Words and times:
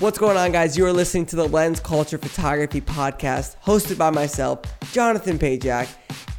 What's 0.00 0.18
going 0.18 0.36
on, 0.36 0.52
guys? 0.52 0.76
You 0.76 0.84
are 0.84 0.92
listening 0.92 1.24
to 1.24 1.36
the 1.36 1.48
Lens 1.48 1.80
Culture 1.80 2.18
Photography 2.18 2.82
Podcast, 2.82 3.56
hosted 3.64 3.96
by 3.96 4.10
myself, 4.10 4.60
Jonathan 4.92 5.38
Pajak. 5.38 5.88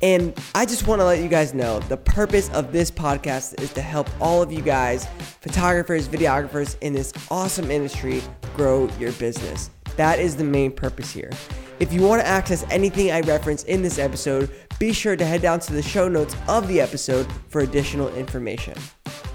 And 0.04 0.40
I 0.54 0.64
just 0.64 0.86
want 0.86 1.02
to 1.02 1.06
let 1.06 1.24
you 1.24 1.28
guys 1.28 1.56
know 1.56 1.80
the 1.80 1.98
purpose 1.98 2.52
of 2.52 2.72
this 2.72 2.92
podcast 2.92 3.60
is 3.60 3.74
to 3.74 3.82
help 3.82 4.10
all 4.22 4.44
of 4.44 4.52
you 4.52 4.62
guys, 4.62 5.08
photographers, 5.42 6.08
videographers 6.08 6.78
in 6.82 6.94
this 6.94 7.12
awesome 7.32 7.72
industry, 7.72 8.22
grow 8.56 8.88
your 9.00 9.12
business. 9.14 9.72
That 9.96 10.20
is 10.20 10.36
the 10.36 10.44
main 10.44 10.72
purpose 10.72 11.12
here. 11.12 11.32
If 11.80 11.92
you 11.92 12.04
want 12.04 12.22
to 12.22 12.28
access 12.28 12.64
anything 12.70 13.12
I 13.12 13.22
reference 13.22 13.64
in 13.64 13.82
this 13.82 13.98
episode, 13.98 14.52
be 14.78 14.94
sure 14.94 15.16
to 15.16 15.26
head 15.26 15.42
down 15.42 15.62
to 15.62 15.74
the 15.74 15.82
show 15.82 16.08
notes 16.08 16.36
of 16.48 16.68
the 16.68 16.80
episode 16.80 17.26
for 17.48 17.62
additional 17.62 18.14
information. 18.14 18.78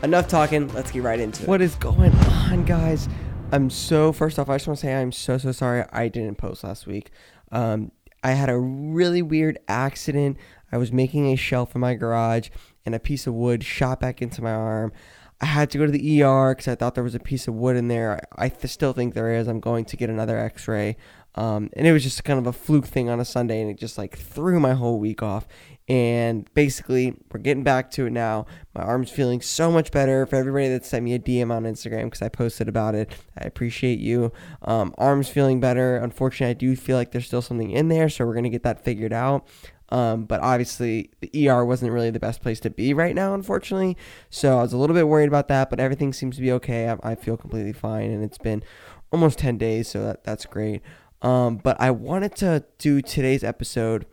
Enough 0.04 0.28
talking, 0.28 0.72
let's 0.74 0.92
get 0.92 1.02
right 1.02 1.18
into 1.18 1.42
it. 1.42 1.48
What 1.48 1.60
is 1.60 1.74
going 1.74 2.14
on, 2.14 2.64
guys? 2.64 3.08
I'm 3.52 3.68
so 3.68 4.12
first 4.12 4.38
off, 4.38 4.48
I 4.48 4.56
just 4.56 4.66
want 4.66 4.80
to 4.80 4.86
say 4.86 4.94
I'm 4.94 5.12
so 5.12 5.36
so 5.36 5.52
sorry 5.52 5.84
I 5.92 6.08
didn't 6.08 6.38
post 6.38 6.64
last 6.64 6.86
week. 6.86 7.10
Um, 7.52 7.92
I 8.24 8.32
had 8.32 8.48
a 8.48 8.58
really 8.58 9.20
weird 9.20 9.58
accident. 9.68 10.38
I 10.72 10.78
was 10.78 10.90
making 10.90 11.26
a 11.26 11.36
shelf 11.36 11.74
in 11.74 11.82
my 11.82 11.92
garage, 11.94 12.48
and 12.86 12.94
a 12.94 12.98
piece 12.98 13.26
of 13.26 13.34
wood 13.34 13.62
shot 13.62 14.00
back 14.00 14.22
into 14.22 14.42
my 14.42 14.52
arm. 14.52 14.90
I 15.42 15.46
had 15.46 15.70
to 15.72 15.78
go 15.78 15.84
to 15.84 15.92
the 15.92 16.22
ER 16.22 16.54
because 16.54 16.68
I 16.68 16.76
thought 16.76 16.94
there 16.94 17.04
was 17.04 17.16
a 17.16 17.20
piece 17.20 17.46
of 17.46 17.54
wood 17.54 17.76
in 17.76 17.88
there. 17.88 18.20
I 18.36 18.48
th- 18.48 18.72
still 18.72 18.92
think 18.92 19.12
there 19.12 19.34
is. 19.34 19.48
I'm 19.48 19.60
going 19.60 19.84
to 19.86 19.96
get 19.96 20.08
another 20.08 20.38
X-ray. 20.38 20.96
Um, 21.34 21.68
and 21.72 21.86
it 21.86 21.92
was 21.92 22.04
just 22.04 22.22
kind 22.24 22.38
of 22.38 22.46
a 22.46 22.52
fluke 22.52 22.86
thing 22.86 23.08
on 23.10 23.18
a 23.18 23.24
Sunday, 23.24 23.60
and 23.60 23.70
it 23.70 23.76
just 23.76 23.98
like 23.98 24.16
threw 24.16 24.60
my 24.60 24.74
whole 24.74 25.00
week 25.00 25.22
off. 25.22 25.48
And 25.92 26.48
basically, 26.54 27.14
we're 27.30 27.40
getting 27.40 27.64
back 27.64 27.90
to 27.90 28.06
it 28.06 28.12
now. 28.12 28.46
My 28.74 28.80
arm's 28.80 29.10
feeling 29.10 29.42
so 29.42 29.70
much 29.70 29.90
better. 29.90 30.24
For 30.24 30.36
everybody 30.36 30.68
that 30.68 30.86
sent 30.86 31.04
me 31.04 31.12
a 31.12 31.18
DM 31.18 31.52
on 31.52 31.64
Instagram 31.64 32.04
because 32.04 32.22
I 32.22 32.30
posted 32.30 32.66
about 32.66 32.94
it, 32.94 33.14
I 33.38 33.44
appreciate 33.44 33.98
you. 33.98 34.32
Um, 34.62 34.94
arm's 34.96 35.28
feeling 35.28 35.60
better. 35.60 35.98
Unfortunately, 35.98 36.50
I 36.50 36.54
do 36.54 36.76
feel 36.76 36.96
like 36.96 37.10
there's 37.10 37.26
still 37.26 37.42
something 37.42 37.70
in 37.70 37.88
there, 37.88 38.08
so 38.08 38.24
we're 38.24 38.32
gonna 38.34 38.48
get 38.48 38.62
that 38.62 38.82
figured 38.82 39.12
out. 39.12 39.46
Um, 39.90 40.24
but 40.24 40.40
obviously, 40.40 41.10
the 41.20 41.50
ER 41.50 41.62
wasn't 41.62 41.92
really 41.92 42.08
the 42.08 42.18
best 42.18 42.40
place 42.40 42.58
to 42.60 42.70
be 42.70 42.94
right 42.94 43.14
now, 43.14 43.34
unfortunately. 43.34 43.98
So 44.30 44.60
I 44.60 44.62
was 44.62 44.72
a 44.72 44.78
little 44.78 44.96
bit 44.96 45.08
worried 45.08 45.28
about 45.28 45.48
that, 45.48 45.68
but 45.68 45.78
everything 45.78 46.14
seems 46.14 46.36
to 46.36 46.40
be 46.42 46.52
okay. 46.52 46.88
I, 46.88 47.10
I 47.10 47.14
feel 47.16 47.36
completely 47.36 47.74
fine, 47.74 48.10
and 48.10 48.24
it's 48.24 48.38
been 48.38 48.62
almost 49.12 49.40
10 49.40 49.58
days, 49.58 49.88
so 49.88 50.02
that, 50.04 50.24
that's 50.24 50.46
great. 50.46 50.80
Um, 51.20 51.58
but 51.58 51.78
I 51.78 51.90
wanted 51.90 52.34
to 52.36 52.64
do 52.78 53.02
today's 53.02 53.44
episode 53.44 54.06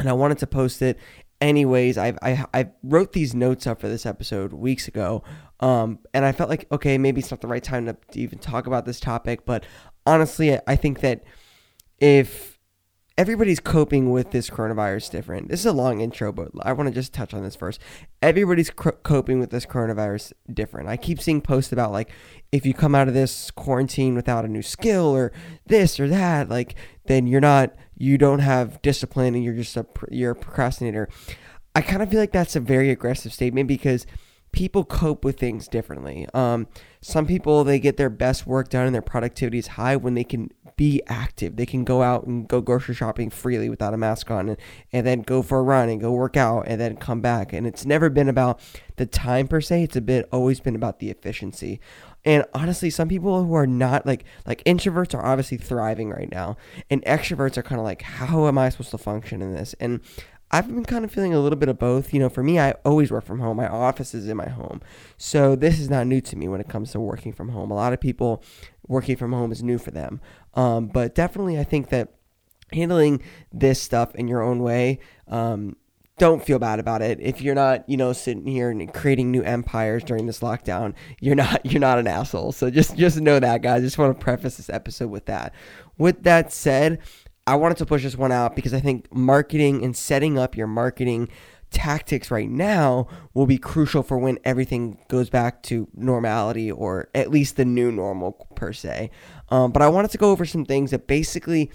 and 0.00 0.08
I 0.08 0.12
wanted 0.12 0.38
to 0.38 0.46
post 0.46 0.82
it 0.82 0.98
anyways. 1.40 1.98
I, 1.98 2.14
I, 2.22 2.44
I 2.54 2.68
wrote 2.82 3.12
these 3.12 3.34
notes 3.34 3.66
up 3.66 3.80
for 3.80 3.88
this 3.88 4.06
episode 4.06 4.52
weeks 4.52 4.88
ago. 4.88 5.22
Um, 5.60 6.00
and 6.12 6.24
I 6.24 6.32
felt 6.32 6.50
like, 6.50 6.66
okay, 6.70 6.98
maybe 6.98 7.20
it's 7.20 7.30
not 7.30 7.40
the 7.40 7.46
right 7.46 7.62
time 7.62 7.86
to 7.86 7.96
even 8.14 8.38
talk 8.38 8.66
about 8.66 8.84
this 8.84 9.00
topic. 9.00 9.46
But 9.46 9.64
honestly, 10.06 10.58
I 10.66 10.76
think 10.76 11.00
that 11.00 11.24
if 11.98 12.56
everybody's 13.18 13.60
coping 13.60 14.10
with 14.10 14.30
this 14.30 14.50
coronavirus 14.50 15.10
different. 15.10 15.48
This 15.48 15.60
is 15.60 15.66
a 15.66 15.72
long 15.72 16.00
intro, 16.00 16.32
but 16.32 16.50
I 16.60 16.72
want 16.72 16.88
to 16.88 16.94
just 16.94 17.14
touch 17.14 17.32
on 17.32 17.42
this 17.42 17.56
first. 17.56 17.80
Everybody's 18.20 18.70
cr- 18.70 18.90
coping 18.90 19.40
with 19.40 19.50
this 19.50 19.64
coronavirus 19.64 20.32
different. 20.52 20.88
I 20.88 20.96
keep 20.96 21.20
seeing 21.20 21.40
posts 21.40 21.72
about 21.72 21.92
like 21.92 22.10
if 22.52 22.66
you 22.66 22.74
come 22.74 22.94
out 22.94 23.08
of 23.08 23.14
this 23.14 23.50
quarantine 23.50 24.14
without 24.14 24.44
a 24.44 24.48
new 24.48 24.62
skill 24.62 25.06
or 25.06 25.32
this 25.66 25.98
or 25.98 26.08
that, 26.08 26.48
like 26.48 26.74
then 27.06 27.26
you're 27.26 27.40
not 27.40 27.74
you 27.96 28.18
don't 28.18 28.40
have 28.40 28.80
discipline 28.82 29.34
and 29.34 29.42
you're 29.42 29.54
just 29.54 29.76
a 29.76 29.86
you're 30.10 30.32
a 30.32 30.36
procrastinator. 30.36 31.08
I 31.74 31.82
kind 31.82 32.02
of 32.02 32.10
feel 32.10 32.20
like 32.20 32.32
that's 32.32 32.56
a 32.56 32.60
very 32.60 32.90
aggressive 32.90 33.32
statement 33.32 33.68
because 33.68 34.06
people 34.52 34.84
cope 34.84 35.24
with 35.24 35.38
things 35.38 35.68
differently. 35.68 36.26
Um, 36.32 36.68
some 37.00 37.26
people 37.26 37.64
they 37.64 37.78
get 37.78 37.96
their 37.96 38.10
best 38.10 38.46
work 38.46 38.68
done 38.70 38.86
and 38.86 38.94
their 38.94 39.02
productivity 39.02 39.58
is 39.58 39.66
high 39.68 39.96
when 39.96 40.14
they 40.14 40.24
can 40.24 40.50
be 40.76 41.02
active. 41.06 41.56
They 41.56 41.66
can 41.66 41.84
go 41.84 42.02
out 42.02 42.26
and 42.26 42.46
go 42.46 42.60
grocery 42.60 42.94
shopping 42.94 43.30
freely 43.30 43.70
without 43.70 43.94
a 43.94 43.96
mask 43.96 44.30
on 44.30 44.50
and, 44.50 44.58
and 44.92 45.06
then 45.06 45.22
go 45.22 45.42
for 45.42 45.58
a 45.58 45.62
run 45.62 45.88
and 45.88 46.00
go 46.00 46.12
work 46.12 46.36
out 46.36 46.64
and 46.66 46.80
then 46.80 46.96
come 46.96 47.20
back. 47.20 47.52
And 47.52 47.66
it's 47.66 47.86
never 47.86 48.10
been 48.10 48.28
about 48.28 48.60
the 48.96 49.06
time 49.06 49.48
per 49.48 49.60
se. 49.60 49.84
It's 49.84 49.96
a 49.96 50.02
bit 50.02 50.28
always 50.30 50.60
been 50.60 50.76
about 50.76 50.98
the 50.98 51.10
efficiency. 51.10 51.80
And 52.26 52.44
honestly, 52.52 52.90
some 52.90 53.08
people 53.08 53.44
who 53.44 53.54
are 53.54 53.66
not 53.66 54.04
like 54.04 54.24
like 54.46 54.62
introverts 54.64 55.14
are 55.14 55.24
obviously 55.24 55.56
thriving 55.56 56.10
right 56.10 56.30
now, 56.30 56.56
and 56.90 57.02
extroverts 57.04 57.56
are 57.56 57.62
kind 57.62 57.78
of 57.78 57.84
like, 57.84 58.02
how 58.02 58.48
am 58.48 58.58
I 58.58 58.68
supposed 58.68 58.90
to 58.90 58.98
function 58.98 59.40
in 59.40 59.54
this? 59.54 59.74
And 59.78 60.00
I've 60.50 60.68
been 60.68 60.84
kind 60.84 61.04
of 61.04 61.10
feeling 61.10 61.34
a 61.34 61.40
little 61.40 61.58
bit 61.58 61.68
of 61.68 61.78
both. 61.78 62.12
You 62.12 62.20
know, 62.20 62.28
for 62.28 62.42
me, 62.42 62.58
I 62.58 62.72
always 62.84 63.10
work 63.10 63.24
from 63.24 63.40
home. 63.40 63.56
My 63.56 63.68
office 63.68 64.14
is 64.14 64.28
in 64.28 64.36
my 64.36 64.48
home. 64.48 64.80
So 65.16 65.56
this 65.56 65.80
is 65.80 65.90
not 65.90 66.06
new 66.06 66.20
to 66.20 66.36
me 66.36 66.48
when 66.48 66.60
it 66.60 66.68
comes 66.68 66.92
to 66.92 67.00
working 67.00 67.32
from 67.32 67.48
home. 67.48 67.70
A 67.70 67.74
lot 67.74 67.92
of 67.92 68.00
people 68.00 68.42
working 68.86 69.16
from 69.16 69.32
home 69.32 69.50
is 69.50 69.62
new 69.62 69.78
for 69.78 69.90
them. 69.90 70.20
Um, 70.56 70.88
but 70.88 71.14
definitely, 71.14 71.58
I 71.58 71.64
think 71.64 71.90
that 71.90 72.14
handling 72.72 73.22
this 73.52 73.80
stuff 73.80 74.14
in 74.14 74.26
your 74.26 74.42
own 74.42 74.60
way, 74.60 74.98
um, 75.28 75.76
don't 76.18 76.42
feel 76.42 76.58
bad 76.58 76.80
about 76.80 77.02
it. 77.02 77.20
If 77.20 77.42
you're 77.42 77.54
not, 77.54 77.88
you 77.88 77.96
know, 77.96 78.12
sitting 78.14 78.46
here 78.46 78.70
and 78.70 78.92
creating 78.92 79.30
new 79.30 79.42
empires 79.42 80.02
during 80.02 80.26
this 80.26 80.40
lockdown, 80.40 80.94
you're 81.20 81.34
not 81.34 81.64
you're 81.66 81.80
not 81.80 81.98
an 81.98 82.06
asshole. 82.06 82.52
So 82.52 82.70
just 82.70 82.96
just 82.96 83.20
know 83.20 83.38
that, 83.38 83.62
guys. 83.62 83.82
Just 83.82 83.98
want 83.98 84.18
to 84.18 84.24
preface 84.24 84.56
this 84.56 84.70
episode 84.70 85.10
with 85.10 85.26
that. 85.26 85.54
With 85.98 86.22
that 86.22 86.52
said, 86.52 87.00
I 87.46 87.54
wanted 87.56 87.76
to 87.78 87.86
push 87.86 88.02
this 88.02 88.16
one 88.16 88.32
out 88.32 88.56
because 88.56 88.72
I 88.72 88.80
think 88.80 89.14
marketing 89.14 89.84
and 89.84 89.96
setting 89.96 90.38
up 90.38 90.56
your 90.56 90.66
marketing 90.66 91.28
tactics 91.70 92.30
right 92.30 92.48
now 92.48 93.08
will 93.34 93.46
be 93.46 93.58
crucial 93.58 94.02
for 94.02 94.18
when 94.18 94.38
everything 94.44 94.98
goes 95.08 95.28
back 95.28 95.62
to 95.64 95.88
normality 95.94 96.70
or 96.70 97.08
at 97.14 97.30
least 97.30 97.56
the 97.56 97.64
new 97.64 97.92
normal 97.92 98.32
per 98.54 98.72
se. 98.72 99.10
Um, 99.48 99.72
but 99.72 99.82
I 99.82 99.88
wanted 99.88 100.10
to 100.12 100.18
go 100.18 100.30
over 100.30 100.44
some 100.44 100.64
things 100.64 100.90
that 100.90 101.06
basically 101.06 101.70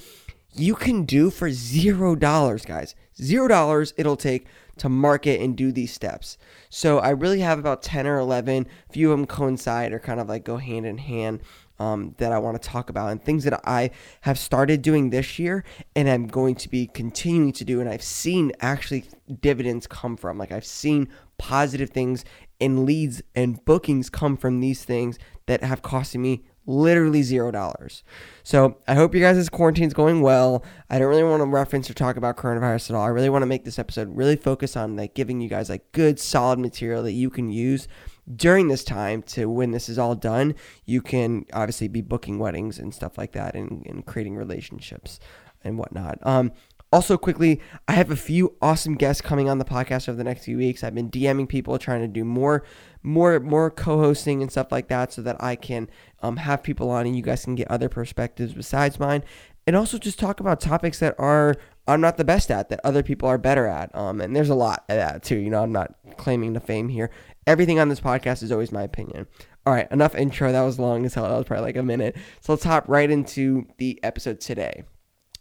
you 0.53 0.75
can 0.75 1.05
do 1.05 1.29
for 1.29 1.51
zero 1.51 2.15
dollars, 2.15 2.65
guys. 2.65 2.95
Zero 3.21 3.47
dollars 3.47 3.93
it'll 3.97 4.17
take 4.17 4.47
to 4.77 4.89
market 4.89 5.39
and 5.39 5.55
do 5.55 5.71
these 5.71 5.93
steps. 5.93 6.37
So 6.69 6.99
I 6.99 7.09
really 7.09 7.41
have 7.41 7.59
about 7.59 7.83
10 7.83 8.07
or 8.07 8.17
11. 8.17 8.65
A 8.89 8.93
few 8.93 9.11
of 9.11 9.17
them 9.17 9.27
coincide 9.27 9.93
or 9.93 9.99
kind 9.99 10.19
of 10.19 10.27
like 10.27 10.43
go 10.43 10.57
hand 10.57 10.85
in 10.85 10.97
hand 10.97 11.41
um, 11.77 12.15
that 12.17 12.31
I 12.31 12.39
want 12.39 12.61
to 12.61 12.67
talk 12.67 12.89
about 12.89 13.11
and 13.11 13.23
things 13.23 13.43
that 13.43 13.61
I 13.63 13.91
have 14.21 14.39
started 14.39 14.81
doing 14.81 15.09
this 15.09 15.37
year 15.37 15.63
and 15.95 16.09
I'm 16.09 16.27
going 16.27 16.55
to 16.55 16.69
be 16.69 16.87
continuing 16.87 17.51
to 17.53 17.65
do. 17.65 17.79
And 17.79 17.89
I've 17.89 18.03
seen 18.03 18.51
actually 18.59 19.05
dividends 19.39 19.87
come 19.87 20.17
from. 20.17 20.37
Like 20.37 20.51
I've 20.51 20.65
seen 20.65 21.07
positive 21.37 21.91
things 21.91 22.25
and 22.59 22.85
leads 22.85 23.21
and 23.35 23.63
bookings 23.65 24.09
come 24.09 24.37
from 24.37 24.59
these 24.59 24.83
things 24.83 25.17
that 25.45 25.63
have 25.63 25.81
costed 25.81 26.19
me 26.19 26.43
literally 26.65 27.23
zero 27.23 27.51
dollars. 27.51 28.03
So 28.43 28.77
I 28.87 28.95
hope 28.95 29.13
you 29.13 29.21
guys' 29.21 29.49
quarantine 29.49 29.87
is 29.87 29.93
going 29.93 30.21
well. 30.21 30.63
I 30.89 30.99
don't 30.99 31.09
really 31.09 31.23
want 31.23 31.41
to 31.41 31.45
reference 31.45 31.89
or 31.89 31.93
talk 31.93 32.17
about 32.17 32.37
coronavirus 32.37 32.91
at 32.91 32.95
all. 32.95 33.03
I 33.03 33.09
really 33.09 33.29
want 33.29 33.41
to 33.43 33.47
make 33.47 33.65
this 33.65 33.79
episode 33.79 34.15
really 34.15 34.35
focus 34.35 34.75
on 34.75 34.95
like 34.95 35.13
giving 35.13 35.41
you 35.41 35.49
guys 35.49 35.69
like 35.69 35.91
good 35.91 36.19
solid 36.19 36.59
material 36.59 37.03
that 37.03 37.13
you 37.13 37.29
can 37.29 37.49
use 37.49 37.87
during 38.35 38.67
this 38.67 38.83
time 38.83 39.21
to 39.23 39.47
when 39.47 39.71
this 39.71 39.89
is 39.89 39.97
all 39.97 40.15
done, 40.15 40.55
you 40.85 41.01
can 41.01 41.45
obviously 41.53 41.87
be 41.87 42.01
booking 42.01 42.39
weddings 42.39 42.79
and 42.79 42.93
stuff 42.93 43.17
like 43.17 43.31
that 43.33 43.55
and, 43.55 43.85
and 43.85 44.05
creating 44.05 44.35
relationships 44.35 45.19
and 45.63 45.77
whatnot. 45.77 46.17
Um, 46.25 46.51
also, 46.93 47.17
quickly, 47.17 47.61
I 47.87 47.93
have 47.93 48.11
a 48.11 48.17
few 48.17 48.57
awesome 48.61 48.95
guests 48.95 49.21
coming 49.21 49.49
on 49.49 49.59
the 49.59 49.65
podcast 49.65 50.09
over 50.09 50.17
the 50.17 50.25
next 50.25 50.43
few 50.43 50.57
weeks. 50.57 50.83
I've 50.83 50.93
been 50.93 51.09
DMing 51.09 51.47
people, 51.47 51.77
trying 51.79 52.01
to 52.01 52.07
do 52.07 52.25
more, 52.25 52.65
more, 53.03 53.39
more 53.39 53.69
co-hosting 53.71 54.41
and 54.41 54.51
stuff 54.51 54.71
like 54.71 54.87
that, 54.89 55.13
so 55.13 55.21
that 55.21 55.41
I 55.43 55.55
can 55.55 55.89
um, 56.21 56.37
have 56.37 56.63
people 56.63 56.89
on 56.89 57.05
and 57.05 57.15
you 57.15 57.23
guys 57.23 57.43
can 57.45 57.55
get 57.55 57.69
other 57.69 57.89
perspectives 57.89 58.53
besides 58.53 58.99
mine, 58.99 59.23
and 59.67 59.75
also 59.75 59.97
just 59.97 60.19
talk 60.19 60.39
about 60.39 60.59
topics 60.59 60.99
that 60.99 61.15
are 61.17 61.55
I'm 61.87 62.01
not 62.01 62.17
the 62.17 62.23
best 62.23 62.51
at 62.51 62.69
that 62.69 62.79
other 62.83 63.03
people 63.03 63.27
are 63.27 63.37
better 63.37 63.67
at. 63.67 63.93
Um, 63.95 64.21
and 64.21 64.35
there's 64.35 64.49
a 64.49 64.55
lot 64.55 64.85
of 64.87 64.97
that 64.97 65.23
too. 65.23 65.37
You 65.37 65.49
know, 65.49 65.63
I'm 65.63 65.71
not 65.71 65.95
claiming 66.17 66.53
the 66.53 66.59
fame 66.59 66.89
here. 66.89 67.09
Everything 67.47 67.79
on 67.79 67.89
this 67.89 67.99
podcast 67.99 68.43
is 68.43 68.51
always 68.51 68.71
my 68.71 68.83
opinion. 68.83 69.27
All 69.65 69.73
right, 69.73 69.91
enough 69.91 70.15
intro. 70.15 70.51
That 70.51 70.61
was 70.61 70.79
long 70.79 71.05
as 71.05 71.13
hell. 71.13 71.27
That 71.27 71.37
was 71.37 71.45
probably 71.45 71.65
like 71.65 71.75
a 71.75 71.83
minute. 71.83 72.15
So 72.39 72.53
let's 72.53 72.63
hop 72.63 72.87
right 72.87 73.09
into 73.09 73.67
the 73.77 73.99
episode 74.03 74.39
today. 74.39 74.83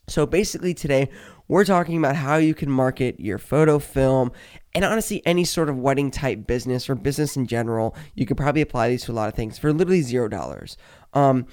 So 0.08 0.26
basically, 0.26 0.74
today 0.74 1.08
we're 1.46 1.64
talking 1.64 1.96
about 1.98 2.16
how 2.16 2.36
you 2.36 2.54
can 2.54 2.70
market 2.70 3.20
your 3.20 3.38
photo 3.38 3.78
film 3.78 4.32
and 4.74 4.84
honestly 4.84 5.22
any 5.26 5.44
sort 5.44 5.68
of 5.68 5.76
wedding 5.76 6.10
type 6.10 6.46
business 6.46 6.88
or 6.88 6.94
business 6.94 7.36
in 7.36 7.46
general. 7.46 7.96
You 8.14 8.26
could 8.26 8.36
probably 8.36 8.62
apply 8.62 8.90
these 8.90 9.04
to 9.04 9.12
a 9.12 9.14
lot 9.14 9.28
of 9.28 9.34
things 9.34 9.58
for 9.58 9.72
literally 9.72 10.02
zero 10.02 10.28
dollars. 10.28 10.76
Um, 11.12 11.46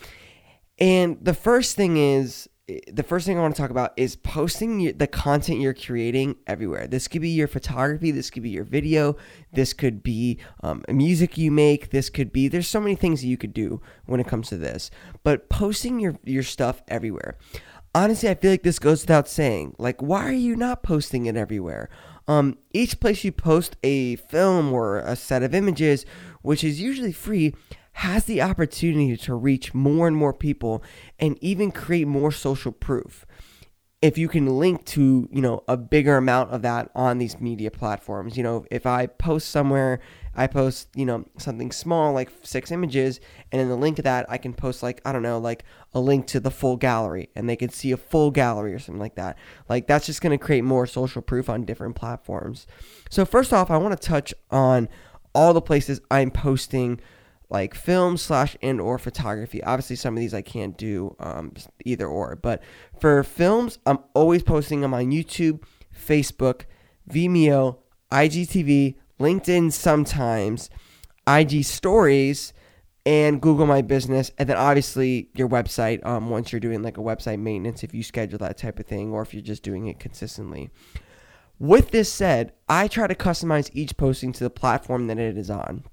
and 0.80 1.18
the 1.22 1.34
first 1.34 1.76
thing 1.76 1.98
is 1.98 2.48
the 2.92 3.04
first 3.04 3.26
thing 3.26 3.38
I 3.38 3.42
want 3.42 3.56
to 3.56 3.62
talk 3.62 3.72
about 3.72 3.94
is 3.96 4.18
posting 4.18 4.98
the 4.98 5.08
content 5.08 5.62
you're 5.62 5.74
creating 5.74 6.36
everywhere. 6.48 6.86
This 6.86 7.08
could 7.08 7.22
be 7.22 7.30
your 7.30 7.48
photography, 7.48 8.12
this 8.12 8.30
could 8.30 8.44
be 8.44 8.50
your 8.50 8.66
video, 8.66 9.16
this 9.54 9.72
could 9.72 10.04
be 10.04 10.40
um, 10.62 10.84
music 10.90 11.38
you 11.38 11.50
make, 11.50 11.92
this 11.92 12.10
could 12.10 12.34
be, 12.34 12.50
there's 12.50 12.68
so 12.68 12.82
many 12.82 12.96
things 12.96 13.22
that 13.22 13.28
you 13.28 13.38
could 13.38 13.54
do 13.54 13.82
when 14.06 14.20
it 14.20 14.28
comes 14.28 14.50
to 14.50 14.58
this. 14.58 14.92
But 15.24 15.50
posting 15.50 16.02
your, 16.02 16.20
your 16.26 16.44
stuff 16.44 16.84
everywhere. 16.90 17.38
Honestly, 17.96 18.28
I 18.30 18.36
feel 18.36 18.52
like 18.52 18.64
this 18.64 18.80
goes 18.80 19.02
without 19.02 19.30
saying. 19.30 19.76
Like, 19.80 20.02
why 20.02 20.26
are 20.26 20.32
you 20.34 20.58
not 20.58 20.84
posting 20.84 21.26
it 21.26 21.38
everywhere? 21.38 21.90
Um, 22.28 22.58
each 22.74 23.00
place 23.00 23.24
you 23.24 23.32
post 23.32 23.78
a 23.84 24.18
film 24.18 24.74
or 24.74 25.00
a 25.00 25.16
set 25.16 25.44
of 25.44 25.56
images, 25.56 26.06
which 26.42 26.64
is 26.64 26.82
usually 26.82 27.14
free, 27.14 27.54
has 27.94 28.26
the 28.26 28.42
opportunity 28.42 29.18
to 29.18 29.34
reach 29.34 29.74
more 29.74 30.08
and 30.08 30.16
more 30.16 30.34
people 30.34 30.84
and 31.18 31.38
even 31.42 31.72
create 31.72 32.08
more 32.08 32.32
social 32.32 32.72
proof. 32.72 33.26
If 34.02 34.18
you 34.20 34.28
can 34.28 34.60
link 34.60 34.86
to 34.86 35.28
you 35.32 35.42
know 35.42 35.64
a 35.68 35.76
bigger 35.76 36.18
amount 36.18 36.52
of 36.52 36.62
that 36.62 36.92
on 36.94 37.18
these 37.18 37.40
media 37.42 37.72
platforms 37.72 38.38
you 38.38 38.44
know 38.44 38.64
if 38.70 38.86
i 38.86 39.08
post 39.08 39.50
somewhere 39.50 40.00
i 40.38 40.48
post 40.48 40.88
you 40.96 41.06
know 41.06 41.26
something 41.38 41.72
small 41.72 42.14
like 42.14 42.32
six 42.44 42.72
images 42.72 43.20
and 43.52 43.62
in 43.62 43.68
the 43.68 43.76
link 43.76 44.00
of 44.00 44.04
that 44.04 44.26
i 44.30 44.38
can 44.38 44.54
post 44.54 44.82
like 44.82 45.02
i 45.06 45.12
don't 45.12 45.22
know 45.22 45.38
like 45.38 45.64
a 45.94 46.00
link 46.00 46.26
to 46.28 46.40
the 46.40 46.52
full 46.52 46.78
gallery 46.78 47.30
and 47.36 47.50
they 47.50 47.56
can 47.56 47.70
see 47.70 47.92
a 47.92 47.98
full 47.98 48.32
gallery 48.32 48.74
or 48.74 48.80
something 48.80 49.02
like 49.02 49.16
that 49.16 49.38
like 49.68 49.88
that's 49.88 50.06
just 50.06 50.22
going 50.22 50.38
to 50.38 50.44
create 50.44 50.64
more 50.64 50.88
social 50.88 51.22
proof 51.22 51.50
on 51.50 51.66
different 51.66 51.96
platforms 51.96 52.66
so 53.10 53.26
first 53.26 53.52
off 53.52 53.70
i 53.70 53.78
want 53.78 54.00
to 54.00 54.08
touch 54.08 54.34
on 54.52 54.88
all 55.36 55.54
the 55.54 55.62
places 55.62 56.00
i'm 56.10 56.32
posting 56.32 57.00
like 57.50 57.74
film 57.74 58.18
slash 58.18 58.58
and 58.62 58.82
or 58.82 58.98
photography. 58.98 59.64
Obviously, 59.64 59.96
some 59.96 60.16
of 60.16 60.20
these 60.20 60.34
I 60.34 60.42
can't 60.42 60.78
do 60.78 61.16
um, 61.20 61.54
either 61.86 62.06
or, 62.06 62.36
but 62.36 62.62
for 63.00 63.24
films, 63.24 63.80
I'm 63.86 64.00
always 64.14 64.44
posting 64.44 64.82
them 64.82 64.94
on 64.94 65.12
YouTube, 65.12 65.62
Facebook, 65.96 66.64
Vimeo, 67.10 67.78
IGTV, 68.12 68.96
LinkedIn 69.20 69.72
sometimes, 69.72 70.70
IG 71.28 71.64
Stories, 71.64 72.54
and 73.06 73.42
Google 73.42 73.66
My 73.66 73.82
Business, 73.82 74.32
and 74.38 74.50
then 74.50 74.58
obviously 74.58 75.30
your 75.34 75.48
website. 75.48 76.06
Um, 76.06 76.30
once 76.30 76.52
you're 76.52 76.60
doing 76.60 76.84
like 76.84 76.98
a 76.98 77.02
website 77.02 77.40
maintenance, 77.40 77.84
if 77.84 77.94
you 77.94 78.04
schedule 78.04 78.38
that 78.40 78.58
type 78.58 78.80
of 78.80 78.86
thing, 78.86 79.14
or 79.14 79.22
if 79.22 79.34
you're 79.34 79.42
just 79.42 79.64
doing 79.64 79.88
it 79.88 80.00
consistently. 80.00 80.70
With 81.60 81.92
this 81.92 82.12
said, 82.12 82.52
I 82.68 82.88
try 82.88 83.08
to 83.08 83.16
customize 83.16 83.70
each 83.74 83.98
posting 83.98 84.32
to 84.34 84.44
the 84.44 84.50
platform 84.50 85.08
that 85.08 85.18
it 85.18 85.38
is 85.38 85.50
on. 85.50 85.86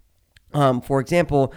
Um, 0.53 0.81
for 0.81 1.01
example, 1.01 1.55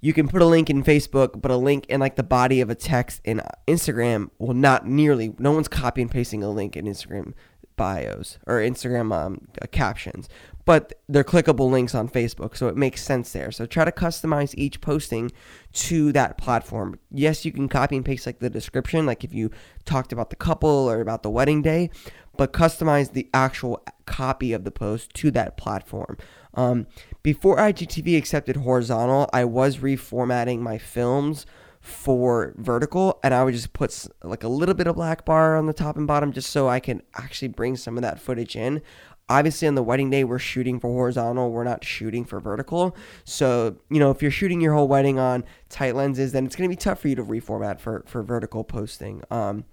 you 0.00 0.12
can 0.12 0.28
put 0.28 0.42
a 0.42 0.46
link 0.46 0.70
in 0.70 0.84
Facebook, 0.84 1.40
but 1.40 1.50
a 1.50 1.56
link 1.56 1.86
in 1.86 2.00
like 2.00 2.16
the 2.16 2.22
body 2.22 2.60
of 2.60 2.70
a 2.70 2.74
text 2.74 3.20
in 3.24 3.42
Instagram 3.66 4.30
will 4.38 4.54
not 4.54 4.86
nearly. 4.86 5.34
No 5.38 5.52
one's 5.52 5.68
copy 5.68 6.02
and 6.02 6.10
pasting 6.10 6.42
a 6.42 6.50
link 6.50 6.76
in 6.76 6.84
Instagram 6.84 7.32
bios 7.78 8.38
or 8.46 8.56
Instagram 8.56 9.14
um, 9.14 9.48
uh, 9.62 9.66
captions, 9.72 10.28
but 10.66 10.92
they're 11.08 11.24
clickable 11.24 11.70
links 11.70 11.94
on 11.94 12.10
Facebook, 12.10 12.54
so 12.54 12.68
it 12.68 12.76
makes 12.76 13.02
sense 13.02 13.32
there. 13.32 13.50
So 13.50 13.64
try 13.64 13.86
to 13.86 13.90
customize 13.90 14.54
each 14.58 14.82
posting 14.82 15.32
to 15.72 16.12
that 16.12 16.36
platform. 16.36 16.98
Yes, 17.10 17.46
you 17.46 17.52
can 17.52 17.70
copy 17.70 17.96
and 17.96 18.04
paste 18.04 18.26
like 18.26 18.40
the 18.40 18.50
description, 18.50 19.06
like 19.06 19.24
if 19.24 19.32
you 19.32 19.50
talked 19.86 20.12
about 20.12 20.28
the 20.28 20.36
couple 20.36 20.68
or 20.90 21.00
about 21.00 21.22
the 21.22 21.30
wedding 21.30 21.62
day, 21.62 21.88
but 22.36 22.52
customize 22.52 23.12
the 23.12 23.30
actual 23.32 23.82
copy 24.04 24.52
of 24.52 24.64
the 24.64 24.70
post 24.70 25.14
to 25.14 25.30
that 25.30 25.56
platform. 25.56 26.18
Um, 26.52 26.86
before 27.22 27.56
IGTV 27.56 28.18
accepted 28.18 28.56
horizontal, 28.56 29.30
I 29.32 29.44
was 29.44 29.78
reformatting 29.78 30.58
my 30.58 30.76
films 30.76 31.46
for 31.88 32.52
vertical 32.56 33.18
and 33.22 33.32
I 33.32 33.42
would 33.42 33.54
just 33.54 33.72
put 33.72 34.06
like 34.22 34.44
a 34.44 34.48
little 34.48 34.74
bit 34.74 34.86
of 34.86 34.96
black 34.96 35.24
bar 35.24 35.56
on 35.56 35.66
the 35.66 35.72
top 35.72 35.96
and 35.96 36.06
bottom 36.06 36.32
just 36.32 36.50
so 36.50 36.68
I 36.68 36.80
can 36.80 37.02
actually 37.14 37.48
bring 37.48 37.76
some 37.76 37.96
of 37.96 38.02
that 38.02 38.20
footage 38.20 38.56
in. 38.56 38.82
Obviously, 39.30 39.68
on 39.68 39.74
the 39.74 39.82
wedding 39.82 40.08
day, 40.08 40.24
we're 40.24 40.38
shooting 40.38 40.80
for 40.80 40.88
horizontal. 40.88 41.50
We're 41.50 41.64
not 41.64 41.84
shooting 41.84 42.24
for 42.24 42.40
vertical. 42.40 42.96
So, 43.24 43.76
you 43.90 43.98
know, 43.98 44.10
if 44.10 44.22
you're 44.22 44.30
shooting 44.30 44.60
your 44.62 44.72
whole 44.72 44.88
wedding 44.88 45.18
on 45.18 45.44
tight 45.68 45.94
lenses, 45.94 46.32
then 46.32 46.46
it's 46.46 46.56
going 46.56 46.68
to 46.68 46.72
be 46.72 46.78
tough 46.78 47.00
for 47.00 47.08
you 47.08 47.14
to 47.16 47.24
reformat 47.24 47.78
for, 47.78 48.04
for 48.06 48.22
vertical 48.22 48.64
posting. 48.64 49.22
Um, 49.30 49.64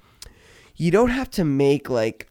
you 0.76 0.92
don't 0.92 1.10
have 1.10 1.30
to 1.32 1.46
make 1.46 1.90
like 1.90 2.28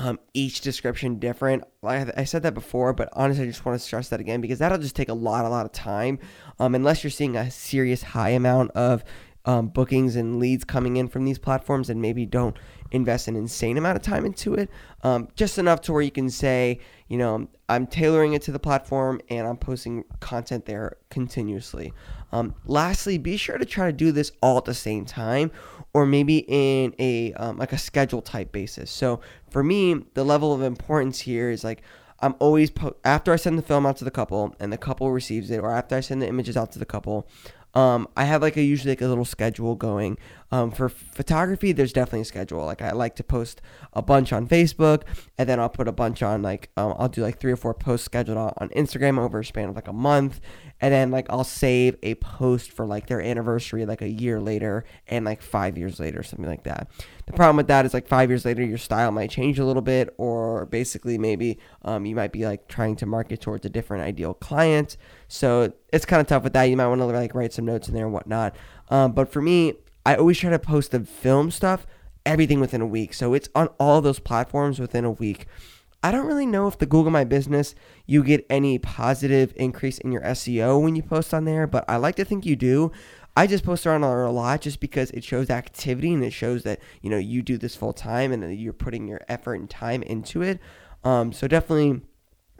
um, 0.00 0.18
each 0.32 0.62
description 0.62 1.18
different. 1.18 1.62
Like 1.82 2.10
I 2.16 2.24
said 2.24 2.42
that 2.44 2.54
before, 2.54 2.94
but 2.94 3.10
honestly, 3.12 3.44
I 3.44 3.46
just 3.46 3.66
want 3.66 3.78
to 3.78 3.84
stress 3.84 4.08
that 4.08 4.18
again 4.18 4.40
because 4.40 4.58
that'll 4.58 4.78
just 4.78 4.96
take 4.96 5.10
a 5.10 5.14
lot, 5.14 5.44
a 5.44 5.48
lot 5.48 5.66
of 5.66 5.72
time. 5.72 6.18
Um, 6.58 6.74
unless 6.74 7.04
you're 7.04 7.10
seeing 7.10 7.36
a 7.36 7.50
serious 7.50 8.02
high 8.02 8.30
amount 8.30 8.70
of 8.70 9.04
um, 9.44 9.68
bookings 9.68 10.16
and 10.16 10.38
leads 10.38 10.64
coming 10.64 10.96
in 10.96 11.08
from 11.08 11.26
these 11.26 11.38
platforms, 11.38 11.90
and 11.90 12.00
maybe 12.00 12.24
don't 12.24 12.56
invest 12.92 13.28
an 13.28 13.36
insane 13.36 13.76
amount 13.76 13.96
of 13.96 14.02
time 14.02 14.24
into 14.24 14.54
it. 14.54 14.70
Um, 15.02 15.28
just 15.36 15.58
enough 15.58 15.82
to 15.82 15.92
where 15.92 16.02
you 16.02 16.10
can 16.10 16.30
say, 16.30 16.80
you 17.10 17.18
know, 17.18 17.48
I'm 17.68 17.88
tailoring 17.88 18.34
it 18.34 18.42
to 18.42 18.52
the 18.52 18.60
platform 18.60 19.20
and 19.28 19.44
I'm 19.44 19.56
posting 19.56 20.04
content 20.20 20.64
there 20.64 20.96
continuously. 21.10 21.92
Um, 22.30 22.54
lastly, 22.64 23.18
be 23.18 23.36
sure 23.36 23.58
to 23.58 23.64
try 23.64 23.86
to 23.86 23.92
do 23.92 24.12
this 24.12 24.30
all 24.40 24.56
at 24.58 24.64
the 24.64 24.74
same 24.74 25.04
time 25.04 25.50
or 25.92 26.06
maybe 26.06 26.44
in 26.46 26.94
a 27.00 27.32
um, 27.32 27.58
like 27.58 27.72
a 27.72 27.78
schedule 27.78 28.22
type 28.22 28.52
basis. 28.52 28.92
So 28.92 29.20
for 29.50 29.64
me, 29.64 30.04
the 30.14 30.22
level 30.22 30.54
of 30.54 30.62
importance 30.62 31.18
here 31.18 31.50
is 31.50 31.64
like 31.64 31.82
I'm 32.20 32.36
always 32.38 32.70
po- 32.70 32.94
after 33.04 33.32
I 33.32 33.36
send 33.36 33.58
the 33.58 33.62
film 33.62 33.86
out 33.86 33.96
to 33.96 34.04
the 34.04 34.12
couple 34.12 34.54
and 34.60 34.72
the 34.72 34.78
couple 34.78 35.10
receives 35.10 35.50
it, 35.50 35.58
or 35.58 35.72
after 35.72 35.96
I 35.96 36.00
send 36.00 36.22
the 36.22 36.28
images 36.28 36.56
out 36.56 36.70
to 36.72 36.78
the 36.78 36.86
couple, 36.86 37.26
um, 37.74 38.08
I 38.16 38.24
have 38.24 38.42
like 38.42 38.56
a 38.56 38.62
usually 38.62 38.92
like 38.92 39.00
a 39.00 39.06
little 39.06 39.24
schedule 39.24 39.74
going. 39.74 40.18
Um, 40.52 40.72
for 40.72 40.88
photography, 40.88 41.70
there's 41.72 41.92
definitely 41.92 42.22
a 42.22 42.24
schedule. 42.24 42.64
Like 42.64 42.82
I 42.82 42.90
like 42.92 43.14
to 43.16 43.24
post 43.24 43.62
a 43.92 44.02
bunch 44.02 44.32
on 44.32 44.48
Facebook, 44.48 45.02
and 45.38 45.48
then 45.48 45.60
I'll 45.60 45.68
put 45.68 45.86
a 45.86 45.92
bunch 45.92 46.22
on 46.22 46.42
like 46.42 46.70
um, 46.76 46.94
I'll 46.98 47.08
do 47.08 47.22
like 47.22 47.38
three 47.38 47.52
or 47.52 47.56
four 47.56 47.74
posts 47.74 48.04
scheduled 48.04 48.38
on, 48.38 48.52
on 48.58 48.68
Instagram 48.70 49.18
over 49.18 49.40
a 49.40 49.44
span 49.44 49.68
of 49.68 49.76
like 49.76 49.88
a 49.88 49.92
month, 49.92 50.40
and 50.80 50.92
then 50.92 51.10
like 51.10 51.26
I'll 51.30 51.44
save 51.44 51.96
a 52.02 52.14
post 52.16 52.72
for 52.72 52.86
like 52.86 53.06
their 53.06 53.20
anniversary 53.20 53.84
like 53.86 54.02
a 54.02 54.08
year 54.08 54.40
later 54.40 54.84
and 55.06 55.24
like 55.24 55.42
five 55.42 55.76
years 55.76 56.00
later, 56.00 56.22
something 56.22 56.48
like 56.48 56.64
that. 56.64 56.88
The 57.26 57.32
problem 57.32 57.56
with 57.56 57.68
that 57.68 57.84
is 57.86 57.94
like 57.94 58.08
five 58.08 58.28
years 58.28 58.44
later, 58.44 58.64
your 58.64 58.78
style 58.78 59.12
might 59.12 59.30
change 59.30 59.58
a 59.58 59.64
little 59.64 59.82
bit, 59.82 60.12
or 60.16 60.66
basically 60.66 61.16
maybe 61.16 61.58
um, 61.82 62.04
you 62.04 62.16
might 62.16 62.32
be 62.32 62.44
like 62.44 62.66
trying 62.66 62.96
to 62.96 63.06
market 63.06 63.40
towards 63.40 63.64
a 63.64 63.70
different 63.70 64.02
ideal 64.02 64.34
client. 64.34 64.96
So 65.28 65.72
it's 65.92 66.04
kind 66.04 66.20
of 66.20 66.26
tough 66.26 66.42
with 66.42 66.54
that. 66.54 66.64
You 66.64 66.76
might 66.76 66.88
want 66.88 67.00
to 67.00 67.06
like 67.06 67.34
write 67.34 67.52
some 67.52 67.66
notes 67.66 67.88
in 67.88 67.94
there 67.94 68.04
and 68.04 68.12
whatnot. 68.12 68.56
Um, 68.88 69.12
but 69.12 69.32
for 69.32 69.40
me, 69.40 69.74
I 70.04 70.16
always 70.16 70.38
try 70.38 70.50
to 70.50 70.58
post 70.58 70.90
the 70.90 71.00
film 71.00 71.50
stuff, 71.50 71.86
everything 72.26 72.58
within 72.58 72.80
a 72.80 72.86
week. 72.86 73.14
So 73.14 73.34
it's 73.34 73.48
on 73.54 73.68
all 73.78 74.00
those 74.00 74.18
platforms 74.18 74.80
within 74.80 75.04
a 75.04 75.10
week. 75.10 75.46
I 76.02 76.10
don't 76.10 76.26
really 76.26 76.46
know 76.46 76.66
if 76.66 76.78
the 76.78 76.86
Google 76.86 77.10
My 77.10 77.24
Business 77.24 77.74
you 78.06 78.24
get 78.24 78.46
any 78.48 78.78
positive 78.78 79.52
increase 79.56 79.98
in 79.98 80.12
your 80.12 80.22
SEO 80.22 80.82
when 80.82 80.96
you 80.96 81.02
post 81.02 81.34
on 81.34 81.44
there, 81.44 81.66
but 81.66 81.84
I 81.88 81.96
like 81.96 82.16
to 82.16 82.24
think 82.24 82.46
you 82.46 82.56
do. 82.56 82.90
I 83.36 83.46
just 83.46 83.64
post 83.64 83.86
around 83.86 84.02
a 84.02 84.30
lot 84.30 84.62
just 84.62 84.80
because 84.80 85.10
it 85.12 85.24
shows 85.24 85.50
activity 85.50 86.12
and 86.12 86.24
it 86.24 86.32
shows 86.32 86.62
that 86.64 86.80
you 87.02 87.10
know 87.10 87.18
you 87.18 87.42
do 87.42 87.58
this 87.58 87.76
full 87.76 87.92
time 87.92 88.32
and 88.32 88.58
you're 88.58 88.72
putting 88.72 89.06
your 89.06 89.20
effort 89.28 89.54
and 89.54 89.68
time 89.68 90.02
into 90.02 90.42
it. 90.42 90.58
Um, 91.04 91.32
so 91.32 91.46
definitely 91.46 92.02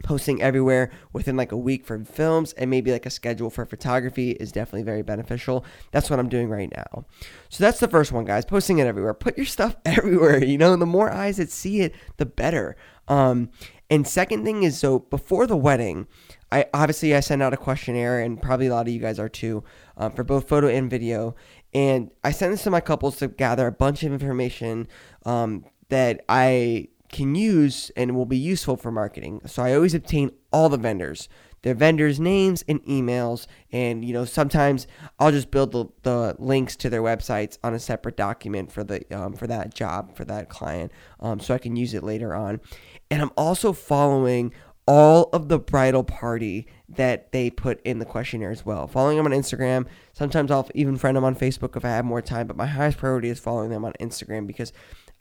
posting 0.01 0.41
everywhere 0.41 0.91
within 1.13 1.37
like 1.37 1.51
a 1.51 1.57
week 1.57 1.85
for 1.85 2.03
films 2.03 2.53
and 2.53 2.69
maybe 2.69 2.91
like 2.91 3.05
a 3.05 3.09
schedule 3.09 3.49
for 3.49 3.65
photography 3.65 4.31
is 4.31 4.51
definitely 4.51 4.83
very 4.83 5.01
beneficial. 5.01 5.63
That's 5.91 6.09
what 6.09 6.19
I'm 6.19 6.29
doing 6.29 6.49
right 6.49 6.71
now. 6.75 7.05
So 7.49 7.63
that's 7.63 7.79
the 7.79 7.87
first 7.87 8.11
one, 8.11 8.25
guys. 8.25 8.45
Posting 8.45 8.79
it 8.79 8.87
everywhere. 8.87 9.13
Put 9.13 9.37
your 9.37 9.45
stuff 9.45 9.75
everywhere. 9.85 10.43
You 10.43 10.57
know, 10.57 10.75
the 10.75 10.85
more 10.85 11.11
eyes 11.11 11.37
that 11.37 11.51
see 11.51 11.81
it, 11.81 11.93
the 12.17 12.25
better. 12.25 12.75
Um, 13.11 13.49
and 13.89 14.07
second 14.07 14.45
thing 14.45 14.63
is 14.63 14.77
so 14.77 14.99
before 14.99 15.45
the 15.45 15.57
wedding, 15.57 16.07
I 16.49 16.65
obviously 16.73 17.13
I 17.13 17.19
send 17.19 17.43
out 17.43 17.53
a 17.53 17.57
questionnaire, 17.57 18.21
and 18.21 18.41
probably 18.41 18.67
a 18.67 18.73
lot 18.73 18.87
of 18.87 18.93
you 18.93 19.01
guys 19.01 19.19
are 19.19 19.27
too, 19.27 19.65
um, 19.97 20.13
for 20.13 20.23
both 20.23 20.47
photo 20.47 20.67
and 20.67 20.89
video. 20.89 21.35
And 21.73 22.09
I 22.23 22.31
send 22.31 22.53
this 22.53 22.63
to 22.63 22.71
my 22.71 22.79
couples 22.79 23.17
to 23.17 23.27
gather 23.27 23.67
a 23.67 23.71
bunch 23.71 24.03
of 24.03 24.13
information 24.13 24.87
um, 25.25 25.65
that 25.89 26.23
I 26.29 26.87
can 27.11 27.35
use 27.35 27.91
and 27.97 28.15
will 28.15 28.25
be 28.25 28.37
useful 28.37 28.77
for 28.77 28.91
marketing. 28.91 29.41
So 29.45 29.61
I 29.61 29.75
always 29.75 29.93
obtain 29.93 30.31
all 30.53 30.69
the 30.69 30.77
vendors, 30.77 31.27
their 31.61 31.75
vendors' 31.75 32.19
names 32.19 32.63
and 32.69 32.81
emails, 32.85 33.47
and 33.71 34.03
you 34.03 34.13
know 34.13 34.23
sometimes 34.23 34.87
I'll 35.19 35.31
just 35.31 35.51
build 35.51 35.73
the, 35.73 35.85
the 36.03 36.35
links 36.39 36.77
to 36.77 36.89
their 36.89 37.01
websites 37.01 37.57
on 37.61 37.73
a 37.73 37.79
separate 37.79 38.15
document 38.15 38.71
for 38.71 38.83
the 38.85 39.03
um, 39.13 39.33
for 39.33 39.47
that 39.47 39.73
job 39.73 40.15
for 40.15 40.25
that 40.25 40.49
client, 40.49 40.91
um, 41.19 41.39
so 41.41 41.53
I 41.53 41.57
can 41.57 41.75
use 41.75 41.93
it 41.93 42.03
later 42.03 42.33
on. 42.33 42.61
And 43.11 43.21
I'm 43.21 43.31
also 43.37 43.73
following 43.73 44.53
all 44.87 45.29
of 45.31 45.47
the 45.47 45.59
bridal 45.59 46.03
party 46.03 46.65
that 46.89 47.31
they 47.31 47.49
put 47.49 47.79
in 47.83 47.99
the 47.99 48.05
questionnaire 48.05 48.51
as 48.51 48.65
well. 48.65 48.87
Following 48.87 49.17
them 49.17 49.25
on 49.25 49.31
Instagram. 49.31 49.85
Sometimes 50.13 50.49
I'll 50.49 50.67
even 50.73 50.97
friend 50.97 51.15
them 51.15 51.23
on 51.23 51.35
Facebook 51.35 51.75
if 51.77 51.85
I 51.85 51.89
have 51.89 52.05
more 52.05 52.21
time, 52.21 52.47
but 52.47 52.57
my 52.57 52.65
highest 52.65 52.97
priority 52.97 53.29
is 53.29 53.39
following 53.39 53.69
them 53.69 53.85
on 53.85 53.93
Instagram 53.99 54.47
because 54.47 54.73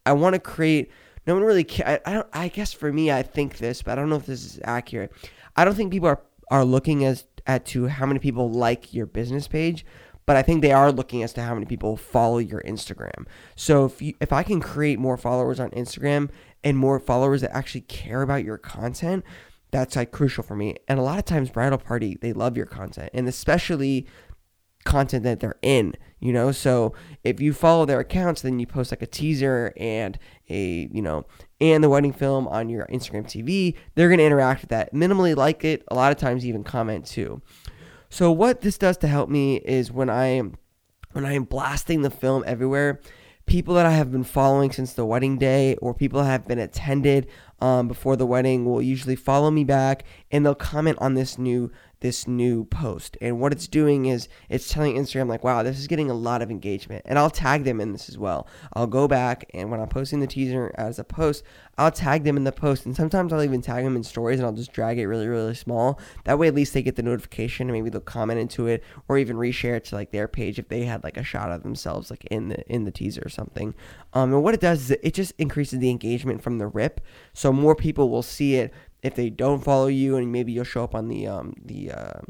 I 0.06 0.12
want 0.12 0.34
to 0.34 0.40
create. 0.40 0.90
No 1.26 1.34
one 1.34 1.42
really. 1.42 1.66
I, 1.84 2.00
I 2.06 2.12
don't. 2.14 2.26
I 2.32 2.48
guess 2.48 2.72
for 2.72 2.92
me, 2.92 3.12
I 3.12 3.22
think 3.22 3.58
this, 3.58 3.82
but 3.82 3.92
I 3.92 3.94
don't 3.96 4.08
know 4.08 4.16
if 4.16 4.26
this 4.26 4.44
is 4.44 4.60
accurate. 4.64 5.12
I 5.56 5.64
don't 5.64 5.74
think 5.74 5.92
people 5.92 6.08
are 6.08 6.22
are 6.50 6.64
looking 6.64 7.04
as 7.04 7.26
at 7.46 7.66
to 7.66 7.88
how 7.88 8.06
many 8.06 8.18
people 8.18 8.50
like 8.50 8.94
your 8.94 9.06
business 9.06 9.46
page, 9.46 9.84
but 10.26 10.36
I 10.36 10.42
think 10.42 10.62
they 10.62 10.72
are 10.72 10.92
looking 10.92 11.22
as 11.22 11.32
to 11.34 11.42
how 11.42 11.54
many 11.54 11.66
people 11.66 11.96
follow 11.96 12.38
your 12.38 12.62
Instagram. 12.62 13.26
So 13.56 13.86
if 13.86 14.00
you, 14.00 14.14
if 14.20 14.32
I 14.32 14.42
can 14.42 14.60
create 14.60 14.98
more 14.98 15.16
followers 15.16 15.60
on 15.60 15.70
Instagram 15.70 16.30
and 16.62 16.76
more 16.76 16.98
followers 16.98 17.40
that 17.40 17.54
actually 17.54 17.82
care 17.82 18.22
about 18.22 18.44
your 18.44 18.58
content, 18.58 19.24
that's 19.70 19.96
like 19.96 20.10
crucial 20.10 20.42
for 20.42 20.56
me. 20.56 20.76
And 20.88 20.98
a 20.98 21.02
lot 21.02 21.18
of 21.18 21.24
times 21.24 21.50
bridal 21.50 21.78
party, 21.78 22.18
they 22.20 22.32
love 22.32 22.56
your 22.56 22.66
content 22.66 23.10
and 23.14 23.28
especially 23.28 24.06
content 24.84 25.24
that 25.24 25.40
they're 25.40 25.58
in, 25.62 25.94
you 26.18 26.32
know? 26.32 26.52
So 26.52 26.94
if 27.22 27.40
you 27.40 27.52
follow 27.52 27.84
their 27.84 28.00
accounts, 28.00 28.42
then 28.42 28.58
you 28.58 28.66
post 28.66 28.90
like 28.90 29.02
a 29.02 29.06
teaser 29.06 29.72
and 29.76 30.18
a, 30.48 30.88
you 30.92 31.02
know, 31.02 31.26
and 31.60 31.84
the 31.84 31.88
wedding 31.88 32.12
film 32.12 32.48
on 32.48 32.68
your 32.68 32.86
Instagram 32.86 33.24
TV, 33.24 33.76
they're 33.94 34.08
going 34.08 34.18
to 34.18 34.24
interact 34.24 34.62
with 34.62 34.70
that, 34.70 34.94
minimally 34.94 35.36
like 35.36 35.64
it, 35.64 35.84
a 35.88 35.94
lot 35.94 36.12
of 36.12 36.18
times 36.18 36.46
even 36.46 36.64
comment 36.64 37.06
too. 37.06 37.40
So 38.08 38.32
what 38.32 38.62
this 38.62 38.76
does 38.76 38.96
to 38.98 39.06
help 39.06 39.28
me 39.28 39.56
is 39.56 39.92
when 39.92 40.10
I 40.10 40.26
am 40.26 40.56
when 41.12 41.24
I 41.24 41.32
am 41.32 41.44
blasting 41.44 42.02
the 42.02 42.10
film 42.10 42.44
everywhere, 42.46 43.00
people 43.50 43.74
that 43.74 43.84
I 43.84 43.90
have 43.90 44.12
been 44.12 44.22
following 44.22 44.70
since 44.70 44.92
the 44.92 45.04
wedding 45.04 45.36
day 45.36 45.74
or 45.82 45.92
people 45.92 46.20
that 46.20 46.26
have 46.26 46.46
been 46.46 46.60
attended 46.60 47.26
um, 47.60 47.88
before 47.88 48.14
the 48.14 48.24
wedding 48.24 48.64
will 48.64 48.80
usually 48.80 49.16
follow 49.16 49.50
me 49.50 49.64
back 49.64 50.04
and 50.30 50.46
they'll 50.46 50.54
comment 50.54 50.98
on 51.00 51.14
this 51.14 51.36
new 51.36 51.68
this 52.00 52.26
new 52.26 52.64
post. 52.64 53.16
And 53.20 53.40
what 53.40 53.52
it's 53.52 53.68
doing 53.68 54.06
is 54.06 54.28
it's 54.48 54.68
telling 54.68 54.96
Instagram, 54.96 55.28
like, 55.28 55.44
wow, 55.44 55.62
this 55.62 55.78
is 55.78 55.86
getting 55.86 56.10
a 56.10 56.14
lot 56.14 56.42
of 56.42 56.50
engagement. 56.50 57.02
And 57.06 57.18
I'll 57.18 57.30
tag 57.30 57.64
them 57.64 57.80
in 57.80 57.92
this 57.92 58.08
as 58.08 58.18
well. 58.18 58.46
I'll 58.72 58.86
go 58.86 59.06
back 59.06 59.48
and 59.52 59.70
when 59.70 59.80
I'm 59.80 59.88
posting 59.88 60.20
the 60.20 60.26
teaser 60.26 60.72
as 60.76 60.98
a 60.98 61.04
post, 61.04 61.44
I'll 61.76 61.90
tag 61.90 62.24
them 62.24 62.36
in 62.36 62.44
the 62.44 62.52
post. 62.52 62.86
And 62.86 62.96
sometimes 62.96 63.32
I'll 63.32 63.42
even 63.42 63.62
tag 63.62 63.84
them 63.84 63.96
in 63.96 64.02
stories 64.02 64.38
and 64.38 64.46
I'll 64.46 64.52
just 64.52 64.72
drag 64.72 64.98
it 64.98 65.06
really, 65.06 65.28
really 65.28 65.54
small. 65.54 66.00
That 66.24 66.38
way, 66.38 66.48
at 66.48 66.54
least 66.54 66.74
they 66.74 66.82
get 66.82 66.96
the 66.96 67.02
notification 67.02 67.68
and 67.68 67.72
maybe 67.76 67.90
they'll 67.90 68.00
comment 68.00 68.40
into 68.40 68.66
it 68.66 68.82
or 69.08 69.18
even 69.18 69.36
reshare 69.36 69.76
it 69.76 69.84
to 69.86 69.94
like 69.94 70.10
their 70.10 70.28
page 70.28 70.58
if 70.58 70.68
they 70.68 70.84
had 70.84 71.04
like 71.04 71.16
a 71.16 71.22
shot 71.22 71.52
of 71.52 71.62
themselves 71.62 72.10
like 72.10 72.24
in 72.26 72.48
the 72.48 72.66
in 72.72 72.84
the 72.84 72.90
teaser 72.90 73.22
or 73.24 73.30
something. 73.30 73.74
Um, 74.12 74.32
and 74.32 74.42
what 74.42 74.54
it 74.54 74.60
does 74.60 74.90
is 74.90 74.98
it 75.02 75.14
just 75.14 75.32
increases 75.38 75.78
the 75.78 75.90
engagement 75.90 76.42
from 76.42 76.58
the 76.58 76.66
rip. 76.66 77.00
So 77.32 77.52
more 77.52 77.74
people 77.74 78.10
will 78.10 78.22
see 78.22 78.56
it 78.56 78.72
if 79.02 79.14
they 79.14 79.30
don't 79.30 79.64
follow 79.64 79.86
you, 79.86 80.16
and 80.16 80.30
maybe 80.30 80.52
you'll 80.52 80.64
show 80.64 80.84
up 80.84 80.94
on 80.94 81.08
the 81.08 81.26
um, 81.26 81.54
the 81.64 81.92
uh, 81.92 82.20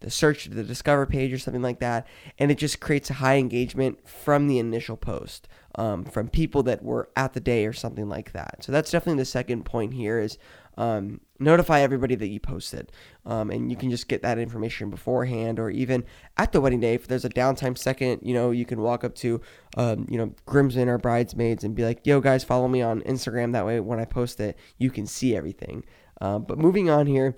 the 0.00 0.10
search 0.10 0.46
the 0.46 0.64
discover 0.64 1.06
page 1.06 1.32
or 1.32 1.38
something 1.38 1.62
like 1.62 1.80
that, 1.80 2.06
and 2.38 2.50
it 2.50 2.58
just 2.58 2.80
creates 2.80 3.10
a 3.10 3.14
high 3.14 3.36
engagement 3.36 4.06
from 4.08 4.46
the 4.46 4.58
initial 4.58 4.96
post 4.96 5.48
um, 5.76 6.04
from 6.04 6.28
people 6.28 6.62
that 6.64 6.82
were 6.82 7.10
at 7.16 7.32
the 7.32 7.40
day 7.40 7.66
or 7.66 7.72
something 7.72 8.08
like 8.08 8.32
that. 8.32 8.62
So 8.64 8.72
that's 8.72 8.90
definitely 8.90 9.20
the 9.20 9.26
second 9.26 9.64
point 9.64 9.94
here 9.94 10.18
is 10.18 10.38
um, 10.76 11.20
notify 11.38 11.80
everybody 11.80 12.14
that 12.14 12.28
you 12.28 12.40
posted, 12.40 12.90
um, 13.26 13.50
and 13.50 13.70
you 13.70 13.76
can 13.76 13.90
just 13.90 14.08
get 14.08 14.22
that 14.22 14.38
information 14.38 14.88
beforehand 14.88 15.58
or 15.58 15.68
even 15.68 16.04
at 16.38 16.52
the 16.52 16.60
wedding 16.60 16.80
day. 16.80 16.94
If 16.94 17.06
there's 17.06 17.24
a 17.24 17.30
downtime 17.30 17.76
second, 17.76 18.20
you 18.22 18.32
know 18.32 18.50
you 18.50 18.64
can 18.64 18.80
walk 18.80 19.04
up 19.04 19.14
to 19.16 19.40
um, 19.76 20.06
you 20.08 20.16
know 20.16 20.32
groomsmen 20.46 20.88
or 20.88 20.96
bridesmaids 20.96 21.64
and 21.64 21.74
be 21.74 21.84
like, 21.84 22.06
"Yo, 22.06 22.20
guys, 22.20 22.44
follow 22.44 22.68
me 22.68 22.80
on 22.80 23.02
Instagram." 23.02 23.52
That 23.52 23.66
way, 23.66 23.80
when 23.80 24.00
I 24.00 24.06
post 24.06 24.40
it, 24.40 24.56
you 24.78 24.90
can 24.90 25.06
see 25.06 25.36
everything. 25.36 25.84
Um, 26.20 26.44
but 26.44 26.58
moving 26.58 26.90
on 26.90 27.06
here, 27.06 27.34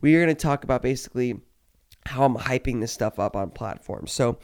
we 0.00 0.14
are 0.14 0.22
going 0.22 0.34
to 0.34 0.40
talk 0.40 0.64
about 0.64 0.82
basically 0.82 1.40
how 2.06 2.24
I'm 2.24 2.36
hyping 2.36 2.80
this 2.80 2.92
stuff 2.92 3.18
up 3.18 3.36
on 3.36 3.50
platforms. 3.50 4.12
So 4.12 4.38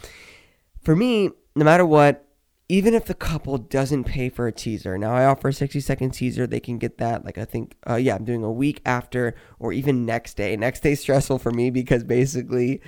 for 0.82 0.96
me, 0.96 1.30
no 1.54 1.64
matter 1.64 1.86
what, 1.86 2.26
even 2.68 2.94
if 2.94 3.04
the 3.04 3.14
couple 3.14 3.58
doesn't 3.58 4.04
pay 4.04 4.30
for 4.30 4.46
a 4.46 4.52
teaser, 4.52 4.96
now 4.96 5.14
I 5.14 5.26
offer 5.26 5.48
a 5.48 5.52
60 5.52 5.80
second 5.80 6.12
teaser. 6.12 6.46
They 6.46 6.60
can 6.60 6.78
get 6.78 6.98
that, 6.98 7.24
like, 7.24 7.36
I 7.36 7.44
think, 7.44 7.76
uh, 7.88 7.96
yeah, 7.96 8.14
I'm 8.14 8.24
doing 8.24 8.42
a 8.42 8.50
week 8.50 8.80
after 8.86 9.34
or 9.58 9.72
even 9.72 10.06
next 10.06 10.36
day. 10.38 10.56
Next 10.56 10.80
day 10.80 10.94
stressful 10.94 11.38
for 11.38 11.50
me 11.50 11.70
because 11.70 12.02
basically 12.02 12.80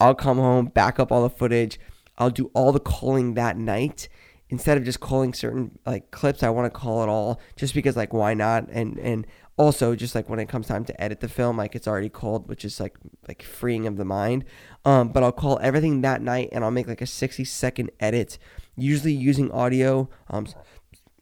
I'll 0.00 0.14
come 0.14 0.38
home, 0.38 0.66
back 0.66 0.98
up 0.98 1.12
all 1.12 1.22
the 1.22 1.30
footage. 1.30 1.78
I'll 2.18 2.30
do 2.30 2.50
all 2.54 2.72
the 2.72 2.80
culling 2.80 3.34
that 3.34 3.56
night 3.56 4.08
instead 4.50 4.76
of 4.76 4.84
just 4.84 5.00
culling 5.00 5.32
certain 5.32 5.78
like 5.86 6.10
clips 6.10 6.42
i 6.42 6.50
want 6.50 6.72
to 6.72 6.78
cull 6.78 7.02
it 7.02 7.08
all 7.08 7.40
just 7.56 7.72
because 7.72 7.96
like 7.96 8.12
why 8.12 8.34
not 8.34 8.68
and 8.70 8.98
and 8.98 9.26
also 9.60 9.94
just 9.94 10.14
like 10.14 10.26
when 10.30 10.38
it 10.38 10.48
comes 10.48 10.66
time 10.66 10.86
to 10.86 10.98
edit 10.98 11.20
the 11.20 11.28
film 11.28 11.58
like 11.58 11.74
it's 11.74 11.86
already 11.86 12.08
culled 12.08 12.48
which 12.48 12.64
is 12.64 12.80
like 12.80 12.96
like 13.28 13.42
freeing 13.42 13.86
of 13.86 13.98
the 13.98 14.06
mind. 14.06 14.46
Um, 14.86 15.10
but 15.10 15.22
i'll 15.22 15.32
cull 15.32 15.58
everything 15.60 16.00
that 16.00 16.22
night 16.22 16.48
and 16.52 16.64
i'll 16.64 16.70
make 16.70 16.88
like 16.88 17.02
a 17.02 17.06
60 17.06 17.44
second 17.44 17.90
edit 18.00 18.38
usually 18.74 19.12
using 19.12 19.50
audio 19.52 20.08
um, 20.30 20.46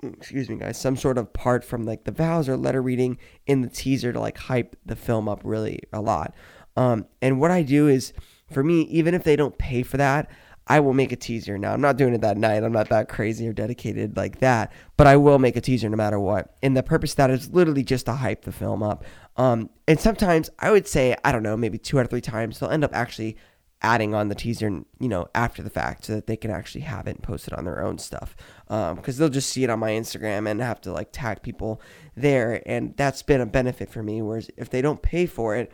excuse 0.05 0.49
me 0.49 0.55
guys 0.55 0.79
some 0.79 0.97
sort 0.97 1.19
of 1.19 1.33
part 1.33 1.65
from 1.65 1.83
like 1.83 2.05
the 2.05 2.13
vows 2.13 2.49
or 2.49 2.57
letter 2.57 2.81
reading 2.81 3.19
in 3.49 3.63
the 3.63 3.69
teaser 3.69 4.13
to 4.13 4.21
like 4.21 4.39
hype 4.39 4.77
the 4.87 4.95
film 4.95 5.29
up 5.29 5.41
really 5.43 5.81
a 5.93 6.01
lot. 6.01 6.33
Um, 6.77 7.07
and 7.21 7.41
what 7.41 7.51
i 7.51 7.63
do 7.63 7.89
is 7.89 8.13
for 8.49 8.63
me 8.63 8.83
even 8.83 9.15
if 9.15 9.25
they 9.25 9.35
don't 9.35 9.59
pay 9.59 9.83
for 9.83 9.97
that 9.97 10.31
I 10.69 10.81
will 10.81 10.93
make 10.93 11.13
a 11.13 11.17
teaser. 11.17 11.57
Now, 11.57 11.73
I'm 11.73 11.81
not 11.81 11.97
doing 11.97 12.15
it 12.15 12.21
that 12.21 12.37
night. 12.37 12.63
I'm 12.63 12.73
not 12.73 12.91
that 12.91 13.09
crazy 13.09 13.49
or 13.49 13.55
dedicated 13.55 14.17
like 14.17 14.41
that, 14.41 14.73
but 14.99 15.07
I 15.07 15.17
will 15.17 15.39
make 15.39 15.57
a 15.57 15.63
teaser 15.63 15.89
no 15.89 15.97
matter 15.97 16.21
what. 16.21 16.55
And 16.63 16.77
the 16.77 16.83
purpose 16.83 17.13
of 17.13 17.17
that 17.17 17.31
is 17.31 17.51
literally 17.51 17.83
just 17.83 18.07
to 18.07 18.13
hype 18.13 18.43
the 18.43 18.53
film 18.53 18.83
up. 18.83 19.05
Um, 19.37 19.71
and 19.87 19.99
sometimes 19.99 20.51
I 20.59 20.71
would 20.71 20.87
say, 20.87 21.17
I 21.25 21.33
don't 21.33 21.43
know, 21.43 21.57
maybe 21.57 21.79
two 21.79 21.99
out 21.99 22.03
of 22.03 22.11
three 22.11 22.21
times, 22.21 22.59
they'll 22.59 22.71
end 22.71 22.85
up 22.85 22.95
actually 22.95 23.39
adding 23.81 24.15
on 24.15 24.29
the 24.29 24.35
teaser, 24.35 24.69
you 24.99 25.09
know, 25.09 25.29
after 25.35 25.63
the 25.63 25.71
fact 25.71 26.05
so 26.05 26.17
that 26.17 26.27
they 26.27 26.37
can 26.37 26.51
actually 26.51 26.81
have 26.83 27.07
it 27.07 27.17
and 27.17 27.23
post 27.23 27.47
it 27.47 27.55
on 27.55 27.65
their 27.65 27.83
own 27.83 27.97
stuff. 27.97 28.37
Because 28.67 28.93
um, 28.93 29.15
they'll 29.17 29.29
just 29.29 29.51
see 29.51 29.65
it 29.65 29.71
on 29.71 29.79
my 29.79 29.93
Instagram 29.93 30.51
and 30.51 30.61
have 30.61 30.81
to 30.83 30.93
like 30.93 31.11
tag 31.13 31.43
people 31.43 31.81
there. 32.17 32.63
And 32.67 32.95
that's 32.97 33.23
been 33.23 33.41
a 33.41 33.47
benefit 33.47 33.89
for 33.89 34.03
me. 34.03 34.21
Whereas 34.21 34.51
if 34.57 34.69
they 34.69 34.83
don't 34.83 35.01
pay 35.01 35.27
for 35.27 35.57
it, 35.57 35.73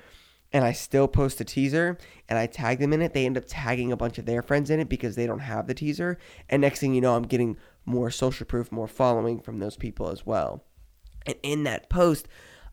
and 0.55 0.65
I 0.65 0.71
still 0.73 1.09
post 1.09 1.41
a 1.41 1.45
teaser 1.45 1.99
and 2.29 2.39
I 2.39 2.47
tag 2.47 2.79
them 2.79 2.93
in 2.93 3.03
it, 3.03 3.13
they 3.13 3.27
end 3.27 3.37
up 3.37 3.45
tagging 3.47 3.91
a 3.91 3.97
bunch 3.97 4.19
of 4.19 4.25
their 4.25 4.41
friends 4.41 4.71
in 4.71 4.79
it 4.79 4.89
because 4.89 5.17
they 5.17 5.27
don't 5.27 5.41
have 5.41 5.67
the 5.67 5.75
teaser. 5.75 6.17
And 6.49 6.63
next 6.63 6.79
thing 6.79 6.95
you 6.95 7.01
know, 7.01 7.17
I'm 7.17 7.25
getting 7.25 7.59
more 7.85 8.09
social 8.09 8.47
proof, 8.47 8.71
more 8.71 8.87
following 8.87 9.41
from 9.41 9.59
those 9.59 9.77
people 9.77 10.09
as 10.09 10.25
well. 10.25 10.65
And 11.27 11.35
in 11.43 11.65
that 11.65 11.91
post, 11.91 12.29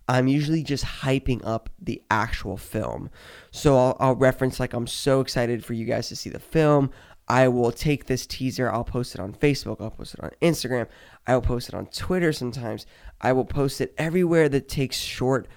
I'm 0.08 0.28
usually 0.28 0.62
just 0.62 0.86
hyping 0.86 1.42
up 1.44 1.72
the 1.80 2.04
actual 2.12 2.56
film. 2.56 3.10
So 3.50 3.76
I'll, 3.76 3.98
I'll, 4.00 4.16
reference, 4.16 4.60
like, 4.60 4.74
I'm 4.74 4.88
so 4.88 5.20
excited 5.20 5.66
for 5.66 5.74
you 5.74 5.86
guys 5.86 6.08
to 6.10 6.16
see 6.16 6.30
the 6.30 6.40
film. 6.40 6.92
I 7.28 7.48
will 7.48 7.72
take 7.72 8.06
this 8.06 8.28
teaser, 8.28 8.72
I'll 8.72 8.84
post 8.84 9.16
it 9.16 9.22
on 9.22 9.34
Facebook, 9.34 9.78
I'll 9.80 9.92
post 9.92 10.16
it 10.16 10.24
on 10.24 10.32
Instagram, 10.42 10.88
I 11.26 11.34
will 11.34 11.42
post 11.42 11.70
it 11.70 11.76
on 11.76 11.86
Twitter 11.88 12.34
sometimes. 12.34 12.86
I 13.22 13.32
will 13.32 13.46
post 13.46 13.80
it 13.80 13.94
everywhere 13.98 14.50
that 14.50 14.68
takes 14.68 14.98
short 14.98 15.48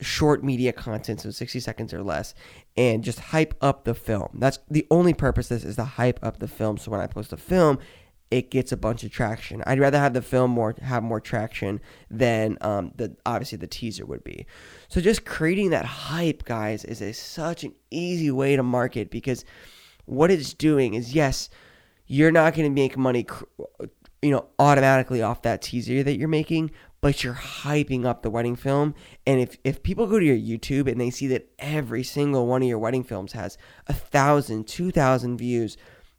short 0.00 0.42
media 0.42 0.72
content, 0.72 1.20
so 1.20 1.30
60 1.30 1.60
seconds 1.60 1.92
or 1.92 2.02
less, 2.02 2.34
and 2.76 3.04
just 3.04 3.20
hype 3.20 3.54
up 3.60 3.84
the 3.84 3.94
film. 3.94 4.28
That's 4.34 4.58
the 4.70 4.86
only 4.90 5.14
purpose 5.14 5.48
this 5.48 5.64
is 5.64 5.76
to 5.76 5.84
hype 5.84 6.20
up 6.22 6.38
the 6.38 6.48
film. 6.48 6.78
So 6.78 6.90
when 6.90 7.00
I 7.00 7.06
post 7.06 7.32
a 7.32 7.36
film, 7.36 7.78
it 8.30 8.50
gets 8.50 8.70
a 8.70 8.76
bunch 8.76 9.02
of 9.02 9.10
traction. 9.10 9.62
I'd 9.66 9.80
rather 9.80 9.98
have 9.98 10.14
the 10.14 10.22
film 10.22 10.52
more 10.52 10.76
have 10.82 11.02
more 11.02 11.20
traction 11.20 11.80
than 12.10 12.58
um, 12.60 12.92
the 12.94 13.16
obviously 13.26 13.58
the 13.58 13.66
teaser 13.66 14.06
would 14.06 14.22
be. 14.22 14.46
So 14.88 15.00
just 15.00 15.24
creating 15.24 15.70
that 15.70 15.84
hype, 15.84 16.44
guys, 16.44 16.84
is 16.84 17.02
a, 17.02 17.12
such 17.12 17.64
an 17.64 17.74
easy 17.90 18.30
way 18.30 18.54
to 18.56 18.62
market 18.62 19.10
because 19.10 19.44
what 20.06 20.30
it's 20.30 20.54
doing 20.54 20.94
is 20.94 21.14
yes, 21.14 21.50
you're 22.06 22.32
not 22.32 22.54
going 22.54 22.68
to 22.68 22.74
make 22.74 22.96
money, 22.96 23.26
you 24.22 24.30
know, 24.30 24.46
automatically 24.58 25.22
off 25.22 25.42
that 25.42 25.62
teaser 25.62 26.02
that 26.02 26.16
you're 26.16 26.28
making, 26.28 26.70
but 27.00 27.24
you're 27.24 27.34
hyping 27.34 28.04
up 28.04 28.22
the 28.22 28.30
wedding 28.30 28.56
film. 28.56 28.94
And 29.26 29.40
if, 29.40 29.56
if 29.64 29.82
people 29.82 30.06
go 30.06 30.18
to 30.18 30.24
your 30.24 30.36
YouTube 30.36 30.90
and 30.90 31.00
they 31.00 31.10
see 31.10 31.26
that 31.28 31.48
every 31.58 32.02
single 32.02 32.46
one 32.46 32.62
of 32.62 32.68
your 32.68 32.78
wedding 32.78 33.04
films 33.04 33.32
has 33.32 33.56
a 33.86 33.94
thousand, 33.94 34.66
two 34.66 34.90
thousand 34.90 35.38
views, 35.38 35.76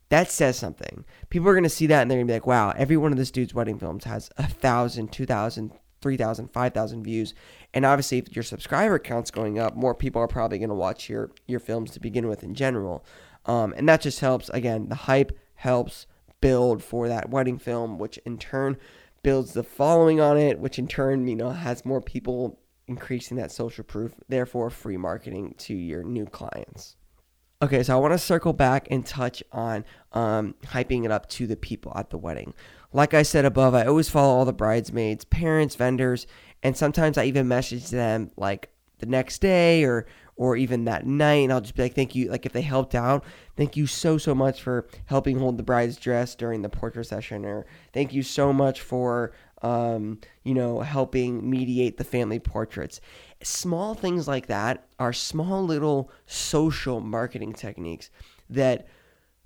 that 0.09 0.29
says 0.29 0.57
something. 0.57 1.05
People 1.29 1.47
are 1.47 1.53
going 1.53 1.63
to 1.63 1.69
see 1.69 1.87
that 1.87 2.01
and 2.01 2.11
they're 2.11 2.17
going 2.17 2.27
to 2.27 2.31
be 2.31 2.35
like, 2.35 2.47
wow, 2.47 2.73
every 2.75 2.97
one 2.97 3.11
of 3.11 3.17
this 3.17 3.31
dude's 3.31 3.53
wedding 3.53 3.79
films 3.79 4.03
has 4.03 4.29
a 4.37 4.47
thousand, 4.47 5.11
two 5.11 5.25
thousand, 5.25 5.71
three 6.01 6.17
thousand, 6.17 6.51
five 6.51 6.73
thousand 6.73 7.03
views. 7.03 7.33
And 7.73 7.85
obviously, 7.85 8.17
if 8.17 8.35
your 8.35 8.43
subscriber 8.43 8.99
count's 8.99 9.31
going 9.31 9.59
up, 9.59 9.75
more 9.75 9.95
people 9.95 10.21
are 10.21 10.27
probably 10.27 10.57
going 10.57 10.69
to 10.69 10.75
watch 10.75 11.07
your, 11.07 11.31
your 11.47 11.59
films 11.59 11.91
to 11.91 11.99
begin 11.99 12.27
with 12.27 12.43
in 12.43 12.55
general. 12.55 13.05
Um, 13.45 13.73
and 13.77 13.87
that 13.87 14.01
just 14.01 14.19
helps. 14.19 14.49
Again, 14.49 14.89
the 14.89 14.95
hype 14.95 15.37
helps 15.55 16.07
build 16.41 16.83
for 16.83 17.07
that 17.07 17.29
wedding 17.29 17.57
film, 17.57 17.97
which 17.97 18.17
in 18.25 18.37
turn 18.37 18.77
builds 19.23 19.53
the 19.53 19.63
following 19.63 20.19
on 20.19 20.37
it, 20.37 20.59
which 20.59 20.79
in 20.79 20.87
turn, 20.87 21.27
you 21.27 21.35
know, 21.35 21.51
has 21.51 21.85
more 21.85 22.01
people 22.01 22.59
increasing 22.87 23.37
that 23.37 23.51
social 23.51 23.83
proof, 23.83 24.13
therefore 24.27 24.69
free 24.69 24.97
marketing 24.97 25.55
to 25.57 25.73
your 25.73 26.03
new 26.03 26.25
clients. 26.25 26.95
Okay, 27.61 27.83
so 27.83 27.95
I 27.95 27.99
want 27.99 28.13
to 28.13 28.17
circle 28.17 28.53
back 28.53 28.87
and 28.89 29.05
touch 29.05 29.43
on 29.51 29.85
um, 30.13 30.55
hyping 30.65 31.05
it 31.05 31.11
up 31.11 31.29
to 31.29 31.45
the 31.45 31.55
people 31.55 31.93
at 31.95 32.09
the 32.09 32.17
wedding. 32.17 32.55
Like 32.91 33.13
I 33.13 33.21
said 33.21 33.45
above, 33.45 33.75
I 33.75 33.85
always 33.85 34.09
follow 34.09 34.33
all 34.33 34.45
the 34.45 34.53
bridesmaids, 34.53 35.25
parents, 35.25 35.75
vendors, 35.75 36.25
and 36.63 36.75
sometimes 36.75 37.17
I 37.17 37.25
even 37.25 37.47
message 37.47 37.89
them 37.89 38.31
like 38.35 38.69
the 38.97 39.05
next 39.05 39.41
day 39.41 39.83
or 39.83 40.07
or 40.35 40.55
even 40.55 40.85
that 40.85 41.05
night 41.05 41.43
and 41.43 41.53
I'll 41.53 41.61
just 41.61 41.75
be 41.75 41.83
like 41.83 41.95
thank 41.95 42.15
you 42.15 42.29
like 42.29 42.45
if 42.45 42.53
they 42.53 42.61
helped 42.61 42.95
out 42.95 43.23
thank 43.55 43.75
you 43.75 43.87
so 43.87 44.17
so 44.17 44.33
much 44.33 44.61
for 44.61 44.87
helping 45.05 45.39
hold 45.39 45.57
the 45.57 45.63
bride's 45.63 45.97
dress 45.97 46.35
during 46.35 46.61
the 46.61 46.69
portrait 46.69 47.05
session 47.05 47.45
or 47.45 47.65
thank 47.93 48.13
you 48.13 48.23
so 48.23 48.51
much 48.51 48.81
for 48.81 49.33
um, 49.61 50.19
you 50.43 50.53
know 50.53 50.81
helping 50.81 51.49
mediate 51.49 51.97
the 51.97 52.03
family 52.03 52.39
portraits. 52.39 52.99
Small 53.43 53.93
things 53.93 54.27
like 54.27 54.47
that 54.47 54.87
are 54.99 55.13
small 55.13 55.63
little 55.63 56.11
social 56.25 56.99
marketing 56.99 57.53
techniques 57.53 58.09
that 58.49 58.87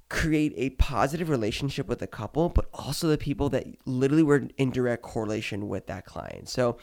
create 0.08 0.54
a 0.56 0.70
positive 0.72 1.30
relationship 1.30 1.88
with 1.88 1.98
the 1.98 2.06
couple 2.08 2.48
but 2.48 2.70
also 2.74 3.08
the 3.08 3.18
people 3.18 3.50
that 3.50 3.66
literally 3.86 4.22
were 4.22 4.48
in 4.58 4.70
direct 4.70 5.02
correlation 5.02 5.68
with 5.68 5.88
that 5.88 6.06
client. 6.06 6.48
So 6.48 6.78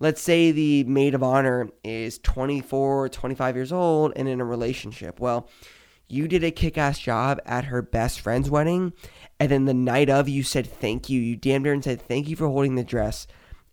let's 0.00 0.20
say 0.20 0.50
the 0.50 0.84
maid 0.84 1.14
of 1.14 1.22
honor 1.22 1.68
is 1.82 2.18
24, 2.18 3.08
25 3.08 3.56
years 3.56 3.72
old 3.72 4.12
and 4.16 4.28
in 4.28 4.40
a 4.40 4.44
relationship. 4.44 5.20
Well, 5.20 5.48
you 6.08 6.28
did 6.28 6.44
a 6.44 6.50
kick 6.50 6.76
ass 6.76 6.98
job 6.98 7.40
at 7.46 7.64
her 7.66 7.82
best 7.82 8.20
friend's 8.20 8.50
wedding. 8.50 8.92
And 9.40 9.50
then 9.50 9.64
the 9.64 9.74
night 9.74 10.10
of, 10.10 10.28
you 10.28 10.42
said 10.42 10.66
thank 10.66 11.08
you. 11.08 11.20
You 11.20 11.36
DMed 11.36 11.66
her 11.66 11.72
and 11.72 11.84
said 11.84 12.02
thank 12.02 12.28
you 12.28 12.36
for 12.36 12.46
holding 12.46 12.74
the 12.74 12.84
dress. 12.84 13.26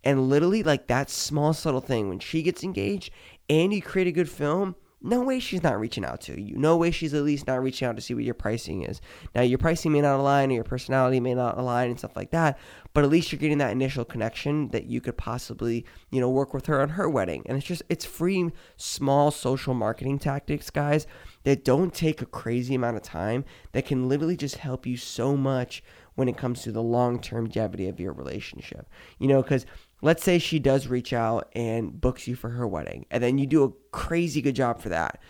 And 0.04 0.28
literally, 0.28 0.62
like 0.62 0.88
that 0.88 1.10
small, 1.10 1.52
subtle 1.52 1.80
thing, 1.80 2.08
when 2.08 2.18
she 2.18 2.42
gets 2.42 2.64
engaged 2.64 3.12
and 3.48 3.72
you 3.72 3.80
create 3.80 4.08
a 4.08 4.12
good 4.12 4.28
film, 4.28 4.74
no 5.02 5.20
way 5.20 5.40
she's 5.40 5.62
not 5.62 5.78
reaching 5.78 6.04
out 6.04 6.20
to 6.22 6.40
you. 6.40 6.56
No 6.56 6.76
way 6.76 6.90
she's 6.90 7.14
at 7.14 7.22
least 7.22 7.46
not 7.46 7.62
reaching 7.62 7.88
out 7.88 7.96
to 7.96 8.02
see 8.02 8.14
what 8.14 8.24
your 8.24 8.34
pricing 8.34 8.82
is. 8.82 9.00
Now, 9.34 9.42
your 9.42 9.58
pricing 9.58 9.92
may 9.92 10.00
not 10.00 10.18
align 10.18 10.50
or 10.50 10.54
your 10.54 10.64
personality 10.64 11.20
may 11.20 11.34
not 11.34 11.58
align 11.58 11.90
and 11.90 11.98
stuff 11.98 12.16
like 12.16 12.30
that, 12.30 12.58
but 12.94 13.04
at 13.04 13.10
least 13.10 13.32
you're 13.32 13.38
getting 13.38 13.58
that 13.58 13.72
initial 13.72 14.04
connection 14.04 14.68
that 14.68 14.84
you 14.84 15.00
could 15.00 15.16
possibly, 15.16 15.84
you 16.10 16.20
know, 16.20 16.30
work 16.30 16.54
with 16.54 16.66
her 16.66 16.80
on 16.80 16.90
her 16.90 17.08
wedding. 17.08 17.42
And 17.46 17.56
it's 17.56 17.66
just, 17.66 17.82
it's 17.88 18.04
free, 18.04 18.50
small 18.76 19.30
social 19.30 19.74
marketing 19.74 20.18
tactics, 20.18 20.70
guys, 20.70 21.06
that 21.44 21.64
don't 21.64 21.92
take 21.92 22.22
a 22.22 22.26
crazy 22.26 22.74
amount 22.74 22.96
of 22.96 23.02
time 23.02 23.44
that 23.72 23.86
can 23.86 24.08
literally 24.08 24.36
just 24.36 24.56
help 24.58 24.86
you 24.86 24.96
so 24.96 25.36
much 25.36 25.82
when 26.14 26.28
it 26.28 26.36
comes 26.36 26.62
to 26.62 26.72
the 26.72 26.82
long 26.82 27.20
term 27.20 27.44
longevity 27.44 27.88
of 27.88 28.00
your 28.00 28.12
relationship. 28.12 28.88
You 29.18 29.28
know, 29.28 29.42
because 29.42 29.66
let's 30.02 30.22
say 30.22 30.38
she 30.38 30.58
does 30.58 30.88
reach 30.88 31.12
out 31.12 31.48
and 31.54 31.98
books 32.00 32.28
you 32.28 32.34
for 32.34 32.50
her 32.50 32.66
wedding, 32.66 33.06
and 33.10 33.22
then 33.22 33.38
you 33.38 33.46
do 33.46 33.64
a 33.64 33.72
crazy 33.90 34.42
good 34.42 34.56
job 34.56 34.80
for 34.80 34.90
that. 34.90 35.20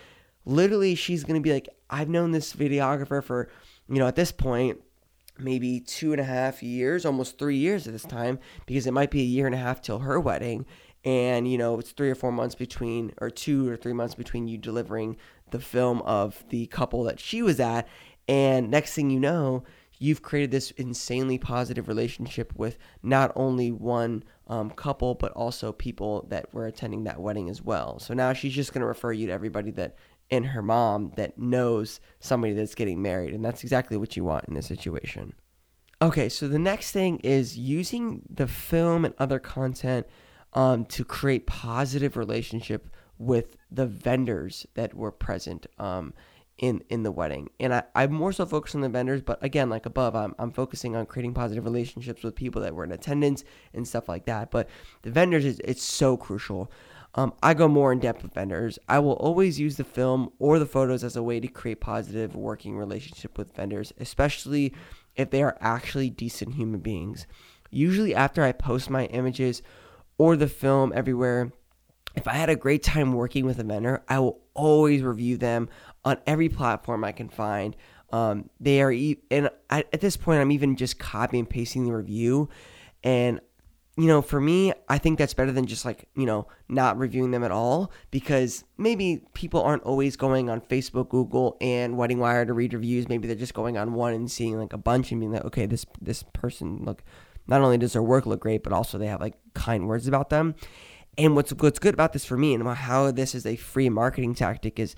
Literally, 0.45 0.97
she's 0.97 1.23
to 1.23 1.41
be 1.41 1.53
like, 1.53 1.69
I've 1.89 2.09
known 2.09 2.33
this 2.33 2.53
videographer 2.53 3.23
for, 3.23 3.49
you 3.89 4.01
know, 4.01 4.09
at 4.09 4.17
this 4.17 4.33
point, 4.33 4.81
maybe 5.39 5.81
two 5.81 6.13
and 6.13 6.21
a 6.21 6.25
half 6.25 6.63
years, 6.63 7.05
almost 7.05 7.39
three 7.39 7.57
years 7.57 7.87
at 7.87 7.93
this 7.93 8.03
time, 8.03 8.39
because 8.67 8.87
it 8.87 8.93
might 8.93 9.11
be 9.11 9.21
a 9.21 9.25
year 9.25 9.47
and 9.47 9.55
a 9.55 9.59
half 9.59 9.81
till 9.81 10.01
her 10.01 10.19
wedding. 10.19 10.67
And, 11.05 11.51
you 11.51 11.59
know, 11.59 11.79
it's 11.79 11.93
three 11.93 12.11
or 12.11 12.15
four 12.15 12.33
months 12.33 12.55
between, 12.55 13.13
or 13.21 13.31
two 13.31 13.69
or 13.69 13.77
three 13.77 13.93
months 13.93 14.15
between 14.15 14.49
you 14.49 14.57
delivering 14.57 15.17
the 15.51 15.61
film 15.61 16.01
of 16.03 16.45
the 16.49 16.67
couple 16.67 17.05
that 17.05 17.21
she 17.21 17.43
was 17.43 17.61
at. 17.61 17.89
And 18.29 18.71
next 18.71 18.95
thing 18.95 19.11
you 19.11 19.21
know, 19.21 19.65
you've 19.99 20.23
created 20.23 20.51
this 20.51 20.71
insanely 20.73 21.39
positive 21.39 21.89
relationship 21.89 22.53
with 22.57 22.79
not 23.03 23.33
only 23.37 23.71
one 23.71 24.25
um, 24.53 24.69
couple, 24.69 25.15
but 25.15 25.33
also 25.33 25.73
people 25.73 26.27
that 26.29 26.53
were 26.53 26.67
attending 26.67 27.05
that 27.05 27.19
wedding 27.19 27.49
as 27.49 27.63
well. 27.63 27.99
So 27.99 28.13
now 28.13 28.35
she's 28.35 28.53
just 28.53 28.75
going 28.75 28.83
to 28.83 28.87
refer 28.87 29.11
you 29.11 29.29
to 29.29 29.33
everybody 29.33 29.71
that 29.73 29.97
and 30.31 30.45
her 30.45 30.61
mom 30.61 31.13
that 31.17 31.39
knows 31.39 32.01
somebody 32.21 32.53
that's 32.53 32.75
getting 32.75 33.01
married. 33.01 33.33
And 33.33 33.43
that's 33.43 33.63
exactly 33.63 33.97
what 33.97 34.15
you 34.15 34.25
want 34.25 34.45
in 34.45 34.55
this 34.55 34.67
situation. 34.67 35.33
Okay, 36.03 36.29
so 36.29 36.49
the 36.49 36.59
next 36.59 36.93
thing 36.93 37.19
is 37.21 37.57
using 37.57 38.23
the 38.29 38.47
film 38.47 39.07
and 39.07 39.15
other 39.19 39.39
content 39.39 40.07
um, 40.53 40.85
to 40.87 41.03
create 41.03 41.47
positive 41.47 42.19
relationship 42.19 42.95
with 43.17 43.57
the 43.71 43.87
vendors 43.87 44.67
that 44.75 44.93
were 44.93 45.13
present. 45.13 45.67
Um, 45.79 46.13
in 46.63 46.83
in 46.89 47.03
the 47.03 47.11
wedding. 47.11 47.51
And 47.61 47.75
I, 47.75 47.83
I'm 47.95 48.13
more 48.13 48.33
so 48.33 48.47
focused 48.47 48.75
on 48.75 48.81
the 48.81 48.89
vendors, 48.89 49.21
but 49.21 49.43
again, 49.45 49.69
like 49.69 49.85
above, 49.85 50.15
I'm, 50.15 50.35
I'm 50.39 50.53
focusing 50.53 50.97
on 50.97 51.05
creating 51.05 51.35
positive 51.35 51.65
relationships 51.65 52.23
with 52.23 52.37
people 52.37 52.63
that 52.63 52.75
were 52.75 52.85
in 52.85 52.93
attendance 52.93 53.45
and 53.75 53.87
stuff 53.87 54.09
like 54.09 54.25
that. 54.27 54.51
But 54.51 54.71
the 55.03 55.11
vendors 55.11 55.45
is 55.45 55.61
it's 55.65 55.83
so 55.83 56.17
crucial. 56.17 56.71
Um, 57.15 57.35
I 57.43 57.53
go 57.53 57.69
more 57.69 57.93
in 57.93 57.99
depth 57.99 58.23
with 58.23 58.33
vendors. 58.33 58.79
I 58.89 59.01
will 59.01 59.15
always 59.15 59.61
use 59.61 59.77
the 59.77 59.85
film 59.85 60.31
or 60.39 60.59
the 60.59 60.65
photos 60.65 61.05
as 61.05 61.17
a 61.17 61.23
way 61.23 61.41
to 61.41 61.49
create 61.49 61.81
positive 61.81 62.35
working 62.35 62.79
relationship 62.79 63.37
with 63.37 63.55
vendors, 63.55 63.93
especially 63.99 64.73
if 65.17 65.31
they 65.31 65.43
are 65.43 65.59
actually 65.61 66.09
decent 66.09 66.55
human 66.55 66.81
beings. 66.81 67.27
Usually 67.71 68.15
after 68.15 68.43
I 68.43 68.53
post 68.53 68.89
my 68.89 69.07
images 69.07 69.63
or 70.17 70.37
the 70.37 70.47
film 70.47 70.93
everywhere, 70.95 71.53
if 72.15 72.29
I 72.29 72.35
had 72.35 72.51
a 72.51 72.57
great 72.57 72.83
time 72.83 73.13
working 73.13 73.45
with 73.45 73.59
a 73.59 73.65
vendor, 73.65 74.05
I 74.09 74.19
will 74.21 74.41
always 74.55 75.03
review 75.03 75.37
them 75.37 75.69
on 76.05 76.19
every 76.27 76.49
platform 76.49 77.05
I 77.05 77.13
can 77.13 77.29
find. 77.29 77.77
Um, 78.13 78.51
they 78.61 78.83
are, 78.83 78.93
e- 78.93 79.23
and 79.31 79.49
I, 79.71 79.85
at 79.93 80.01
this 80.01 80.17
point, 80.17 80.41
I'm 80.41 80.53
even 80.53 80.77
just 80.77 80.99
copy 80.99 81.39
and 81.39 81.49
pasting 81.49 81.85
the 81.87 81.93
review. 81.93 82.49
And, 83.03 83.41
you 83.97 84.07
know, 84.07 84.21
for 84.21 84.41
me, 84.41 84.73
I 84.89 84.99
think 84.99 85.19
that's 85.19 85.35
better 85.35 85.53
than 85.53 85.67
just 85.67 85.85
like, 85.85 86.09
you 86.15 86.27
know, 86.27 86.47
not 86.69 86.99
reviewing 86.99 87.31
them 87.31 87.45
at 87.45 87.51
all 87.51 87.91
because 88.11 88.65
maybe 88.77 89.23
people 89.35 89.63
aren't 89.63 89.83
always 89.85 90.17
going 90.17 90.51
on 90.51 90.61
Facebook, 90.61 91.09
Google, 91.09 91.57
and 91.61 91.97
Wedding 91.97 92.19
Wire 92.19 92.45
to 92.45 92.53
read 92.53 92.75
reviews. 92.75 93.09
Maybe 93.09 93.27
they're 93.27 93.37
just 93.37 93.55
going 93.55 93.79
on 93.79 93.95
one 93.95 94.13
and 94.13 94.31
seeing 94.31 94.59
like 94.59 94.73
a 94.73 94.79
bunch 94.79 95.11
and 95.11 95.21
being 95.21 95.33
like, 95.33 95.45
okay, 95.47 95.67
this, 95.67 95.87
this 96.01 96.23
person, 96.35 96.85
look, 96.85 97.03
not 97.47 97.61
only 97.61 97.79
does 97.79 97.95
their 97.95 98.03
work 98.03 98.27
look 98.27 98.41
great, 98.41 98.63
but 98.63 98.73
also 98.73 98.99
they 98.99 99.07
have 99.07 99.21
like 99.21 99.35
kind 99.55 99.89
words 99.89 100.07
about 100.07 100.31
them. 100.31 100.55
And 101.19 101.37
what's 101.37 101.53
what's 101.53 101.79
good 101.79 101.93
about 101.93 102.15
this 102.15 102.25
for 102.25 102.39
me 102.39 102.55
and 102.55 102.67
how 102.67 103.11
this 103.11 103.35
is 103.35 103.45
a 103.45 103.57
free 103.57 103.91
marketing 103.91 104.35
tactic 104.35 104.79
is 104.79 104.95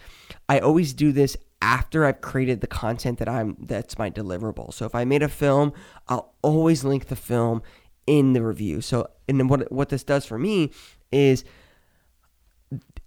I 0.48 0.60
always 0.60 0.92
do 0.92 1.10
this 1.10 1.36
after 1.60 2.04
I've 2.04 2.20
created 2.20 2.60
the 2.60 2.68
content 2.68 3.18
that 3.18 3.28
I'm 3.28 3.56
that's 3.58 3.98
my 3.98 4.10
deliverable. 4.10 4.72
So 4.72 4.84
if 4.84 4.94
I 4.94 5.04
made 5.04 5.22
a 5.22 5.28
film, 5.28 5.72
I'll 6.08 6.34
always 6.42 6.84
link 6.84 7.06
the 7.06 7.16
film 7.16 7.62
in 8.06 8.32
the 8.32 8.42
review. 8.42 8.80
So 8.80 9.08
and 9.28 9.40
then 9.40 9.48
what 9.48 9.72
what 9.72 9.88
this 9.88 10.04
does 10.04 10.24
for 10.24 10.38
me 10.38 10.70
is 11.10 11.44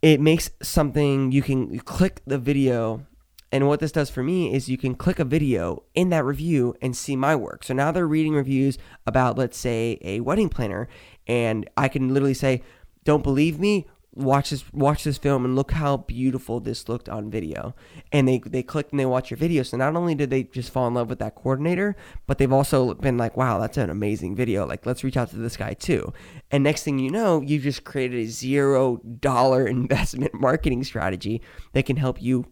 it 0.02 0.20
makes 0.20 0.50
something 0.62 1.32
you 1.32 1.42
can 1.42 1.80
click 1.80 2.22
the 2.26 2.38
video 2.38 3.06
and 3.52 3.68
what 3.68 3.80
this 3.80 3.94
does 3.94 4.10
for 4.10 4.24
me 4.24 4.54
is 4.54 4.68
you 4.68 4.78
can 4.78 4.96
click 4.96 5.20
a 5.20 5.26
video 5.26 5.84
in 5.96 6.10
that 6.10 6.26
review 6.26 6.76
and 6.82 6.96
see 6.96 7.16
my 7.16 7.36
work. 7.36 7.64
So 7.64 7.74
now 7.74 7.92
they're 7.92 8.08
reading 8.08 8.34
reviews 8.34 8.78
about, 9.06 9.38
let's 9.38 9.58
say, 9.58 9.98
a 10.02 10.20
wedding 10.20 10.50
planner, 10.50 10.90
and 11.28 11.70
I 11.78 11.88
can 11.88 12.14
literally 12.14 12.34
say, 12.34 12.62
don't 13.08 13.24
believe 13.24 13.58
me? 13.58 13.88
Watch 14.14 14.50
this 14.50 14.66
watch 14.74 15.06
this 15.06 15.18
film 15.18 15.46
and 15.46 15.56
look 15.56 15.72
how 15.72 15.96
beautiful 15.96 16.60
this 16.60 16.90
looked 16.90 17.08
on 17.08 17.30
video. 17.30 17.74
And 18.12 18.28
they 18.28 18.40
they 18.40 18.64
click 18.64 18.88
and 18.92 19.00
they 19.00 19.06
watch 19.06 19.32
your 19.32 19.38
video. 19.38 19.64
So 19.64 19.78
not 19.78 19.96
only 19.96 20.14
did 20.14 20.30
they 20.30 20.44
just 20.44 20.72
fall 20.72 20.88
in 20.88 20.94
love 20.94 21.10
with 21.10 21.20
that 21.20 21.36
coordinator, 21.36 21.96
but 22.26 22.38
they've 22.38 22.52
also 22.52 22.96
been 22.96 23.18
like, 23.18 23.38
wow, 23.38 23.60
that's 23.60 23.78
an 23.78 23.90
amazing 23.90 24.36
video. 24.36 24.66
Like 24.66 24.86
let's 24.86 25.06
reach 25.06 25.16
out 25.16 25.30
to 25.30 25.38
this 25.38 25.56
guy 25.56 25.74
too. 25.74 26.12
And 26.52 26.66
next 26.66 26.84
thing 26.84 27.00
you 27.00 27.10
know, 27.10 27.42
you've 27.42 27.64
just 27.64 27.86
created 27.86 28.20
a 28.20 28.26
zero 28.26 28.98
dollar 28.98 29.66
investment 29.78 30.34
marketing 30.34 30.84
strategy 30.84 31.42
that 31.72 31.86
can 31.86 31.96
help 31.96 32.22
you 32.22 32.46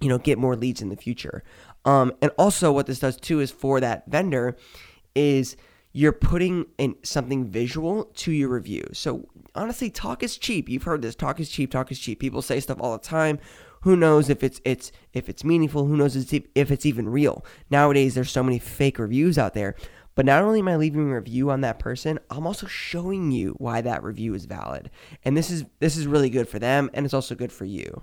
you 0.00 0.08
know 0.08 0.16
get 0.16 0.38
more 0.38 0.56
leads 0.56 0.80
in 0.80 0.88
the 0.88 0.96
future 0.96 1.44
um, 1.84 2.10
and 2.22 2.30
also 2.38 2.72
what 2.72 2.86
this 2.86 3.00
does 3.00 3.18
too 3.18 3.40
is 3.40 3.50
for 3.50 3.80
that 3.80 4.04
vendor 4.06 4.56
is 5.14 5.56
you're 5.92 6.12
putting 6.12 6.66
in 6.78 6.96
something 7.02 7.46
visual 7.46 8.04
to 8.04 8.32
your 8.32 8.48
review. 8.48 8.84
So 8.92 9.28
honestly, 9.54 9.90
talk 9.90 10.22
is 10.22 10.36
cheap. 10.36 10.68
You've 10.68 10.84
heard 10.84 11.02
this. 11.02 11.14
Talk 11.14 11.40
is 11.40 11.50
cheap. 11.50 11.70
Talk 11.70 11.90
is 11.90 11.98
cheap. 11.98 12.20
People 12.20 12.42
say 12.42 12.60
stuff 12.60 12.78
all 12.80 12.96
the 12.96 13.04
time. 13.04 13.38
Who 13.82 13.96
knows 13.96 14.28
if 14.28 14.42
it's 14.42 14.60
it's 14.64 14.92
if 15.12 15.28
it's 15.28 15.42
meaningful? 15.42 15.86
Who 15.86 15.96
knows 15.96 16.14
if 16.14 16.70
it's 16.70 16.86
even 16.86 17.08
real? 17.08 17.44
Nowadays, 17.70 18.14
there's 18.14 18.30
so 18.30 18.42
many 18.42 18.58
fake 18.58 18.98
reviews 18.98 19.38
out 19.38 19.54
there. 19.54 19.74
But 20.16 20.26
not 20.26 20.42
only 20.42 20.58
am 20.58 20.68
I 20.68 20.76
leaving 20.76 21.10
a 21.10 21.14
review 21.14 21.50
on 21.50 21.62
that 21.62 21.78
person, 21.78 22.18
I'm 22.30 22.46
also 22.46 22.66
showing 22.66 23.30
you 23.30 23.54
why 23.58 23.80
that 23.80 24.02
review 24.02 24.34
is 24.34 24.44
valid. 24.44 24.90
And 25.24 25.36
this 25.36 25.50
is 25.50 25.64
this 25.78 25.96
is 25.96 26.06
really 26.06 26.30
good 26.30 26.48
for 26.48 26.58
them, 26.58 26.90
and 26.92 27.06
it's 27.06 27.14
also 27.14 27.34
good 27.34 27.52
for 27.52 27.64
you 27.64 28.02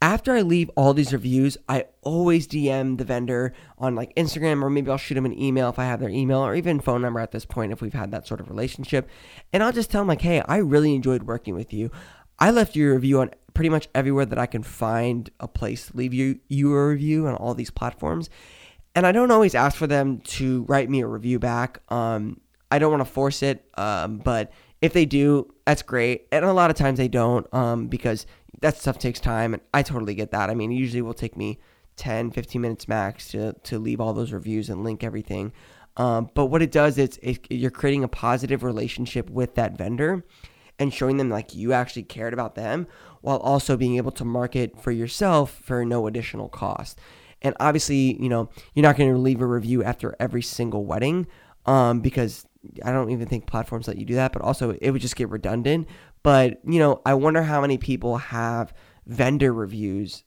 after 0.00 0.34
I 0.34 0.42
leave 0.42 0.70
all 0.76 0.94
these 0.94 1.12
reviews, 1.12 1.56
I 1.68 1.86
always 2.02 2.46
DM 2.46 2.98
the 2.98 3.04
vendor 3.04 3.52
on 3.78 3.94
like 3.94 4.14
Instagram 4.14 4.62
or 4.62 4.70
maybe 4.70 4.90
I'll 4.90 4.96
shoot 4.96 5.14
them 5.14 5.26
an 5.26 5.38
email 5.38 5.68
if 5.68 5.78
I 5.78 5.84
have 5.84 5.98
their 5.98 6.08
email 6.08 6.38
or 6.38 6.54
even 6.54 6.80
phone 6.80 7.02
number 7.02 7.18
at 7.18 7.32
this 7.32 7.44
point 7.44 7.72
if 7.72 7.82
we've 7.82 7.92
had 7.92 8.12
that 8.12 8.26
sort 8.26 8.40
of 8.40 8.48
relationship. 8.48 9.08
And 9.52 9.62
I'll 9.62 9.72
just 9.72 9.90
tell 9.90 10.02
them 10.02 10.08
like, 10.08 10.22
hey, 10.22 10.40
I 10.46 10.58
really 10.58 10.94
enjoyed 10.94 11.24
working 11.24 11.54
with 11.54 11.72
you. 11.72 11.90
I 12.38 12.52
left 12.52 12.76
your 12.76 12.94
review 12.94 13.20
on 13.20 13.30
pretty 13.54 13.70
much 13.70 13.88
everywhere 13.94 14.26
that 14.26 14.38
I 14.38 14.46
can 14.46 14.62
find 14.62 15.28
a 15.40 15.48
place 15.48 15.88
to 15.88 15.96
leave 15.96 16.14
you, 16.14 16.38
you 16.48 16.72
a 16.72 16.88
review 16.88 17.26
on 17.26 17.34
all 17.34 17.54
these 17.54 17.70
platforms. 17.70 18.30
And 18.94 19.04
I 19.04 19.10
don't 19.10 19.32
always 19.32 19.56
ask 19.56 19.76
for 19.76 19.88
them 19.88 20.20
to 20.20 20.62
write 20.68 20.88
me 20.88 21.00
a 21.00 21.06
review 21.06 21.40
back. 21.40 21.80
Um, 21.88 22.40
I 22.70 22.78
don't 22.78 22.92
want 22.92 23.04
to 23.04 23.12
force 23.12 23.42
it, 23.42 23.64
um, 23.76 24.18
but 24.18 24.52
if 24.80 24.92
they 24.92 25.06
do, 25.06 25.52
that's 25.68 25.82
great. 25.82 26.26
And 26.32 26.46
a 26.46 26.52
lot 26.54 26.70
of 26.70 26.76
times 26.78 26.96
they 26.96 27.08
don't 27.08 27.46
um, 27.52 27.88
because 27.88 28.24
that 28.62 28.78
stuff 28.78 28.98
takes 28.98 29.20
time. 29.20 29.52
And 29.52 29.62
I 29.74 29.82
totally 29.82 30.14
get 30.14 30.30
that. 30.30 30.48
I 30.48 30.54
mean, 30.54 30.70
usually 30.70 31.02
will 31.02 31.12
take 31.12 31.36
me 31.36 31.58
10, 31.96 32.30
15 32.30 32.62
minutes 32.62 32.88
max 32.88 33.28
to, 33.32 33.52
to 33.64 33.78
leave 33.78 34.00
all 34.00 34.14
those 34.14 34.32
reviews 34.32 34.70
and 34.70 34.82
link 34.82 35.04
everything. 35.04 35.52
Um, 35.98 36.30
but 36.32 36.46
what 36.46 36.62
it 36.62 36.72
does 36.72 36.96
is 36.96 37.18
it, 37.22 37.46
you're 37.50 37.70
creating 37.70 38.02
a 38.02 38.08
positive 38.08 38.62
relationship 38.62 39.28
with 39.28 39.56
that 39.56 39.76
vendor 39.76 40.24
and 40.78 40.94
showing 40.94 41.18
them 41.18 41.28
like 41.28 41.54
you 41.54 41.74
actually 41.74 42.04
cared 42.04 42.32
about 42.32 42.54
them 42.54 42.86
while 43.20 43.36
also 43.36 43.76
being 43.76 43.98
able 43.98 44.12
to 44.12 44.24
market 44.24 44.80
for 44.80 44.90
yourself 44.90 45.60
for 45.62 45.84
no 45.84 46.06
additional 46.06 46.48
cost. 46.48 46.98
And 47.42 47.54
obviously, 47.60 48.16
you 48.22 48.30
know, 48.30 48.48
you're 48.74 48.84
not 48.84 48.96
going 48.96 49.12
to 49.12 49.18
leave 49.18 49.42
a 49.42 49.46
review 49.46 49.84
after 49.84 50.16
every 50.18 50.42
single 50.42 50.86
wedding 50.86 51.26
um, 51.68 52.00
because 52.00 52.46
I 52.82 52.92
don't 52.92 53.10
even 53.10 53.28
think 53.28 53.46
platforms 53.46 53.86
let 53.86 53.98
you 53.98 54.06
do 54.06 54.14
that, 54.14 54.32
but 54.32 54.40
also 54.40 54.70
it 54.70 54.90
would 54.90 55.02
just 55.02 55.16
get 55.16 55.28
redundant. 55.28 55.86
But, 56.22 56.60
you 56.66 56.78
know, 56.78 57.02
I 57.04 57.12
wonder 57.12 57.42
how 57.42 57.60
many 57.60 57.76
people 57.76 58.16
have 58.16 58.72
vendor 59.06 59.52
reviews 59.52 60.24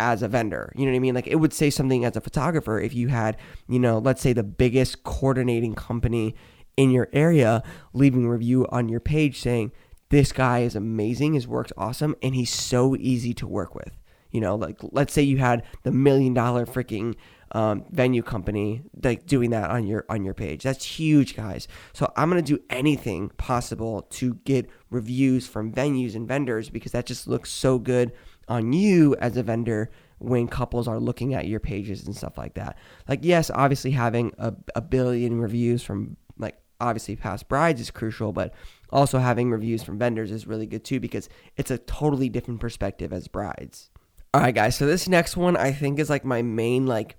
as 0.00 0.22
a 0.22 0.28
vendor. 0.28 0.72
You 0.74 0.86
know 0.86 0.92
what 0.92 0.96
I 0.96 1.00
mean? 1.00 1.14
Like 1.14 1.26
it 1.26 1.36
would 1.36 1.52
say 1.52 1.68
something 1.68 2.06
as 2.06 2.16
a 2.16 2.22
photographer 2.22 2.80
if 2.80 2.94
you 2.94 3.08
had, 3.08 3.36
you 3.68 3.78
know, 3.78 3.98
let's 3.98 4.22
say 4.22 4.32
the 4.32 4.42
biggest 4.42 5.04
coordinating 5.04 5.74
company 5.74 6.34
in 6.78 6.90
your 6.90 7.08
area 7.12 7.62
leaving 7.92 8.24
a 8.24 8.30
review 8.30 8.66
on 8.70 8.88
your 8.88 9.00
page 9.00 9.40
saying, 9.40 9.72
this 10.08 10.32
guy 10.32 10.60
is 10.60 10.74
amazing, 10.74 11.34
his 11.34 11.46
work's 11.46 11.72
awesome, 11.76 12.16
and 12.22 12.34
he's 12.34 12.52
so 12.52 12.96
easy 12.96 13.34
to 13.34 13.46
work 13.46 13.74
with. 13.74 13.92
You 14.30 14.40
know, 14.40 14.54
like 14.54 14.78
let's 14.92 15.12
say 15.12 15.20
you 15.20 15.36
had 15.36 15.64
the 15.82 15.90
million 15.90 16.32
dollar 16.32 16.64
freaking 16.64 17.14
um, 17.52 17.84
venue 17.90 18.22
company 18.22 18.82
like 19.02 19.26
doing 19.26 19.50
that 19.50 19.70
on 19.70 19.86
your 19.86 20.04
on 20.08 20.24
your 20.24 20.34
page. 20.34 20.62
That's 20.62 20.84
huge, 20.84 21.36
guys. 21.36 21.68
So 21.92 22.12
I'm 22.16 22.28
gonna 22.28 22.42
do 22.42 22.58
anything 22.70 23.30
possible 23.36 24.02
to 24.10 24.34
get 24.44 24.68
reviews 24.90 25.46
from 25.46 25.72
venues 25.72 26.14
and 26.14 26.26
vendors 26.26 26.70
because 26.70 26.92
that 26.92 27.06
just 27.06 27.26
looks 27.26 27.50
so 27.50 27.78
good 27.78 28.12
on 28.48 28.72
you 28.72 29.14
as 29.20 29.36
a 29.36 29.42
vendor 29.42 29.90
when 30.18 30.48
couples 30.48 30.88
are 30.88 30.98
looking 30.98 31.34
at 31.34 31.46
your 31.46 31.60
pages 31.60 32.06
and 32.06 32.16
stuff 32.16 32.36
like 32.36 32.54
that. 32.54 32.76
Like, 33.06 33.20
yes, 33.22 33.50
obviously 33.54 33.92
having 33.92 34.32
a, 34.38 34.54
a 34.74 34.80
billion 34.80 35.40
reviews 35.40 35.82
from 35.82 36.16
like 36.38 36.58
obviously 36.80 37.16
past 37.16 37.48
brides 37.48 37.80
is 37.80 37.90
crucial, 37.90 38.32
but 38.32 38.52
also 38.90 39.18
having 39.18 39.50
reviews 39.50 39.82
from 39.82 39.98
vendors 39.98 40.30
is 40.30 40.46
really 40.46 40.66
good 40.66 40.84
too 40.84 41.00
because 41.00 41.28
it's 41.56 41.70
a 41.70 41.78
totally 41.78 42.28
different 42.28 42.60
perspective 42.60 43.12
as 43.12 43.28
brides. 43.28 43.90
All 44.34 44.40
right, 44.40 44.54
guys. 44.54 44.76
So 44.76 44.86
this 44.86 45.08
next 45.08 45.36
one 45.36 45.56
I 45.56 45.72
think 45.72 45.98
is 45.98 46.10
like 46.10 46.24
my 46.24 46.42
main 46.42 46.86
like 46.86 47.16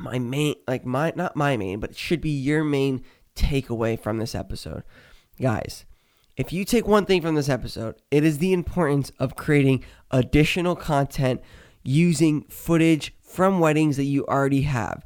my 0.00 0.18
main 0.18 0.54
like 0.66 0.84
my 0.84 1.12
not 1.14 1.36
my 1.36 1.56
main, 1.56 1.80
but 1.80 1.90
it 1.90 1.96
should 1.96 2.20
be 2.20 2.30
your 2.30 2.64
main 2.64 3.04
takeaway 3.34 4.00
from 4.00 4.18
this 4.18 4.34
episode. 4.34 4.82
Guys, 5.40 5.84
if 6.36 6.52
you 6.52 6.64
take 6.64 6.86
one 6.86 7.06
thing 7.06 7.22
from 7.22 7.34
this 7.34 7.48
episode, 7.48 7.96
it 8.10 8.24
is 8.24 8.38
the 8.38 8.52
importance 8.52 9.12
of 9.18 9.36
creating 9.36 9.84
additional 10.10 10.76
content 10.76 11.40
using 11.82 12.42
footage 12.44 13.14
from 13.22 13.60
weddings 13.60 13.96
that 13.96 14.04
you 14.04 14.24
already 14.26 14.62
have. 14.62 15.04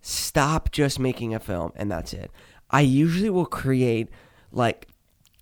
Stop 0.00 0.70
just 0.70 0.98
making 0.98 1.34
a 1.34 1.40
film 1.40 1.72
and 1.76 1.90
that's 1.90 2.12
it. 2.12 2.30
I 2.70 2.80
usually 2.80 3.30
will 3.30 3.46
create 3.46 4.08
like 4.52 4.88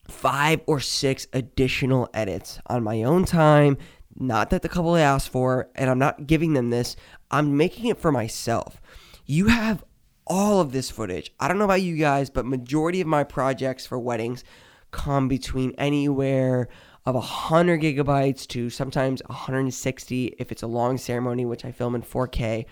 five 0.08 0.60
or 0.66 0.80
six 0.80 1.26
additional 1.32 2.08
edits 2.14 2.58
on 2.66 2.82
my 2.82 3.02
own 3.02 3.24
time. 3.24 3.76
Not 4.16 4.50
that 4.50 4.62
the 4.62 4.68
couple 4.68 4.96
asked 4.96 5.28
for, 5.28 5.68
and 5.74 5.90
I'm 5.90 5.98
not 5.98 6.26
giving 6.26 6.52
them 6.52 6.70
this. 6.70 6.96
I'm 7.30 7.56
making 7.56 7.86
it 7.86 7.98
for 7.98 8.12
myself. 8.12 8.80
You 9.26 9.48
have 9.48 9.84
all 10.26 10.60
of 10.60 10.72
this 10.72 10.90
footage. 10.90 11.32
I 11.40 11.48
don't 11.48 11.58
know 11.58 11.64
about 11.64 11.82
you 11.82 11.96
guys, 11.96 12.30
but 12.30 12.46
majority 12.46 13.00
of 13.00 13.06
my 13.06 13.24
projects 13.24 13.86
for 13.86 13.98
weddings 13.98 14.44
come 14.90 15.28
between 15.28 15.74
anywhere 15.76 16.68
of 17.04 17.14
100 17.14 17.80
gigabytes 17.80 18.46
to 18.48 18.70
sometimes 18.70 19.22
160 19.26 20.34
if 20.38 20.50
it's 20.50 20.62
a 20.62 20.66
long 20.66 20.96
ceremony, 20.96 21.44
which 21.44 21.64
I 21.64 21.72
film 21.72 21.94
in 21.94 22.02
4K. 22.02 22.64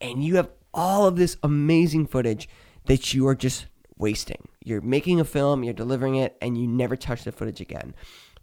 And 0.00 0.24
you 0.24 0.36
have 0.36 0.50
all 0.72 1.06
of 1.06 1.16
this 1.16 1.36
amazing 1.42 2.06
footage 2.06 2.48
that 2.86 3.12
you 3.14 3.26
are 3.28 3.34
just 3.34 3.66
wasting. 3.96 4.48
You're 4.64 4.80
making 4.80 5.20
a 5.20 5.24
film, 5.24 5.62
you're 5.62 5.74
delivering 5.74 6.16
it, 6.16 6.36
and 6.40 6.58
you 6.58 6.66
never 6.66 6.96
touch 6.96 7.24
the 7.24 7.32
footage 7.32 7.60
again. 7.60 7.94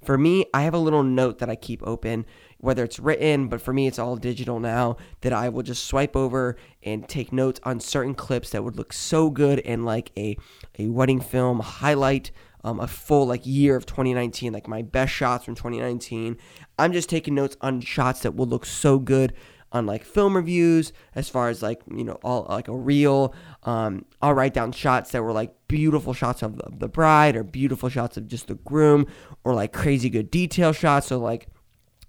For 0.03 0.17
me, 0.17 0.45
I 0.53 0.61
have 0.61 0.73
a 0.73 0.79
little 0.79 1.03
note 1.03 1.39
that 1.39 1.49
I 1.49 1.55
keep 1.55 1.81
open, 1.85 2.25
whether 2.59 2.83
it's 2.83 2.99
written, 2.99 3.47
but 3.47 3.61
for 3.61 3.73
me, 3.73 3.87
it's 3.87 3.99
all 3.99 4.15
digital 4.15 4.59
now, 4.59 4.97
that 5.21 5.33
I 5.33 5.49
will 5.49 5.63
just 5.63 5.85
swipe 5.85 6.15
over 6.15 6.55
and 6.83 7.07
take 7.07 7.33
notes 7.33 7.59
on 7.63 7.79
certain 7.79 8.15
clips 8.15 8.51
that 8.51 8.63
would 8.63 8.75
look 8.75 8.93
so 8.93 9.29
good 9.29 9.59
in 9.59 9.83
like 9.83 10.11
a, 10.17 10.37
a 10.77 10.87
wedding 10.87 11.19
film 11.19 11.59
highlight 11.59 12.31
um, 12.63 12.79
a 12.79 12.87
full 12.87 13.25
like 13.27 13.45
year 13.45 13.75
of 13.75 13.85
2019, 13.85 14.51
like 14.53 14.67
my 14.67 14.81
best 14.81 15.13
shots 15.13 15.45
from 15.45 15.55
2019. 15.55 16.37
I'm 16.77 16.91
just 16.91 17.09
taking 17.09 17.35
notes 17.35 17.55
on 17.61 17.81
shots 17.81 18.21
that 18.21 18.35
will 18.35 18.47
look 18.47 18.65
so 18.65 18.99
good 18.99 19.33
on 19.71 19.85
like 19.85 20.03
film 20.03 20.35
reviews 20.35 20.93
as 21.15 21.29
far 21.29 21.49
as 21.49 21.61
like 21.61 21.81
you 21.93 22.03
know 22.03 22.17
all 22.23 22.45
like 22.49 22.67
a 22.67 22.75
reel 22.75 23.33
um 23.63 24.05
i'll 24.21 24.33
write 24.33 24.53
down 24.53 24.71
shots 24.71 25.11
that 25.11 25.21
were 25.21 25.33
like 25.33 25.53
beautiful 25.67 26.13
shots 26.13 26.41
of 26.41 26.57
the, 26.57 26.63
of 26.63 26.79
the 26.79 26.87
bride 26.87 27.35
or 27.35 27.43
beautiful 27.43 27.89
shots 27.89 28.15
of 28.15 28.27
just 28.27 28.47
the 28.47 28.55
groom 28.55 29.05
or 29.43 29.53
like 29.53 29.73
crazy 29.73 30.09
good 30.09 30.31
detail 30.31 30.71
shots 30.71 31.07
so 31.07 31.17
like 31.17 31.47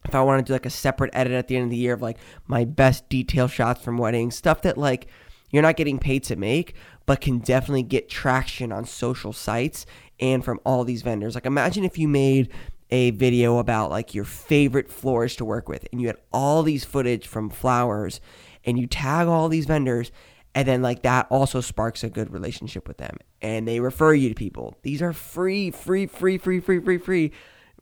if 0.06 0.14
i 0.14 0.22
want 0.22 0.38
to 0.44 0.48
do 0.48 0.52
like 0.52 0.66
a 0.66 0.70
separate 0.70 1.10
edit 1.12 1.32
at 1.32 1.48
the 1.48 1.56
end 1.56 1.64
of 1.64 1.70
the 1.70 1.76
year 1.76 1.94
of 1.94 2.02
like 2.02 2.18
my 2.46 2.64
best 2.64 3.08
detail 3.08 3.48
shots 3.48 3.82
from 3.82 3.98
weddings 3.98 4.36
stuff 4.36 4.62
that 4.62 4.78
like 4.78 5.08
you're 5.50 5.62
not 5.62 5.76
getting 5.76 5.98
paid 5.98 6.22
to 6.22 6.36
make 6.36 6.74
but 7.08 7.22
can 7.22 7.38
definitely 7.38 7.82
get 7.82 8.08
traction 8.08 8.70
on 8.70 8.84
social 8.84 9.32
sites 9.32 9.86
and 10.20 10.44
from 10.44 10.60
all 10.64 10.84
these 10.84 11.00
vendors. 11.00 11.34
Like 11.34 11.46
imagine 11.46 11.82
if 11.84 11.96
you 11.96 12.06
made 12.06 12.50
a 12.90 13.10
video 13.10 13.58
about 13.58 13.90
like 13.90 14.14
your 14.14 14.24
favorite 14.24 14.90
florist 14.90 15.38
to 15.38 15.44
work 15.44 15.68
with 15.68 15.86
and 15.92 16.00
you 16.00 16.06
had 16.06 16.16
all 16.32 16.62
these 16.62 16.84
footage 16.84 17.26
from 17.26 17.50
flowers 17.50 18.20
and 18.64 18.78
you 18.78 18.86
tag 18.86 19.28
all 19.28 19.48
these 19.48 19.66
vendors 19.66 20.10
and 20.54 20.66
then 20.66 20.82
like 20.82 21.02
that 21.02 21.26
also 21.30 21.60
sparks 21.60 22.02
a 22.02 22.08
good 22.08 22.32
relationship 22.32 22.88
with 22.88 22.96
them 22.96 23.16
and 23.42 23.68
they 23.68 23.80
refer 23.80 24.14
you 24.14 24.28
to 24.28 24.34
people. 24.34 24.76
These 24.82 25.02
are 25.02 25.12
free 25.12 25.70
free 25.70 26.06
free 26.06 26.38
free 26.38 26.60
free 26.60 26.80
free 26.80 26.98
free 26.98 27.32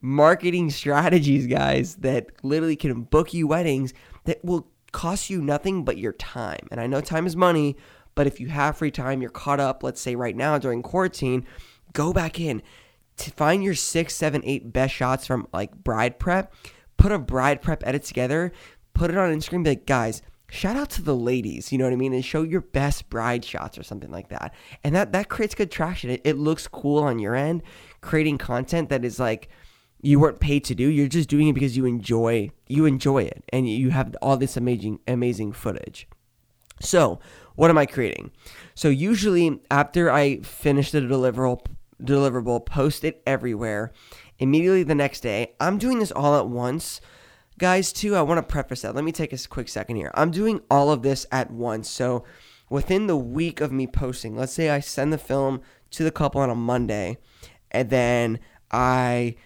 marketing 0.02 0.70
strategies 0.70 1.46
guys 1.46 1.96
that 1.96 2.26
literally 2.42 2.76
can 2.76 3.02
book 3.02 3.32
you 3.32 3.46
weddings 3.46 3.94
that 4.24 4.44
will 4.44 4.68
cost 4.92 5.30
you 5.30 5.40
nothing 5.40 5.84
but 5.84 5.98
your 5.98 6.12
time. 6.12 6.66
And 6.70 6.80
I 6.80 6.86
know 6.86 7.00
time 7.00 7.26
is 7.26 7.36
money, 7.36 7.76
but 8.14 8.26
if 8.26 8.40
you 8.40 8.48
have 8.48 8.76
free 8.76 8.90
time, 8.90 9.20
you're 9.20 9.30
caught 9.30 9.60
up, 9.60 9.82
let's 9.82 10.00
say 10.00 10.16
right 10.16 10.36
now 10.36 10.58
during 10.58 10.82
quarantine, 10.82 11.46
go 11.92 12.12
back 12.12 12.40
in 12.40 12.62
to 13.18 13.30
find 13.30 13.64
your 13.64 13.74
six, 13.74 14.14
seven, 14.14 14.42
eight 14.44 14.72
best 14.72 14.94
shots 14.94 15.26
from 15.26 15.48
like 15.52 15.74
bride 15.74 16.18
prep, 16.18 16.52
put 16.96 17.12
a 17.12 17.18
bride 17.18 17.62
prep 17.62 17.86
edit 17.86 18.04
together, 18.04 18.52
put 18.94 19.10
it 19.10 19.16
on 19.16 19.32
Instagram, 19.32 19.64
be 19.64 19.70
like, 19.70 19.86
guys, 19.86 20.22
shout 20.48 20.76
out 20.76 20.90
to 20.90 21.02
the 21.02 21.14
ladies, 21.14 21.72
you 21.72 21.78
know 21.78 21.84
what 21.84 21.92
I 21.92 21.96
mean? 21.96 22.12
And 22.12 22.24
show 22.24 22.42
your 22.42 22.60
best 22.60 23.08
bride 23.10 23.44
shots 23.44 23.78
or 23.78 23.82
something 23.82 24.10
like 24.10 24.28
that. 24.28 24.54
And 24.84 24.94
that 24.94 25.12
that 25.12 25.28
creates 25.28 25.54
good 25.54 25.70
traction. 25.70 26.10
It, 26.10 26.20
it 26.24 26.36
looks 26.36 26.68
cool 26.68 27.02
on 27.02 27.18
your 27.18 27.34
end, 27.34 27.62
creating 28.00 28.38
content 28.38 28.88
that 28.90 29.04
is 29.04 29.18
like 29.18 29.48
you 30.02 30.20
weren't 30.20 30.40
paid 30.40 30.64
to 30.64 30.74
do. 30.74 30.88
You're 30.88 31.08
just 31.08 31.28
doing 31.28 31.48
it 31.48 31.54
because 31.54 31.76
you 31.76 31.86
enjoy 31.86 32.50
you 32.66 32.86
enjoy 32.86 33.24
it 33.24 33.44
and 33.52 33.68
you 33.68 33.90
have 33.90 34.14
all 34.22 34.36
this 34.36 34.56
amazing 34.56 35.00
amazing 35.06 35.52
footage. 35.52 36.06
So, 36.80 37.20
what 37.54 37.70
am 37.70 37.78
I 37.78 37.86
creating? 37.86 38.32
So 38.74 38.88
usually 38.88 39.60
after 39.70 40.10
I 40.10 40.40
finish 40.40 40.90
the 40.90 41.00
deliverable 41.00 41.64
deliverable, 42.02 42.64
post 42.64 43.04
it 43.04 43.22
everywhere. 43.26 43.92
Immediately 44.38 44.82
the 44.82 44.94
next 44.94 45.20
day, 45.20 45.54
I'm 45.60 45.78
doing 45.78 45.98
this 45.98 46.12
all 46.12 46.36
at 46.36 46.48
once. 46.48 47.00
Guys, 47.58 47.92
too, 47.92 48.14
I 48.16 48.22
want 48.22 48.38
to 48.38 48.52
preface 48.52 48.82
that. 48.82 48.94
Let 48.94 49.04
me 49.04 49.12
take 49.12 49.32
a 49.32 49.48
quick 49.48 49.68
second 49.68 49.96
here. 49.96 50.10
I'm 50.14 50.30
doing 50.30 50.60
all 50.70 50.90
of 50.90 51.02
this 51.02 51.26
at 51.32 51.50
once. 51.50 51.88
So 51.88 52.24
within 52.68 53.06
the 53.06 53.16
week 53.16 53.60
of 53.60 53.72
me 53.72 53.86
posting, 53.86 54.36
let's 54.36 54.52
say 54.52 54.68
I 54.68 54.80
send 54.80 55.12
the 55.12 55.18
film 55.18 55.62
to 55.92 56.04
the 56.04 56.10
couple 56.10 56.40
on 56.40 56.50
a 56.50 56.54
Monday, 56.54 57.16
and 57.70 57.88
then 57.88 58.40
I 58.70 59.36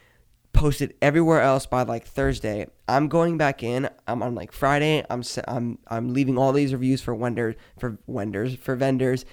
post 0.53 0.81
it 0.83 0.97
everywhere 1.01 1.41
else 1.41 1.67
by 1.67 1.83
like 1.83 2.05
Thursday. 2.05 2.67
I'm 2.89 3.09
going 3.09 3.39
back 3.39 3.63
in. 3.63 3.89
I'm 4.09 4.23
on 4.23 4.35
like 4.35 4.53
Friday. 4.53 5.05
I'm 5.09 5.23
I'm 5.47 5.79
I'm 5.87 6.13
leaving 6.13 6.37
all 6.37 6.53
these 6.53 6.73
reviews 6.73 7.01
for 7.01 7.15
vendors 7.15 7.55
for 7.79 7.99
vendors 8.09 8.57
for 8.57 8.75
vendors 8.75 9.25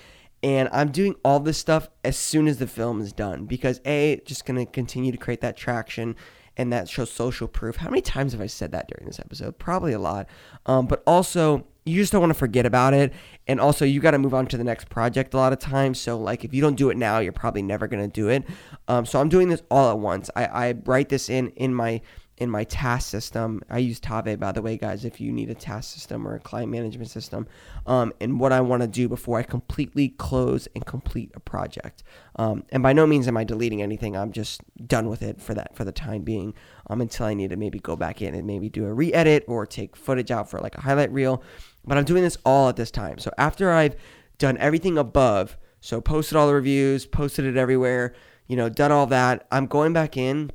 and 0.43 0.69
I'm 0.71 0.91
doing 0.91 1.15
all 1.23 1.39
this 1.39 1.57
stuff 1.57 1.89
as 2.03 2.17
soon 2.17 2.47
as 2.47 2.59
the 2.59 2.67
film 2.67 3.01
is 3.01 3.11
done 3.13 3.45
because 3.45 3.81
a 3.85 4.21
just 4.25 4.45
gonna 4.45 4.65
continue 4.65 5.11
to 5.11 5.17
create 5.17 5.41
that 5.41 5.57
traction 5.57 6.15
and 6.57 6.73
that 6.73 6.89
shows 6.89 7.11
social 7.11 7.47
proof. 7.47 7.77
How 7.77 7.89
many 7.89 8.01
times 8.01 8.31
have 8.31 8.41
I 8.41 8.47
said 8.47 8.71
that 8.71 8.87
during 8.87 9.07
this 9.07 9.19
episode? 9.19 9.59
Probably 9.59 9.93
a 9.93 9.99
lot. 9.99 10.27
Um, 10.65 10.87
but 10.87 11.03
also, 11.05 11.67
you 11.85 12.01
just 12.01 12.11
don't 12.11 12.19
want 12.19 12.31
to 12.31 12.37
forget 12.37 12.65
about 12.65 12.93
it, 12.93 13.13
and 13.47 13.61
also 13.61 13.85
you 13.85 14.01
got 14.01 14.11
to 14.11 14.19
move 14.19 14.33
on 14.33 14.45
to 14.47 14.57
the 14.57 14.63
next 14.63 14.89
project 14.89 15.33
a 15.33 15.37
lot 15.37 15.53
of 15.53 15.59
times. 15.59 15.99
So 15.99 16.17
like 16.17 16.43
if 16.43 16.53
you 16.53 16.61
don't 16.61 16.75
do 16.75 16.89
it 16.89 16.97
now, 16.97 17.19
you're 17.19 17.31
probably 17.31 17.61
never 17.61 17.87
gonna 17.87 18.07
do 18.07 18.27
it. 18.27 18.43
Um, 18.87 19.05
so 19.05 19.21
I'm 19.21 19.29
doing 19.29 19.49
this 19.49 19.61
all 19.71 19.91
at 19.91 19.99
once. 19.99 20.29
I, 20.35 20.45
I 20.45 20.75
write 20.85 21.09
this 21.09 21.29
in 21.29 21.49
in 21.51 21.73
my 21.73 22.01
in 22.37 22.49
my 22.49 22.63
task 22.63 23.09
system. 23.09 23.61
I 23.69 23.79
use 23.79 23.99
Tave, 23.99 24.39
by 24.39 24.51
the 24.51 24.61
way, 24.61 24.77
guys, 24.77 25.05
if 25.05 25.19
you 25.19 25.31
need 25.31 25.49
a 25.49 25.55
task 25.55 25.93
system 25.93 26.27
or 26.27 26.35
a 26.35 26.39
client 26.39 26.71
management 26.71 27.09
system. 27.09 27.47
Um, 27.87 28.13
and 28.21 28.39
what 28.39 28.51
I 28.51 28.61
want 28.61 28.83
to 28.83 28.87
do 28.87 29.09
before 29.09 29.39
I 29.39 29.43
completely 29.43 30.09
close 30.09 30.67
and 30.75 30.85
complete 30.85 31.31
a 31.33 31.39
project. 31.39 32.03
Um, 32.35 32.63
and 32.69 32.83
by 32.83 32.93
no 32.93 33.07
means 33.07 33.27
am 33.27 33.37
I 33.37 33.43
deleting 33.43 33.81
anything. 33.81 34.15
I'm 34.15 34.31
just 34.31 34.61
done 34.87 35.09
with 35.09 35.23
it 35.23 35.41
for 35.41 35.55
that 35.55 35.75
for 35.75 35.83
the 35.83 35.91
time 35.91 36.21
being. 36.21 36.53
Um, 36.89 37.01
until 37.01 37.25
I 37.25 37.33
need 37.33 37.49
to 37.49 37.57
maybe 37.57 37.79
go 37.79 37.95
back 37.95 38.21
in 38.21 38.35
and 38.35 38.45
maybe 38.45 38.69
do 38.69 38.85
a 38.85 38.93
re-edit 38.93 39.43
or 39.47 39.65
take 39.65 39.95
footage 39.95 40.31
out 40.31 40.49
for 40.49 40.59
like 40.59 40.77
a 40.77 40.81
highlight 40.81 41.11
reel. 41.11 41.43
But 41.85 41.97
I'm 41.97 42.05
doing 42.05 42.23
this 42.23 42.37
all 42.45 42.69
at 42.69 42.75
this 42.75 42.91
time. 42.91 43.17
So 43.17 43.31
after 43.37 43.71
I've 43.71 43.95
done 44.37 44.57
everything 44.57 44.97
above, 44.97 45.57
so 45.79 46.01
posted 46.01 46.37
all 46.37 46.47
the 46.47 46.53
reviews, 46.53 47.05
posted 47.05 47.45
it 47.45 47.57
everywhere, 47.57 48.13
you 48.47 48.55
know, 48.55 48.69
done 48.69 48.91
all 48.91 49.07
that, 49.07 49.47
I'm 49.51 49.65
going 49.65 49.93
back 49.93 50.17
in 50.17 50.51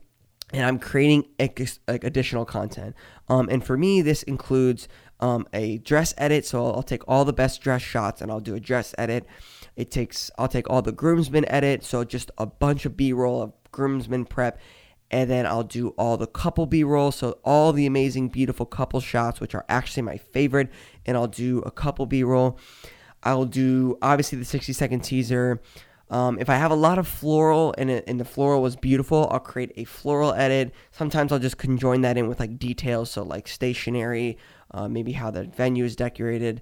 and 0.53 0.65
I'm 0.65 0.79
creating 0.79 1.27
ex- 1.39 1.81
like 1.89 2.05
additional 2.05 2.45
content. 2.45 2.95
Um, 3.29 3.49
and 3.49 3.65
for 3.65 3.77
me, 3.77 4.03
this 4.03 4.23
includes 4.25 4.89
um, 5.21 5.47
a 5.53 5.79
dress 5.79 6.13
edit. 6.19 6.45
So 6.45 6.65
I'll, 6.65 6.75
I'll, 6.77 6.83
take 6.83 7.03
all 7.09 7.25
the 7.25 7.33
best 7.33 7.61
dress 7.63 7.81
shots 7.81 8.21
and 8.21 8.31
I'll 8.31 8.41
do 8.41 8.55
a 8.55 8.61
dress 8.61 8.95
edit. 8.99 9.27
It 9.77 9.91
takes 9.91 10.31
I'll 10.37 10.49
take 10.49 10.69
all 10.69 10.83
the 10.83 10.93
groomsmen 10.93 11.49
edit. 11.49 11.85
So 11.85 12.05
just 12.05 12.31
a 12.37 12.47
bunch 12.47 12.85
of 12.85 12.97
B-roll 12.97 13.41
of 13.41 13.53
groomsmen 13.71 14.27
prep. 14.27 14.61
And 15.11 15.31
then 15.31 15.47
I'll 15.47 15.63
do 15.63 15.89
all 15.91 16.17
the 16.17 16.27
couple 16.27 16.67
B 16.67 16.83
roll. 16.85 17.13
So 17.13 17.39
all 17.45 17.73
the 17.73 17.87
amazing, 17.87 18.31
beautiful 18.31 18.65
couple 18.65 18.99
shots, 19.01 19.41
which 19.41 19.55
are 19.55 19.65
actually 19.69 20.03
my 20.03 20.17
favorite. 20.17 20.71
And 21.05 21.17
I'll 21.17 21.29
do 21.29 21.59
a 21.61 21.71
couple 21.71 22.07
B 22.07 22.25
roll. 22.25 22.59
I'll 23.23 23.45
do 23.45 23.99
obviously 24.03 24.39
the 24.39 24.45
60 24.45 24.73
second 24.73 25.01
teaser. 25.01 25.61
Um, 26.13 26.39
if 26.39 26.51
I 26.51 26.57
have 26.57 26.71
a 26.71 26.77
lot 26.77 26.99
of 26.99 27.09
floral 27.09 27.75
and, 27.79 27.91
it, 27.91 28.05
and 28.07 28.21
the 28.21 28.27
floral 28.27 28.61
was 28.61 28.77
beautiful, 28.77 29.29
I'll 29.33 29.41
create 29.41 29.73
a 29.77 29.85
floral 29.85 30.35
edit. 30.35 30.75
Sometimes 30.91 31.33
I'll 31.33 31.39
just 31.39 31.57
conjoin 31.57 32.03
that 32.03 32.19
in 32.19 32.29
with 32.29 32.39
like 32.39 32.59
details, 32.59 33.11
so 33.11 33.23
like 33.23 33.49
stationery, 33.49 34.37
uh, 34.73 34.89
maybe 34.89 35.13
how 35.13 35.31
the 35.31 35.45
venue 35.45 35.87
is 35.87 35.97
decorated. 35.97 36.61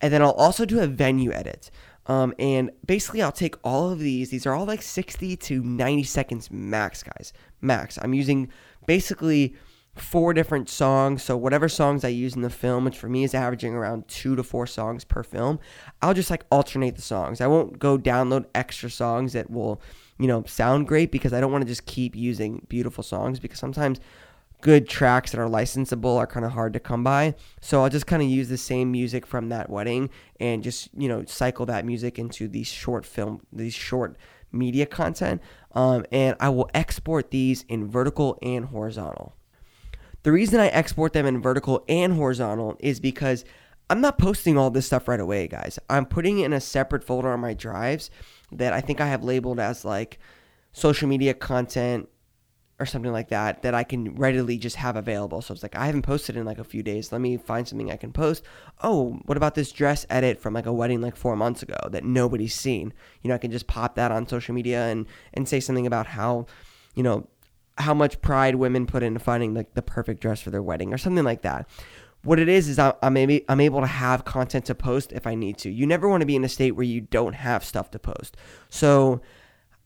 And 0.00 0.12
then 0.12 0.22
I'll 0.22 0.32
also 0.32 0.64
do 0.64 0.80
a 0.80 0.88
venue 0.88 1.30
edit. 1.30 1.70
Um, 2.06 2.34
and 2.40 2.72
basically, 2.84 3.22
I'll 3.22 3.30
take 3.30 3.54
all 3.62 3.90
of 3.90 4.00
these. 4.00 4.30
These 4.30 4.44
are 4.44 4.54
all 4.54 4.66
like 4.66 4.82
60 4.82 5.36
to 5.36 5.62
90 5.62 6.02
seconds 6.02 6.50
max, 6.50 7.04
guys. 7.04 7.32
Max. 7.60 7.96
I'm 8.02 8.12
using 8.12 8.48
basically 8.86 9.54
four 10.00 10.34
different 10.34 10.68
songs. 10.68 11.22
So 11.22 11.36
whatever 11.36 11.68
songs 11.68 12.04
I 12.04 12.08
use 12.08 12.34
in 12.34 12.42
the 12.42 12.50
film, 12.50 12.84
which 12.84 12.98
for 12.98 13.08
me 13.08 13.24
is 13.24 13.34
averaging 13.34 13.74
around 13.74 14.08
two 14.08 14.36
to 14.36 14.42
four 14.42 14.66
songs 14.66 15.04
per 15.04 15.22
film, 15.22 15.58
I'll 16.02 16.14
just 16.14 16.30
like 16.30 16.44
alternate 16.50 16.96
the 16.96 17.02
songs. 17.02 17.40
I 17.40 17.46
won't 17.46 17.78
go 17.78 17.98
download 17.98 18.46
extra 18.54 18.90
songs 18.90 19.32
that 19.32 19.50
will, 19.50 19.80
you 20.18 20.26
know, 20.26 20.44
sound 20.46 20.88
great 20.88 21.10
because 21.10 21.32
I 21.32 21.40
don't 21.40 21.52
want 21.52 21.62
to 21.62 21.68
just 21.68 21.86
keep 21.86 22.16
using 22.16 22.66
beautiful 22.68 23.04
songs 23.04 23.40
because 23.40 23.58
sometimes 23.58 24.00
good 24.60 24.88
tracks 24.88 25.32
that 25.32 25.40
are 25.40 25.48
licensable 25.48 26.16
are 26.16 26.26
kind 26.26 26.44
of 26.44 26.52
hard 26.52 26.72
to 26.74 26.80
come 26.80 27.02
by. 27.02 27.34
So 27.60 27.82
I'll 27.82 27.88
just 27.88 28.06
kind 28.06 28.22
of 28.22 28.28
use 28.28 28.48
the 28.48 28.58
same 28.58 28.92
music 28.92 29.26
from 29.26 29.48
that 29.48 29.70
wedding 29.70 30.10
and 30.38 30.62
just, 30.62 30.90
you 30.96 31.08
know, 31.08 31.24
cycle 31.24 31.66
that 31.66 31.84
music 31.84 32.18
into 32.18 32.48
these 32.48 32.66
short 32.66 33.06
film, 33.06 33.40
these 33.52 33.74
short 33.74 34.16
media 34.52 34.86
content. 34.86 35.40
Um, 35.72 36.04
and 36.10 36.36
I 36.40 36.48
will 36.50 36.68
export 36.74 37.30
these 37.30 37.64
in 37.68 37.88
vertical 37.88 38.38
and 38.42 38.66
horizontal. 38.66 39.34
The 40.22 40.32
reason 40.32 40.60
I 40.60 40.68
export 40.68 41.12
them 41.12 41.26
in 41.26 41.40
vertical 41.40 41.84
and 41.88 42.14
horizontal 42.14 42.76
is 42.80 43.00
because 43.00 43.44
I'm 43.88 44.00
not 44.00 44.18
posting 44.18 44.56
all 44.56 44.70
this 44.70 44.86
stuff 44.86 45.08
right 45.08 45.18
away, 45.18 45.48
guys. 45.48 45.78
I'm 45.88 46.06
putting 46.06 46.38
it 46.38 46.44
in 46.44 46.52
a 46.52 46.60
separate 46.60 47.02
folder 47.02 47.32
on 47.32 47.40
my 47.40 47.54
drives 47.54 48.10
that 48.52 48.72
I 48.72 48.80
think 48.80 49.00
I 49.00 49.06
have 49.06 49.24
labeled 49.24 49.58
as 49.58 49.84
like 49.84 50.18
social 50.72 51.08
media 51.08 51.34
content 51.34 52.08
or 52.78 52.86
something 52.86 53.12
like 53.12 53.28
that 53.28 53.62
that 53.62 53.74
I 53.74 53.84
can 53.84 54.14
readily 54.14 54.56
just 54.56 54.76
have 54.76 54.96
available. 54.96 55.42
So 55.42 55.52
it's 55.52 55.62
like 55.62 55.76
I 55.76 55.86
haven't 55.86 56.02
posted 56.02 56.36
in 56.36 56.46
like 56.46 56.58
a 56.58 56.64
few 56.64 56.82
days. 56.82 57.12
Let 57.12 57.20
me 57.20 57.36
find 57.36 57.66
something 57.66 57.90
I 57.90 57.96
can 57.96 58.12
post. 58.12 58.42
Oh, 58.82 59.20
what 59.26 59.36
about 59.36 59.54
this 59.54 59.72
dress 59.72 60.06
edit 60.08 60.40
from 60.40 60.54
like 60.54 60.66
a 60.66 60.72
wedding 60.72 61.00
like 61.00 61.16
4 61.16 61.36
months 61.36 61.62
ago 61.62 61.76
that 61.90 62.04
nobody's 62.04 62.54
seen? 62.54 62.94
You 63.22 63.28
know, 63.28 63.34
I 63.34 63.38
can 63.38 63.50
just 63.50 63.66
pop 63.66 63.96
that 63.96 64.12
on 64.12 64.26
social 64.28 64.54
media 64.54 64.86
and 64.86 65.06
and 65.34 65.48
say 65.48 65.60
something 65.60 65.86
about 65.86 66.06
how, 66.06 66.46
you 66.94 67.02
know, 67.02 67.26
how 67.80 67.94
much 67.94 68.20
pride 68.20 68.56
women 68.56 68.86
put 68.86 69.02
into 69.02 69.20
finding 69.20 69.54
like 69.54 69.74
the 69.74 69.82
perfect 69.82 70.20
dress 70.20 70.40
for 70.40 70.50
their 70.50 70.62
wedding 70.62 70.92
or 70.92 70.98
something 70.98 71.24
like 71.24 71.42
that. 71.42 71.68
What 72.22 72.38
it 72.38 72.48
is 72.48 72.68
is 72.68 72.78
I'm 72.78 73.12
maybe 73.12 73.44
I'm 73.48 73.60
able 73.60 73.80
to 73.80 73.86
have 73.86 74.24
content 74.24 74.66
to 74.66 74.74
post 74.74 75.12
if 75.12 75.26
I 75.26 75.34
need 75.34 75.56
to. 75.58 75.70
You 75.70 75.86
never 75.86 76.08
want 76.08 76.20
to 76.20 76.26
be 76.26 76.36
in 76.36 76.44
a 76.44 76.48
state 76.48 76.72
where 76.72 76.84
you 76.84 77.00
don't 77.00 77.34
have 77.34 77.64
stuff 77.64 77.90
to 77.92 77.98
post. 77.98 78.36
So 78.68 79.22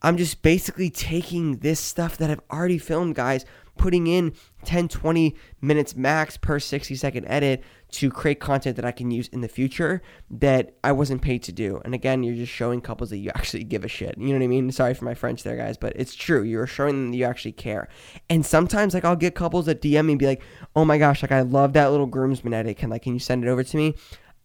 I'm 0.01 0.17
just 0.17 0.41
basically 0.41 0.89
taking 0.89 1.59
this 1.59 1.79
stuff 1.79 2.17
that 2.17 2.29
I've 2.29 2.41
already 2.51 2.77
filmed, 2.77 3.15
guys, 3.15 3.45
putting 3.77 4.07
in 4.07 4.33
10, 4.63 4.87
20 4.87 5.35
minutes 5.61 5.95
max 5.95 6.37
per 6.37 6.59
60 6.59 6.95
second 6.95 7.25
edit 7.27 7.63
to 7.91 8.09
create 8.09 8.39
content 8.39 8.75
that 8.75 8.85
I 8.85 8.91
can 8.91 9.11
use 9.11 9.27
in 9.29 9.41
the 9.41 9.47
future 9.47 10.01
that 10.29 10.75
I 10.83 10.91
wasn't 10.91 11.21
paid 11.21 11.43
to 11.43 11.51
do. 11.51 11.81
And 11.85 11.93
again, 11.93 12.23
you're 12.23 12.35
just 12.35 12.51
showing 12.51 12.81
couples 12.81 13.09
that 13.11 13.17
you 13.17 13.31
actually 13.35 13.63
give 13.63 13.85
a 13.85 13.87
shit. 13.87 14.17
You 14.17 14.27
know 14.27 14.33
what 14.33 14.43
I 14.43 14.47
mean? 14.47 14.71
Sorry 14.71 14.93
for 14.93 15.05
my 15.05 15.13
French 15.13 15.43
there, 15.43 15.55
guys, 15.55 15.77
but 15.77 15.93
it's 15.95 16.15
true. 16.15 16.43
You're 16.43 16.67
showing 16.67 16.95
them 16.95 17.11
that 17.11 17.17
you 17.17 17.25
actually 17.25 17.53
care. 17.53 17.87
And 18.29 18.45
sometimes, 18.45 18.93
like, 18.93 19.05
I'll 19.05 19.15
get 19.15 19.35
couples 19.35 19.67
that 19.67 19.81
DM 19.81 20.05
me 20.05 20.13
and 20.13 20.19
be 20.19 20.25
like, 20.25 20.41
oh 20.75 20.83
my 20.83 20.97
gosh, 20.97 21.21
like, 21.21 21.31
I 21.31 21.41
love 21.41 21.73
that 21.73 21.91
little 21.91 22.07
groomsman 22.07 22.53
edit. 22.53 22.77
Can, 22.77 22.89
like, 22.89 23.03
can 23.03 23.13
you 23.13 23.19
send 23.19 23.45
it 23.45 23.47
over 23.47 23.63
to 23.63 23.77
me? 23.77 23.95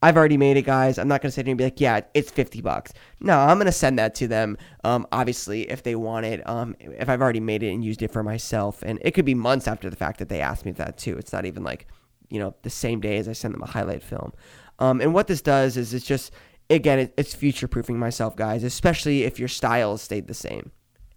I've 0.02 0.16
already 0.16 0.38
made 0.38 0.56
it, 0.56 0.62
guys. 0.62 0.98
I'm 0.98 1.08
not 1.08 1.20
gonna 1.20 1.32
sit 1.32 1.46
here 1.46 1.52
and 1.52 1.58
be 1.58 1.64
like, 1.64 1.80
yeah, 1.80 2.00
it's 2.14 2.30
50 2.30 2.62
bucks. 2.62 2.92
No, 3.20 3.38
I'm 3.38 3.58
gonna 3.58 3.70
send 3.72 3.98
that 3.98 4.14
to 4.16 4.28
them. 4.28 4.56
Um, 4.82 5.06
obviously, 5.12 5.70
if 5.70 5.82
they 5.82 5.94
want 5.94 6.24
it, 6.26 6.46
um, 6.48 6.74
if 6.80 7.08
I've 7.08 7.20
already 7.20 7.40
made 7.40 7.62
it 7.62 7.70
and 7.72 7.84
used 7.84 8.02
it 8.02 8.10
for 8.10 8.22
myself, 8.22 8.82
and 8.82 8.98
it 9.02 9.12
could 9.12 9.26
be 9.26 9.34
months 9.34 9.68
after 9.68 9.90
the 9.90 9.96
fact 9.96 10.18
that 10.18 10.28
they 10.30 10.40
asked 10.40 10.64
me 10.64 10.72
that 10.72 10.96
too. 10.96 11.18
It's 11.18 11.32
not 11.32 11.44
even 11.44 11.62
like, 11.62 11.86
you 12.30 12.38
know, 12.38 12.54
the 12.62 12.70
same 12.70 13.00
day 13.00 13.18
as 13.18 13.28
I 13.28 13.32
send 13.32 13.52
them 13.52 13.62
a 13.62 13.66
highlight 13.66 14.02
film. 14.02 14.32
Um, 14.78 15.02
and 15.02 15.12
what 15.12 15.26
this 15.26 15.42
does 15.42 15.76
is 15.76 15.92
it's 15.92 16.06
just, 16.06 16.32
again, 16.70 17.10
it's 17.18 17.34
future 17.34 17.68
proofing 17.68 17.98
myself, 17.98 18.34
guys, 18.36 18.64
especially 18.64 19.24
if 19.24 19.38
your 19.38 19.48
style 19.48 19.98
stayed 19.98 20.26
the 20.28 20.34
same. 20.34 20.70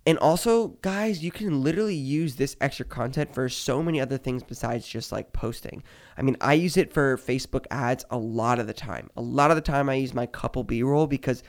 And 0.06 0.18
also, 0.18 0.70
guys, 0.82 1.24
you 1.24 1.32
can 1.32 1.64
literally 1.64 1.96
use 1.96 2.36
this 2.36 2.58
extra 2.60 2.86
content 2.86 3.34
for 3.34 3.48
so 3.48 3.82
many 3.82 4.02
other 4.02 4.18
things 4.18 4.44
besides 4.44 4.86
just 4.86 5.14
like 5.14 5.32
posting. 5.32 5.82
I 6.18 6.24
mean, 6.24 6.36
I 6.42 6.54
use 6.54 6.76
it 6.76 6.94
for 6.94 7.18
Facebook 7.18 7.66
ads 7.72 8.04
a 8.10 8.18
lot 8.18 8.60
of 8.60 8.68
the 8.68 8.74
time. 8.74 9.10
A 9.16 9.22
lot 9.22 9.50
of 9.50 9.56
the 9.56 9.62
time, 9.62 9.90
I 9.90 9.96
use 9.96 10.14
my 10.14 10.26
couple 10.26 10.64
B 10.64 10.84
roll 10.84 11.08
because 11.08 11.42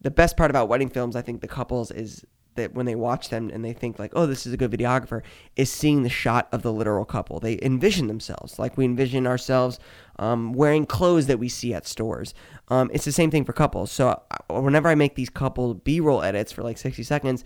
the 0.00 0.10
best 0.10 0.36
part 0.36 0.50
about 0.50 0.68
wedding 0.68 0.88
films, 0.90 1.14
I 1.14 1.22
think, 1.22 1.40
the 1.40 1.48
couples 1.48 1.92
is 1.92 2.24
that 2.56 2.74
when 2.74 2.86
they 2.86 2.94
watch 2.94 3.28
them 3.28 3.50
and 3.50 3.64
they 3.64 3.72
think 3.72 3.98
like, 3.98 4.12
oh, 4.14 4.26
this 4.26 4.46
is 4.46 4.52
a 4.52 4.56
good 4.56 4.70
videographer, 4.70 5.22
is 5.56 5.70
seeing 5.70 6.02
the 6.02 6.08
shot 6.08 6.48
of 6.52 6.62
the 6.62 6.72
literal 6.72 7.04
couple. 7.04 7.40
They 7.40 7.58
envision 7.62 8.06
themselves 8.06 8.58
like 8.58 8.76
we 8.76 8.84
envision 8.84 9.26
ourselves 9.26 9.78
um, 10.18 10.52
wearing 10.52 10.86
clothes 10.86 11.26
that 11.26 11.38
we 11.38 11.48
see 11.48 11.74
at 11.74 11.86
stores. 11.86 12.34
Um, 12.68 12.90
it's 12.92 13.04
the 13.04 13.12
same 13.12 13.30
thing 13.30 13.44
for 13.44 13.52
couples. 13.52 13.90
So 13.90 14.20
whenever 14.48 14.88
I 14.88 14.94
make 14.94 15.14
these 15.14 15.30
couple 15.30 15.74
B-roll 15.74 16.22
edits 16.22 16.52
for 16.52 16.62
like 16.62 16.78
60 16.78 17.02
seconds, 17.02 17.44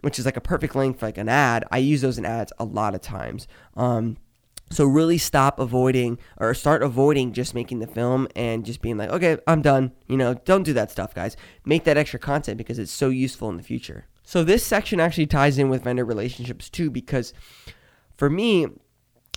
which 0.00 0.18
is 0.18 0.24
like 0.24 0.36
a 0.36 0.40
perfect 0.40 0.74
length, 0.74 1.02
like 1.02 1.18
an 1.18 1.28
ad. 1.28 1.64
I 1.70 1.78
use 1.78 2.00
those 2.00 2.18
in 2.18 2.24
ads 2.24 2.52
a 2.58 2.64
lot 2.64 2.94
of 2.94 3.00
times. 3.00 3.46
Um, 3.76 4.16
so 4.70 4.84
really 4.84 5.18
stop 5.18 5.58
avoiding 5.58 6.18
or 6.36 6.54
start 6.54 6.82
avoiding 6.82 7.32
just 7.32 7.54
making 7.54 7.80
the 7.80 7.88
film 7.88 8.28
and 8.36 8.64
just 8.64 8.80
being 8.80 8.96
like, 8.96 9.10
okay, 9.10 9.38
I'm 9.46 9.62
done. 9.62 9.92
You 10.06 10.16
know, 10.16 10.34
don't 10.34 10.62
do 10.62 10.72
that 10.74 10.90
stuff, 10.90 11.14
guys. 11.14 11.36
Make 11.64 11.84
that 11.84 11.96
extra 11.96 12.20
content 12.20 12.56
because 12.56 12.78
it's 12.78 12.92
so 12.92 13.08
useful 13.08 13.48
in 13.50 13.56
the 13.56 13.62
future. 13.62 14.06
So 14.22 14.44
this 14.44 14.64
section 14.64 15.00
actually 15.00 15.26
ties 15.26 15.58
in 15.58 15.70
with 15.70 15.82
vendor 15.82 16.04
relationships 16.04 16.70
too, 16.70 16.88
because 16.88 17.34
for 18.16 18.30
me, 18.30 18.68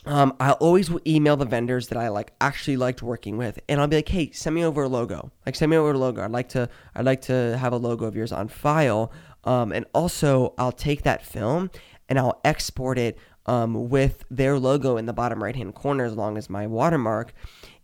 um, 0.05 0.35
I'll 0.39 0.53
always 0.53 0.91
email 1.07 1.37
the 1.37 1.45
vendors 1.45 1.87
that 1.87 1.97
I 1.97 2.09
like 2.09 2.33
actually 2.41 2.77
liked 2.77 3.01
working 3.01 3.37
with, 3.37 3.57
and 3.69 3.79
I'll 3.79 3.87
be 3.87 3.95
like, 3.95 4.09
"Hey, 4.09 4.31
send 4.31 4.53
me 4.53 4.63
over 4.65 4.83
a 4.83 4.89
logo. 4.89 5.31
Like, 5.45 5.55
send 5.55 5.71
me 5.71 5.77
over 5.77 5.91
a 5.91 5.97
logo. 5.97 6.21
I'd 6.21 6.31
like 6.31 6.49
to, 6.49 6.69
I'd 6.93 7.05
like 7.05 7.21
to 7.21 7.57
have 7.57 7.71
a 7.71 7.77
logo 7.77 8.05
of 8.05 8.15
yours 8.15 8.33
on 8.33 8.49
file. 8.49 9.13
Um, 9.45 9.71
and 9.71 9.85
also, 9.93 10.53
I'll 10.57 10.71
take 10.71 11.03
that 11.03 11.25
film 11.25 11.69
and 12.09 12.17
I'll 12.17 12.39
export 12.43 12.97
it 12.97 13.17
um, 13.45 13.89
with 13.89 14.23
their 14.29 14.57
logo 14.57 14.97
in 14.97 15.05
the 15.05 15.13
bottom 15.13 15.43
right 15.43 15.55
hand 15.55 15.75
corner 15.75 16.05
as 16.05 16.15
long 16.15 16.37
as 16.37 16.49
my 16.49 16.67
watermark 16.67 17.33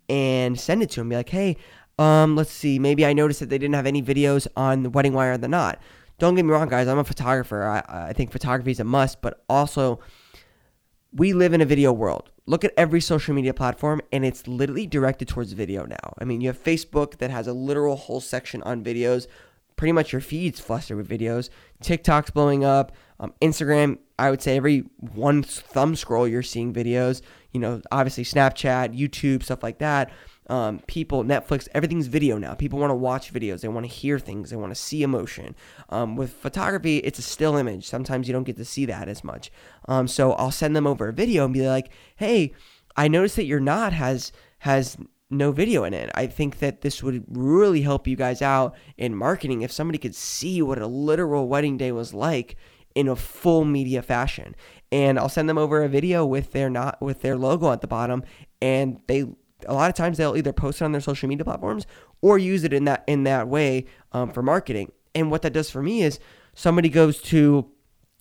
and 0.07 0.59
send 0.59 0.81
it 0.81 0.89
to 0.91 1.01
them. 1.01 1.09
Be 1.09 1.15
like, 1.15 1.29
hey, 1.29 1.57
um, 1.97 2.35
let's 2.35 2.51
see, 2.51 2.79
maybe 2.79 3.05
I 3.05 3.13
noticed 3.13 3.41
that 3.41 3.49
they 3.49 3.57
didn't 3.57 3.75
have 3.75 3.85
any 3.85 4.01
videos 4.01 4.47
on 4.55 4.83
the 4.83 4.89
Wedding 4.89 5.13
Wire 5.13 5.33
or 5.33 5.37
the 5.37 5.49
Knot. 5.49 5.79
Don't 6.17 6.35
get 6.35 6.45
me 6.45 6.51
wrong, 6.51 6.69
guys, 6.69 6.87
I'm 6.87 6.97
a 6.97 7.03
photographer. 7.03 7.63
I, 7.63 8.09
I 8.09 8.13
think 8.13 8.31
photography 8.31 8.71
is 8.71 8.79
a 8.79 8.83
must, 8.83 9.21
but 9.21 9.43
also, 9.49 9.99
we 11.13 11.33
live 11.33 11.53
in 11.53 11.61
a 11.61 11.65
video 11.65 11.91
world. 11.91 12.29
Look 12.45 12.63
at 12.63 12.73
every 12.77 13.01
social 13.01 13.33
media 13.33 13.53
platform, 13.53 14.01
and 14.11 14.25
it's 14.25 14.47
literally 14.47 14.87
directed 14.87 15.27
towards 15.27 15.53
video 15.53 15.85
now. 15.85 16.13
I 16.17 16.23
mean, 16.23 16.41
you 16.41 16.47
have 16.47 16.61
Facebook 16.61 17.17
that 17.17 17.31
has 17.31 17.47
a 17.47 17.53
literal 17.53 17.95
whole 17.95 18.21
section 18.21 18.63
on 18.63 18.83
videos 18.83 19.27
pretty 19.79 19.93
much 19.93 20.11
your 20.11 20.19
feed's 20.19 20.59
flustered 20.59 20.97
with 20.97 21.07
videos. 21.07 21.49
TikTok's 21.81 22.31
blowing 22.31 22.65
up. 22.65 22.91
Um, 23.17 23.33
Instagram, 23.41 23.97
I 24.19 24.29
would 24.29 24.41
say 24.41 24.57
every 24.57 24.79
one 24.99 25.41
thumb 25.41 25.95
scroll 25.95 26.27
you're 26.27 26.43
seeing 26.43 26.73
videos. 26.73 27.21
You 27.53 27.61
know, 27.61 27.81
obviously 27.89 28.25
Snapchat, 28.25 28.93
YouTube, 28.93 29.41
stuff 29.41 29.63
like 29.63 29.77
that. 29.77 30.11
Um, 30.49 30.79
people, 30.87 31.23
Netflix, 31.23 31.69
everything's 31.73 32.07
video 32.07 32.37
now. 32.37 32.55
People 32.55 32.77
want 32.77 32.91
to 32.91 32.95
watch 32.95 33.31
videos. 33.31 33.61
They 33.61 33.69
want 33.69 33.85
to 33.85 33.91
hear 33.91 34.19
things. 34.19 34.49
They 34.49 34.57
want 34.57 34.71
to 34.71 34.81
see 34.81 35.01
emotion. 35.01 35.55
Um, 35.87 36.17
with 36.17 36.33
photography, 36.33 36.97
it's 36.97 37.19
a 37.19 37.21
still 37.21 37.55
image. 37.55 37.87
Sometimes 37.87 38.27
you 38.27 38.33
don't 38.33 38.43
get 38.43 38.57
to 38.57 38.65
see 38.65 38.85
that 38.87 39.07
as 39.07 39.23
much. 39.23 39.49
Um, 39.87 40.09
so 40.09 40.33
I'll 40.33 40.51
send 40.51 40.75
them 40.75 40.87
over 40.87 41.07
a 41.07 41.13
video 41.13 41.45
and 41.45 41.53
be 41.53 41.65
like, 41.65 41.89
"Hey, 42.17 42.51
I 42.97 43.07
noticed 43.07 43.37
that 43.37 43.45
your 43.45 43.61
knot 43.61 43.93
has 43.93 44.33
has 44.59 44.97
no 45.29 45.51
video 45.51 45.83
in 45.83 45.93
it. 45.93 46.09
I 46.15 46.27
think 46.27 46.59
that 46.59 46.81
this 46.81 47.03
would 47.03 47.23
really 47.29 47.81
help 47.81 48.07
you 48.07 48.15
guys 48.15 48.41
out 48.41 48.75
in 48.97 49.15
marketing 49.15 49.61
if 49.61 49.71
somebody 49.71 49.97
could 49.97 50.15
see 50.15 50.61
what 50.61 50.79
a 50.79 50.87
literal 50.87 51.47
wedding 51.47 51.77
day 51.77 51.91
was 51.91 52.13
like 52.13 52.55
in 52.95 53.07
a 53.07 53.15
full 53.15 53.65
media 53.65 54.01
fashion. 54.01 54.55
And 54.91 55.19
I'll 55.19 55.29
send 55.29 55.47
them 55.47 55.57
over 55.57 55.83
a 55.83 55.89
video 55.89 56.25
with 56.25 56.51
their 56.51 56.69
not 56.69 56.99
with 57.01 57.21
their 57.21 57.37
logo 57.37 57.71
at 57.71 57.81
the 57.81 57.87
bottom 57.87 58.23
and 58.61 58.99
they 59.07 59.25
a 59.67 59.73
lot 59.73 59.89
of 59.89 59.95
times 59.95 60.17
they'll 60.17 60.37
either 60.37 60.53
post 60.53 60.81
it 60.81 60.85
on 60.85 60.93
their 60.93 61.01
social 61.01 61.27
media 61.27 61.43
platforms 61.43 61.85
or 62.21 62.37
use 62.37 62.63
it 62.63 62.73
in 62.73 62.85
that 62.85 63.03
in 63.07 63.23
that 63.23 63.47
way 63.47 63.85
um, 64.11 64.31
for 64.31 64.41
marketing. 64.41 64.91
And 65.13 65.29
what 65.29 65.41
that 65.43 65.53
does 65.53 65.69
for 65.69 65.83
me 65.83 66.01
is 66.01 66.19
somebody 66.53 66.89
goes 66.89 67.21
to 67.23 67.69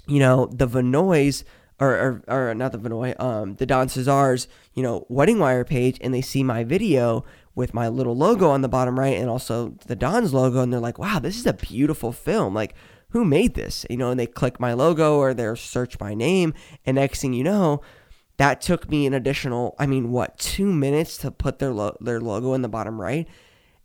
you 0.07 0.19
know 0.19 0.47
the 0.53 0.67
Vinoy's 0.67 1.45
or, 1.81 2.23
or, 2.29 2.49
or 2.51 2.55
not 2.55 2.73
the 2.73 2.79
Vinoy, 2.79 3.19
um, 3.21 3.55
the 3.57 3.67
Don 3.67 3.89
Cesar's, 3.89 4.49
you 4.75 4.83
know, 4.83 5.07
wedding 5.09 5.39
wire 5.39 5.65
page, 5.65 5.99
and 6.01 6.13
they 6.13 6.21
see 6.21 6.43
my 6.43 6.65
video 6.65 7.25
with 7.55 7.75
my 7.75 7.89
little 7.89 8.17
logo 8.17 8.49
on 8.51 8.63
the 8.63 8.69
bottom 8.69 8.99
right, 8.99 9.17
and 9.17 9.29
also 9.29 9.75
the 9.87 9.97
Don's 9.97 10.33
logo, 10.33 10.61
and 10.61 10.73
they're 10.73 10.81
like, 10.81 10.99
"Wow, 10.99 11.19
this 11.19 11.37
is 11.39 11.47
a 11.47 11.53
beautiful 11.53 12.13
film! 12.13 12.55
Like, 12.55 12.75
who 13.11 13.25
made 13.25 13.55
this?" 13.55 13.87
You 13.91 13.97
know, 13.97 14.11
and 14.11 14.19
they 14.19 14.27
click 14.27 14.61
my 14.61 14.73
logo 14.73 15.17
or 15.19 15.35
they 15.35 15.55
search 15.55 15.99
my 16.01 16.15
name, 16.15 16.55
and 16.85 16.97
next 16.97 17.21
thing 17.21 17.33
you 17.33 17.45
know, 17.45 17.81
that 18.37 18.61
took 18.61 18.89
me 18.89 19.07
an 19.07 19.15
additional, 19.15 19.75
I 19.79 19.87
mean, 19.87 20.11
what, 20.13 20.39
two 20.39 20.73
minutes 20.73 21.19
to 21.19 21.31
put 21.31 21.59
their 21.59 21.73
lo- 21.73 21.97
their 22.01 22.21
logo 22.21 22.55
in 22.55 22.63
the 22.63 22.69
bottom 22.69 23.01
right, 23.01 23.29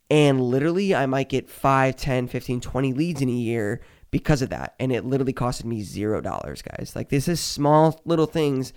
and 0.09 0.41
literally, 0.41 0.93
I 0.93 1.05
might 1.05 1.29
get 1.29 1.49
5, 1.49 1.95
10, 1.95 2.27
15, 2.27 2.61
20 2.61 2.93
leads 2.93 3.21
in 3.21 3.29
a 3.29 3.31
year 3.31 3.81
because 4.13 4.43
of 4.43 4.49
that. 4.51 4.75
And 4.79 4.91
it 4.91 5.03
literally 5.03 5.33
costed 5.33 5.65
me 5.65 5.81
zero 5.81 6.21
dollars, 6.21 6.61
guys. 6.61 6.93
Like 6.95 7.09
this 7.09 7.27
is 7.27 7.39
small 7.39 7.99
little 8.05 8.27
things. 8.27 8.71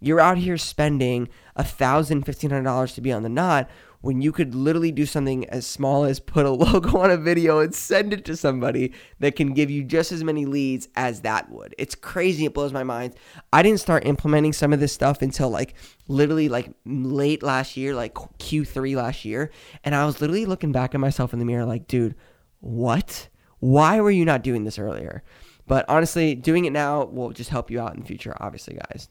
You're 0.00 0.18
out 0.18 0.38
here 0.38 0.56
spending 0.56 1.28
a 1.54 1.62
thousand, 1.62 2.22
fifteen 2.22 2.48
hundred 2.48 2.64
dollars 2.64 2.94
to 2.94 3.02
be 3.02 3.12
on 3.12 3.22
the 3.22 3.28
knot 3.28 3.68
when 4.00 4.22
you 4.22 4.32
could 4.32 4.54
literally 4.54 4.90
do 4.90 5.04
something 5.04 5.46
as 5.50 5.66
small 5.66 6.04
as 6.04 6.20
put 6.20 6.46
a 6.46 6.50
logo 6.64 6.96
on 6.96 7.10
a 7.10 7.18
video 7.18 7.58
and 7.58 7.74
send 7.74 8.14
it 8.14 8.24
to 8.24 8.34
somebody 8.34 8.94
that 9.18 9.36
can 9.36 9.52
give 9.52 9.70
you 9.70 9.84
just 9.84 10.10
as 10.10 10.24
many 10.24 10.46
leads 10.46 10.88
as 10.96 11.20
that 11.20 11.50
would. 11.50 11.74
It's 11.76 11.94
crazy. 11.94 12.46
It 12.46 12.54
blows 12.54 12.72
my 12.72 12.84
mind. 12.84 13.14
I 13.52 13.62
didn't 13.62 13.80
start 13.80 14.06
implementing 14.06 14.54
some 14.54 14.72
of 14.72 14.80
this 14.80 14.94
stuff 14.94 15.20
until 15.20 15.50
like 15.50 15.74
literally 16.06 16.48
like 16.48 16.72
late 16.86 17.42
last 17.42 17.76
year, 17.76 17.94
like 17.94 18.14
Q3 18.14 18.96
last 18.96 19.26
year. 19.26 19.50
And 19.84 19.94
I 19.94 20.06
was 20.06 20.22
literally 20.22 20.46
looking 20.46 20.72
back 20.72 20.94
at 20.94 21.00
myself 21.00 21.34
in 21.34 21.40
the 21.40 21.44
mirror 21.44 21.66
like, 21.66 21.88
dude, 21.88 22.14
what? 22.60 23.28
Why 23.60 24.00
were 24.00 24.10
you 24.10 24.24
not 24.24 24.42
doing 24.42 24.64
this 24.64 24.78
earlier? 24.78 25.22
But 25.66 25.84
honestly, 25.88 26.34
doing 26.34 26.64
it 26.64 26.72
now 26.72 27.04
will 27.04 27.30
just 27.30 27.50
help 27.50 27.70
you 27.70 27.80
out 27.80 27.94
in 27.94 28.00
the 28.00 28.06
future, 28.06 28.34
obviously, 28.40 28.78
guys. 28.88 29.08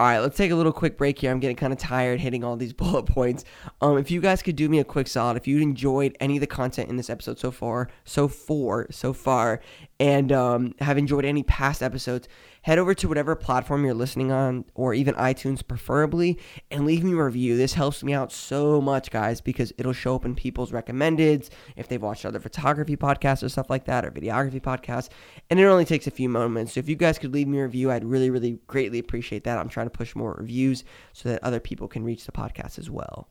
All 0.00 0.06
right, 0.06 0.20
let's 0.20 0.38
take 0.38 0.50
a 0.50 0.54
little 0.54 0.72
quick 0.72 0.96
break 0.96 1.18
here. 1.18 1.30
I'm 1.30 1.40
getting 1.40 1.56
kind 1.58 1.74
of 1.74 1.78
tired 1.78 2.20
hitting 2.20 2.42
all 2.42 2.56
these 2.56 2.72
bullet 2.80 3.02
points. 3.02 3.44
Um, 3.82 3.98
if 3.98 4.10
you 4.10 4.22
guys 4.22 4.40
could 4.40 4.56
do 4.56 4.66
me 4.66 4.78
a 4.78 4.84
quick 4.84 5.06
solid, 5.06 5.36
if 5.36 5.46
you 5.46 5.58
enjoyed 5.58 6.16
any 6.20 6.38
of 6.38 6.40
the 6.40 6.46
content 6.46 6.88
in 6.88 6.96
this 6.96 7.10
episode 7.10 7.38
so 7.38 7.50
far, 7.50 7.90
so 8.06 8.26
far, 8.26 8.86
so 8.90 9.12
far, 9.12 9.60
and 9.98 10.32
um, 10.32 10.74
have 10.78 10.96
enjoyed 10.96 11.26
any 11.26 11.42
past 11.42 11.82
episodes, 11.82 12.28
head 12.62 12.78
over 12.78 12.94
to 12.94 13.08
whatever 13.08 13.36
platform 13.36 13.84
you're 13.84 13.92
listening 13.92 14.32
on, 14.32 14.64
or 14.74 14.94
even 14.94 15.14
iTunes 15.16 15.66
preferably, 15.66 16.38
and 16.70 16.86
leave 16.86 17.04
me 17.04 17.12
a 17.12 17.22
review. 17.22 17.58
This 17.58 17.74
helps 17.74 18.02
me 18.02 18.14
out 18.14 18.32
so 18.32 18.80
much, 18.80 19.10
guys, 19.10 19.42
because 19.42 19.72
it'll 19.76 19.92
show 19.92 20.14
up 20.14 20.24
in 20.24 20.34
people's 20.34 20.72
recommendeds 20.72 21.50
if 21.76 21.88
they've 21.88 22.00
watched 22.00 22.24
other 22.24 22.40
photography 22.40 22.96
podcasts 22.96 23.42
or 23.42 23.50
stuff 23.50 23.68
like 23.68 23.84
that, 23.84 24.06
or 24.06 24.10
videography 24.10 24.62
podcasts. 24.62 25.10
And 25.50 25.60
it 25.60 25.64
only 25.64 25.84
takes 25.84 26.06
a 26.06 26.10
few 26.10 26.30
moments. 26.30 26.72
So 26.72 26.80
if 26.80 26.88
you 26.88 26.96
guys 26.96 27.18
could 27.18 27.34
leave 27.34 27.48
me 27.48 27.58
a 27.58 27.64
review, 27.64 27.90
I'd 27.90 28.04
really, 28.04 28.30
really 28.30 28.58
greatly 28.66 28.98
appreciate 28.98 29.44
that. 29.44 29.58
I'm 29.58 29.68
trying 29.68 29.86
to 29.86 29.89
push 29.90 30.14
more 30.14 30.36
reviews 30.38 30.84
so 31.12 31.28
that 31.28 31.42
other 31.42 31.60
people 31.60 31.88
can 31.88 32.04
reach 32.04 32.26
the 32.26 32.32
podcast 32.32 32.78
as 32.78 32.90
well. 32.90 33.28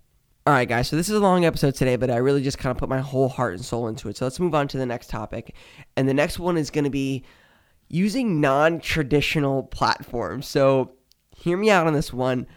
All 0.47 0.53
right, 0.53 0.67
guys, 0.67 0.87
so 0.87 0.95
this 0.95 1.09
is 1.09 1.15
a 1.15 1.19
long 1.19 1.45
episode 1.45 1.75
today, 1.75 1.95
but 1.95 2.09
I 2.09 2.17
really 2.17 2.41
just 2.41 2.57
kind 2.57 2.71
of 2.71 2.77
put 2.77 2.89
my 2.89 2.99
whole 2.99 3.29
heart 3.29 3.53
and 3.53 3.63
soul 3.63 3.87
into 3.87 4.09
it. 4.09 4.17
So 4.17 4.25
let's 4.25 4.39
move 4.39 4.55
on 4.55 4.67
to 4.69 4.77
the 4.77 4.85
next 4.85 5.09
topic. 5.09 5.53
And 5.95 6.09
the 6.09 6.13
next 6.13 6.39
one 6.39 6.57
is 6.57 6.69
going 6.71 6.85
to 6.85 6.89
be 6.89 7.23
using 7.89 8.39
non 8.39 8.79
traditional 8.79 9.63
platforms. 9.63 10.47
So, 10.47 10.93
hear 11.35 11.57
me 11.57 11.69
out 11.69 11.87
on 11.87 11.93
this 11.93 12.13
one. 12.13 12.47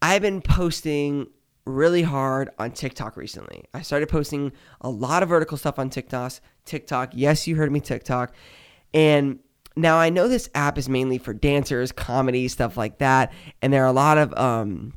I've 0.00 0.22
been 0.22 0.40
posting 0.40 1.28
really 1.64 2.02
hard 2.02 2.50
on 2.58 2.72
TikTok 2.72 3.16
recently. 3.16 3.64
I 3.72 3.82
started 3.82 4.08
posting 4.08 4.52
a 4.80 4.90
lot 4.90 5.22
of 5.22 5.28
vertical 5.28 5.56
stuff 5.56 5.78
on 5.78 5.90
TikTok. 5.90 6.32
TikTok, 6.64 7.12
yes, 7.14 7.46
you 7.46 7.56
heard 7.56 7.72
me, 7.72 7.80
TikTok. 7.80 8.34
And 8.92 9.38
now 9.76 9.96
I 9.96 10.10
know 10.10 10.28
this 10.28 10.48
app 10.54 10.78
is 10.78 10.88
mainly 10.88 11.18
for 11.18 11.32
dancers, 11.32 11.92
comedy, 11.92 12.48
stuff 12.48 12.76
like 12.76 12.98
that, 12.98 13.32
and 13.60 13.72
there 13.72 13.82
are 13.84 13.88
a 13.88 13.92
lot 13.92 14.18
of 14.18 14.32
um 14.34 14.94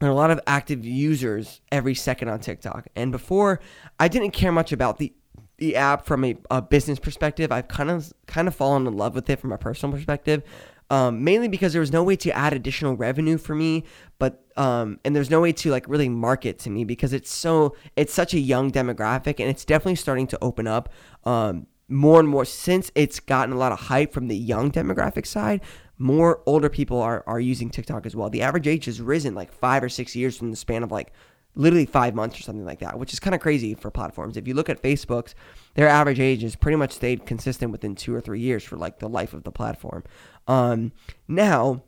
there 0.00 0.08
are 0.08 0.12
a 0.12 0.16
lot 0.16 0.30
of 0.30 0.40
active 0.46 0.84
users 0.84 1.60
every 1.72 1.94
second 1.94 2.28
on 2.28 2.40
TikTok. 2.40 2.88
And 2.96 3.12
before, 3.12 3.60
I 3.98 4.08
didn't 4.08 4.32
care 4.32 4.52
much 4.52 4.72
about 4.72 4.98
the 4.98 5.12
the 5.58 5.76
app 5.76 6.04
from 6.04 6.24
a, 6.24 6.36
a 6.50 6.60
business 6.60 6.98
perspective. 6.98 7.52
I've 7.52 7.68
kind 7.68 7.90
of 7.90 8.12
kind 8.26 8.48
of 8.48 8.54
fallen 8.54 8.86
in 8.86 8.96
love 8.96 9.14
with 9.14 9.30
it 9.30 9.38
from 9.38 9.52
a 9.52 9.58
personal 9.58 9.94
perspective. 9.94 10.42
Um, 10.90 11.24
mainly 11.24 11.48
because 11.48 11.72
there 11.72 11.80
was 11.80 11.92
no 11.92 12.04
way 12.04 12.14
to 12.16 12.30
add 12.36 12.52
additional 12.52 12.94
revenue 12.94 13.38
for 13.38 13.54
me, 13.54 13.84
but 14.18 14.44
um, 14.56 15.00
and 15.04 15.16
there's 15.16 15.30
no 15.30 15.40
way 15.40 15.52
to 15.52 15.70
like 15.70 15.88
really 15.88 16.10
market 16.10 16.58
to 16.60 16.70
me 16.70 16.84
because 16.84 17.12
it's 17.12 17.32
so 17.32 17.74
it's 17.96 18.12
such 18.12 18.34
a 18.34 18.38
young 18.38 18.70
demographic 18.70 19.40
and 19.40 19.48
it's 19.48 19.64
definitely 19.64 19.94
starting 19.94 20.26
to 20.26 20.38
open 20.42 20.66
up 20.66 20.90
um, 21.24 21.66
more 21.88 22.20
and 22.20 22.28
more 22.28 22.44
since 22.44 22.90
it's 22.94 23.20
gotten 23.20 23.54
a 23.54 23.58
lot 23.58 23.72
of 23.72 23.78
hype 23.78 24.12
from 24.12 24.28
the 24.28 24.36
young 24.36 24.70
demographic 24.70 25.26
side. 25.26 25.60
More 25.98 26.42
older 26.46 26.68
people 26.68 27.00
are 27.00 27.22
are 27.26 27.40
using 27.40 27.70
TikTok 27.70 28.06
as 28.06 28.16
well. 28.16 28.30
The 28.30 28.42
average 28.42 28.66
age 28.66 28.86
has 28.86 29.00
risen 29.00 29.34
like 29.34 29.52
five 29.52 29.82
or 29.82 29.88
six 29.88 30.16
years 30.16 30.40
in 30.40 30.50
the 30.50 30.56
span 30.56 30.82
of 30.82 30.90
like 30.90 31.12
literally 31.56 31.86
five 31.86 32.14
months 32.14 32.38
or 32.38 32.42
something 32.42 32.64
like 32.64 32.80
that, 32.80 32.98
which 32.98 33.12
is 33.12 33.20
kind 33.20 33.34
of 33.34 33.40
crazy 33.40 33.74
for 33.74 33.90
platforms. 33.90 34.36
If 34.36 34.48
you 34.48 34.54
look 34.54 34.68
at 34.68 34.82
Facebook's, 34.82 35.34
their 35.74 35.88
average 35.88 36.20
age 36.20 36.42
has 36.42 36.56
pretty 36.56 36.76
much 36.76 36.92
stayed 36.92 37.26
consistent 37.26 37.70
within 37.70 37.94
two 37.94 38.14
or 38.14 38.20
three 38.20 38.40
years 38.40 38.64
for 38.64 38.76
like 38.76 38.98
the 38.98 39.08
life 39.08 39.34
of 39.34 39.44
the 39.44 39.52
platform. 39.52 40.02
Um, 40.48 40.92
now, 41.28 41.84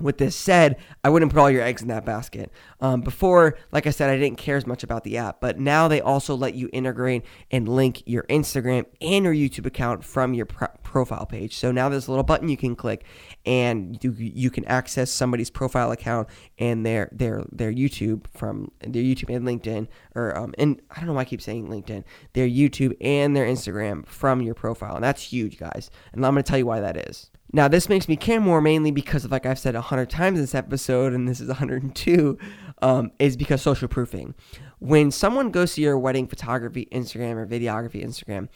with 0.00 0.18
this 0.18 0.36
said, 0.36 0.76
I 1.02 1.08
wouldn't 1.08 1.32
put 1.32 1.40
all 1.40 1.50
your 1.50 1.62
eggs 1.62 1.82
in 1.82 1.88
that 1.88 2.04
basket. 2.04 2.50
Um, 2.80 3.00
before, 3.00 3.56
like 3.72 3.86
I 3.86 3.90
said, 3.90 4.10
I 4.10 4.18
didn't 4.18 4.38
care 4.38 4.56
as 4.56 4.66
much 4.66 4.82
about 4.82 5.04
the 5.04 5.16
app, 5.16 5.40
but 5.40 5.58
now 5.58 5.88
they 5.88 6.00
also 6.00 6.34
let 6.34 6.54
you 6.54 6.68
integrate 6.72 7.24
and 7.50 7.68
link 7.68 8.02
your 8.04 8.24
Instagram 8.24 8.84
and 9.00 9.24
your 9.24 9.34
YouTube 9.34 9.64
account 9.64 10.04
from 10.04 10.34
your 10.34 10.46
pro- 10.46 10.68
profile 10.82 11.24
page. 11.24 11.56
So 11.56 11.72
now 11.72 11.88
there's 11.88 12.08
a 12.08 12.10
little 12.10 12.24
button 12.24 12.48
you 12.48 12.56
can 12.56 12.76
click, 12.76 13.04
and 13.46 14.02
you, 14.04 14.12
you 14.18 14.50
can 14.50 14.64
access 14.66 15.10
somebody's 15.10 15.50
profile 15.50 15.90
account 15.92 16.28
and 16.58 16.84
their 16.84 17.08
their 17.12 17.44
their 17.50 17.72
YouTube 17.72 18.26
from 18.28 18.70
their 18.80 19.02
YouTube 19.02 19.34
and 19.34 19.46
LinkedIn, 19.46 19.88
or 20.14 20.36
um, 20.36 20.54
and 20.58 20.80
I 20.90 20.96
don't 20.96 21.06
know 21.06 21.14
why 21.14 21.22
I 21.22 21.24
keep 21.24 21.40
saying 21.42 21.68
LinkedIn, 21.68 22.04
their 22.34 22.48
YouTube 22.48 22.96
and 23.00 23.34
their 23.34 23.46
Instagram 23.46 24.06
from 24.06 24.42
your 24.42 24.54
profile, 24.54 24.96
and 24.96 25.04
that's 25.04 25.22
huge, 25.22 25.58
guys. 25.58 25.90
And 26.12 26.24
I'm 26.24 26.34
to 26.34 26.42
tell 26.42 26.58
you 26.58 26.66
why 26.66 26.80
that 26.80 27.08
is. 27.08 27.30
Now, 27.52 27.68
this 27.68 27.88
makes 27.88 28.08
me 28.08 28.16
care 28.16 28.40
more 28.40 28.60
mainly 28.60 28.90
because 28.90 29.24
of, 29.24 29.30
like 29.30 29.46
I've 29.46 29.58
said 29.58 29.74
a 29.74 29.80
hundred 29.80 30.10
times 30.10 30.38
this 30.38 30.54
episode, 30.54 31.12
and 31.12 31.28
this 31.28 31.40
is 31.40 31.48
102, 31.48 32.38
um, 32.82 33.12
is 33.18 33.36
because 33.36 33.62
social 33.62 33.88
proofing. 33.88 34.34
When 34.78 35.10
someone 35.10 35.50
goes 35.50 35.74
to 35.74 35.80
your 35.80 35.98
wedding 35.98 36.26
photography 36.26 36.88
Instagram 36.92 37.36
or 37.36 37.46
videography 37.46 38.04
Instagram, 38.04 38.48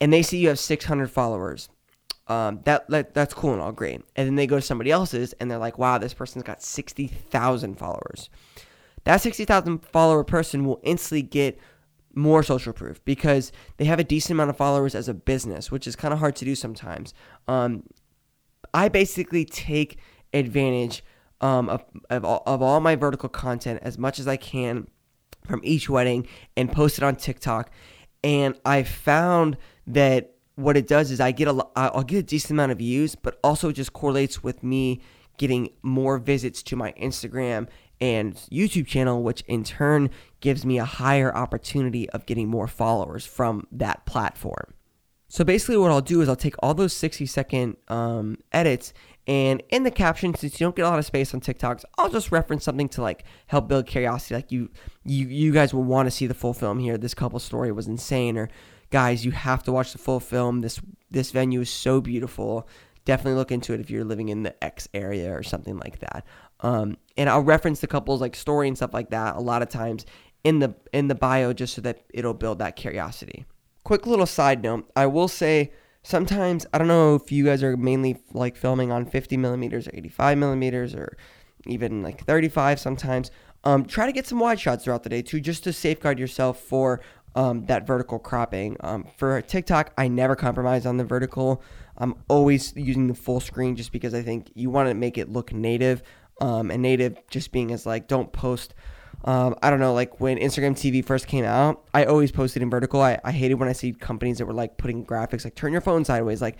and 0.00 0.12
they 0.12 0.22
see 0.22 0.38
you 0.38 0.48
have 0.48 0.58
600 0.58 1.10
followers, 1.10 1.68
um, 2.28 2.60
that, 2.64 2.88
that 2.88 3.12
that's 3.12 3.34
cool 3.34 3.52
and 3.52 3.60
all 3.60 3.72
great. 3.72 4.02
And 4.14 4.26
then 4.26 4.36
they 4.36 4.46
go 4.46 4.56
to 4.56 4.62
somebody 4.62 4.90
else's, 4.92 5.32
and 5.34 5.50
they're 5.50 5.58
like, 5.58 5.78
"Wow, 5.78 5.98
this 5.98 6.14
person's 6.14 6.44
got 6.44 6.62
60,000 6.62 7.74
followers." 7.76 8.30
That 9.04 9.20
60,000 9.20 9.78
follower 9.78 10.22
person 10.24 10.64
will 10.64 10.80
instantly 10.84 11.22
get 11.22 11.58
more 12.14 12.42
social 12.42 12.72
proof 12.72 13.04
because 13.04 13.52
they 13.76 13.84
have 13.84 13.98
a 13.98 14.04
decent 14.04 14.32
amount 14.32 14.50
of 14.50 14.56
followers 14.56 14.94
as 14.94 15.08
a 15.08 15.14
business, 15.14 15.70
which 15.70 15.86
is 15.86 15.96
kind 15.96 16.12
of 16.12 16.20
hard 16.20 16.36
to 16.36 16.44
do 16.44 16.54
sometimes. 16.54 17.14
Um, 17.48 17.84
I 18.72 18.88
basically 18.88 19.44
take 19.44 19.98
advantage 20.32 21.02
um, 21.40 21.68
of, 21.68 21.84
of, 22.10 22.24
all, 22.24 22.42
of 22.46 22.62
all 22.62 22.80
my 22.80 22.96
vertical 22.96 23.28
content 23.28 23.80
as 23.82 23.98
much 23.98 24.18
as 24.18 24.28
I 24.28 24.36
can 24.36 24.86
from 25.46 25.60
each 25.64 25.88
wedding 25.88 26.26
and 26.56 26.70
post 26.70 26.98
it 26.98 27.04
on 27.04 27.16
TikTok. 27.16 27.70
And 28.22 28.58
I 28.64 28.82
found 28.82 29.56
that 29.86 30.34
what 30.56 30.76
it 30.76 30.86
does 30.86 31.10
is 31.10 31.20
I 31.20 31.32
get 31.32 31.48
a 31.48 31.66
I'll 31.74 32.02
get 32.02 32.18
a 32.18 32.22
decent 32.22 32.52
amount 32.52 32.72
of 32.72 32.78
views, 32.78 33.14
but 33.14 33.38
also 33.42 33.72
just 33.72 33.92
correlates 33.92 34.42
with 34.42 34.62
me 34.62 35.00
getting 35.38 35.70
more 35.82 36.18
visits 36.18 36.62
to 36.64 36.76
my 36.76 36.92
Instagram 36.92 37.66
and 37.98 38.34
YouTube 38.52 38.86
channel, 38.86 39.22
which 39.22 39.40
in 39.42 39.64
turn 39.64 40.10
gives 40.40 40.66
me 40.66 40.78
a 40.78 40.84
higher 40.84 41.34
opportunity 41.34 42.08
of 42.10 42.26
getting 42.26 42.48
more 42.48 42.66
followers 42.66 43.24
from 43.24 43.66
that 43.72 44.04
platform. 44.04 44.74
So 45.30 45.44
basically, 45.44 45.76
what 45.76 45.90
I'll 45.90 46.00
do 46.00 46.20
is 46.20 46.28
I'll 46.28 46.36
take 46.36 46.56
all 46.58 46.74
those 46.74 46.92
60 46.92 47.24
second 47.24 47.76
um, 47.88 48.36
edits 48.52 48.92
and 49.30 49.62
in 49.68 49.84
the 49.84 49.92
caption, 49.92 50.34
since 50.34 50.60
you 50.60 50.66
don't 50.66 50.74
get 50.74 50.84
a 50.84 50.88
lot 50.88 50.98
of 50.98 51.04
space 51.04 51.32
on 51.32 51.40
TikToks, 51.40 51.84
I'll 51.96 52.08
just 52.08 52.32
reference 52.32 52.64
something 52.64 52.88
to 52.90 53.02
like 53.02 53.22
help 53.46 53.68
build 53.68 53.86
curiosity. 53.86 54.34
Like 54.34 54.50
you, 54.50 54.70
you, 55.04 55.28
you 55.28 55.52
guys 55.52 55.72
will 55.72 55.84
want 55.84 56.08
to 56.08 56.10
see 56.10 56.26
the 56.26 56.34
full 56.34 56.52
film 56.52 56.80
here. 56.80 56.98
This 56.98 57.14
couple 57.14 57.38
story 57.38 57.70
was 57.70 57.86
insane, 57.86 58.36
or 58.36 58.48
guys, 58.90 59.24
you 59.24 59.30
have 59.30 59.62
to 59.62 59.72
watch 59.72 59.92
the 59.92 59.98
full 59.98 60.18
film. 60.18 60.62
This 60.62 60.80
this 61.12 61.30
venue 61.30 61.60
is 61.60 61.70
so 61.70 62.00
beautiful. 62.00 62.66
Definitely 63.04 63.34
look 63.34 63.52
into 63.52 63.72
it 63.72 63.78
if 63.78 63.88
you're 63.88 64.04
living 64.04 64.30
in 64.30 64.42
the 64.42 64.64
X 64.64 64.88
area 64.94 65.32
or 65.32 65.44
something 65.44 65.78
like 65.78 66.00
that. 66.00 66.24
Um, 66.58 66.96
and 67.16 67.30
I'll 67.30 67.40
reference 67.40 67.80
the 67.80 67.86
couple's 67.86 68.20
like 68.20 68.34
story 68.34 68.66
and 68.66 68.76
stuff 68.76 68.92
like 68.92 69.10
that 69.10 69.36
a 69.36 69.40
lot 69.40 69.62
of 69.62 69.68
times 69.68 70.06
in 70.42 70.58
the 70.58 70.74
in 70.92 71.06
the 71.06 71.14
bio 71.14 71.52
just 71.52 71.74
so 71.74 71.82
that 71.82 72.02
it'll 72.12 72.34
build 72.34 72.58
that 72.58 72.74
curiosity 72.74 73.46
quick 73.84 74.06
little 74.06 74.26
side 74.26 74.62
note 74.62 74.90
I 74.94 75.06
will 75.06 75.28
say 75.28 75.72
sometimes, 76.02 76.66
I 76.72 76.78
don't 76.78 76.88
know 76.88 77.14
if 77.14 77.30
you 77.30 77.44
guys 77.44 77.62
are 77.62 77.76
mainly 77.76 78.18
like 78.32 78.56
filming 78.56 78.90
on 78.92 79.06
50 79.06 79.36
millimeters 79.36 79.86
or 79.86 79.92
85 79.94 80.38
millimeters 80.38 80.94
or 80.94 81.16
even 81.66 82.02
like 82.02 82.24
35 82.24 82.80
sometimes. 82.80 83.30
Um, 83.64 83.84
try 83.84 84.06
to 84.06 84.12
get 84.12 84.26
some 84.26 84.38
wide 84.38 84.58
shots 84.58 84.84
throughout 84.84 85.02
the 85.02 85.10
day 85.10 85.22
too, 85.22 85.40
just 85.40 85.64
to 85.64 85.72
safeguard 85.72 86.18
yourself 86.18 86.58
for 86.60 87.02
um, 87.34 87.66
that 87.66 87.86
vertical 87.86 88.18
cropping. 88.18 88.76
Um, 88.80 89.06
for 89.16 89.40
TikTok, 89.42 89.92
I 89.98 90.08
never 90.08 90.34
compromise 90.34 90.86
on 90.86 90.96
the 90.96 91.04
vertical. 91.04 91.62
I'm 91.98 92.14
always 92.28 92.74
using 92.74 93.08
the 93.08 93.14
full 93.14 93.40
screen 93.40 93.76
just 93.76 93.92
because 93.92 94.14
I 94.14 94.22
think 94.22 94.50
you 94.54 94.70
want 94.70 94.88
to 94.88 94.94
make 94.94 95.18
it 95.18 95.28
look 95.28 95.52
native. 95.52 96.02
Um, 96.40 96.70
and 96.70 96.80
native 96.80 97.18
just 97.28 97.52
being 97.52 97.70
as 97.70 97.84
like, 97.84 98.08
don't 98.08 98.32
post 98.32 98.72
um, 99.24 99.54
I 99.62 99.70
don't 99.70 99.80
know, 99.80 99.92
like 99.92 100.20
when 100.20 100.38
Instagram 100.38 100.72
TV 100.72 101.04
first 101.04 101.26
came 101.26 101.44
out, 101.44 101.84
I 101.92 102.04
always 102.04 102.32
posted 102.32 102.62
in 102.62 102.70
vertical. 102.70 103.00
I, 103.02 103.18
I 103.24 103.32
hated 103.32 103.54
when 103.54 103.68
I 103.68 103.72
see 103.72 103.92
companies 103.92 104.38
that 104.38 104.46
were 104.46 104.54
like 104.54 104.78
putting 104.78 105.04
graphics 105.04 105.44
like 105.44 105.54
turn 105.54 105.72
your 105.72 105.80
phone 105.80 106.04
sideways. 106.04 106.40
Like 106.40 106.56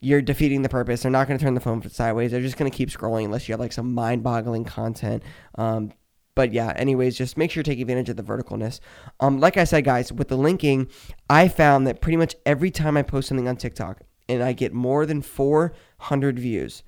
you're 0.00 0.22
defeating 0.22 0.62
the 0.62 0.68
purpose. 0.68 1.02
They're 1.02 1.10
not 1.10 1.26
going 1.26 1.38
to 1.38 1.44
turn 1.44 1.54
the 1.54 1.60
phone 1.60 1.88
sideways. 1.88 2.30
They're 2.30 2.40
just 2.40 2.58
going 2.58 2.70
to 2.70 2.76
keep 2.76 2.90
scrolling 2.90 3.24
unless 3.24 3.48
you 3.48 3.52
have 3.52 3.60
like 3.60 3.72
some 3.72 3.94
mind 3.94 4.22
boggling 4.22 4.64
content. 4.64 5.22
Um, 5.56 5.92
but 6.34 6.52
yeah, 6.52 6.74
anyways, 6.76 7.16
just 7.16 7.38
make 7.38 7.50
sure 7.50 7.62
to 7.62 7.70
take 7.70 7.80
advantage 7.80 8.10
of 8.10 8.16
the 8.16 8.22
verticalness. 8.22 8.80
Um, 9.20 9.40
like 9.40 9.56
I 9.56 9.64
said, 9.64 9.84
guys, 9.84 10.12
with 10.12 10.28
the 10.28 10.36
linking, 10.36 10.88
I 11.30 11.48
found 11.48 11.86
that 11.86 12.02
pretty 12.02 12.18
much 12.18 12.36
every 12.44 12.70
time 12.70 12.96
I 12.96 13.02
post 13.02 13.28
something 13.28 13.48
on 13.48 13.56
TikTok 13.56 14.02
and 14.28 14.42
I 14.42 14.52
get 14.52 14.74
more 14.74 15.06
than 15.06 15.22
400 15.22 16.38
views, 16.38 16.82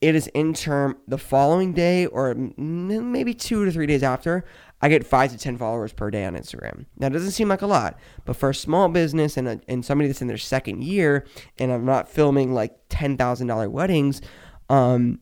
it 0.00 0.14
is 0.14 0.26
in 0.28 0.54
term 0.54 0.98
the 1.08 1.18
following 1.18 1.72
day 1.72 2.06
or 2.06 2.34
maybe 2.34 3.34
two 3.34 3.64
to 3.64 3.72
three 3.72 3.86
days 3.86 4.02
after, 4.02 4.44
I 4.82 4.88
get 4.88 5.06
five 5.06 5.30
to 5.30 5.38
10 5.38 5.56
followers 5.56 5.92
per 5.92 6.10
day 6.10 6.24
on 6.26 6.34
Instagram. 6.34 6.84
That 6.98 7.12
doesn't 7.12 7.30
seem 7.30 7.48
like 7.48 7.62
a 7.62 7.66
lot, 7.66 7.98
but 8.24 8.36
for 8.36 8.50
a 8.50 8.54
small 8.54 8.88
business 8.88 9.36
and, 9.36 9.48
a, 9.48 9.60
and 9.66 9.84
somebody 9.84 10.08
that's 10.08 10.20
in 10.20 10.28
their 10.28 10.36
second 10.36 10.84
year 10.84 11.26
and 11.58 11.72
I'm 11.72 11.86
not 11.86 12.08
filming 12.08 12.52
like 12.52 12.88
$10,000 12.90 13.70
weddings, 13.70 14.20
um, 14.68 15.20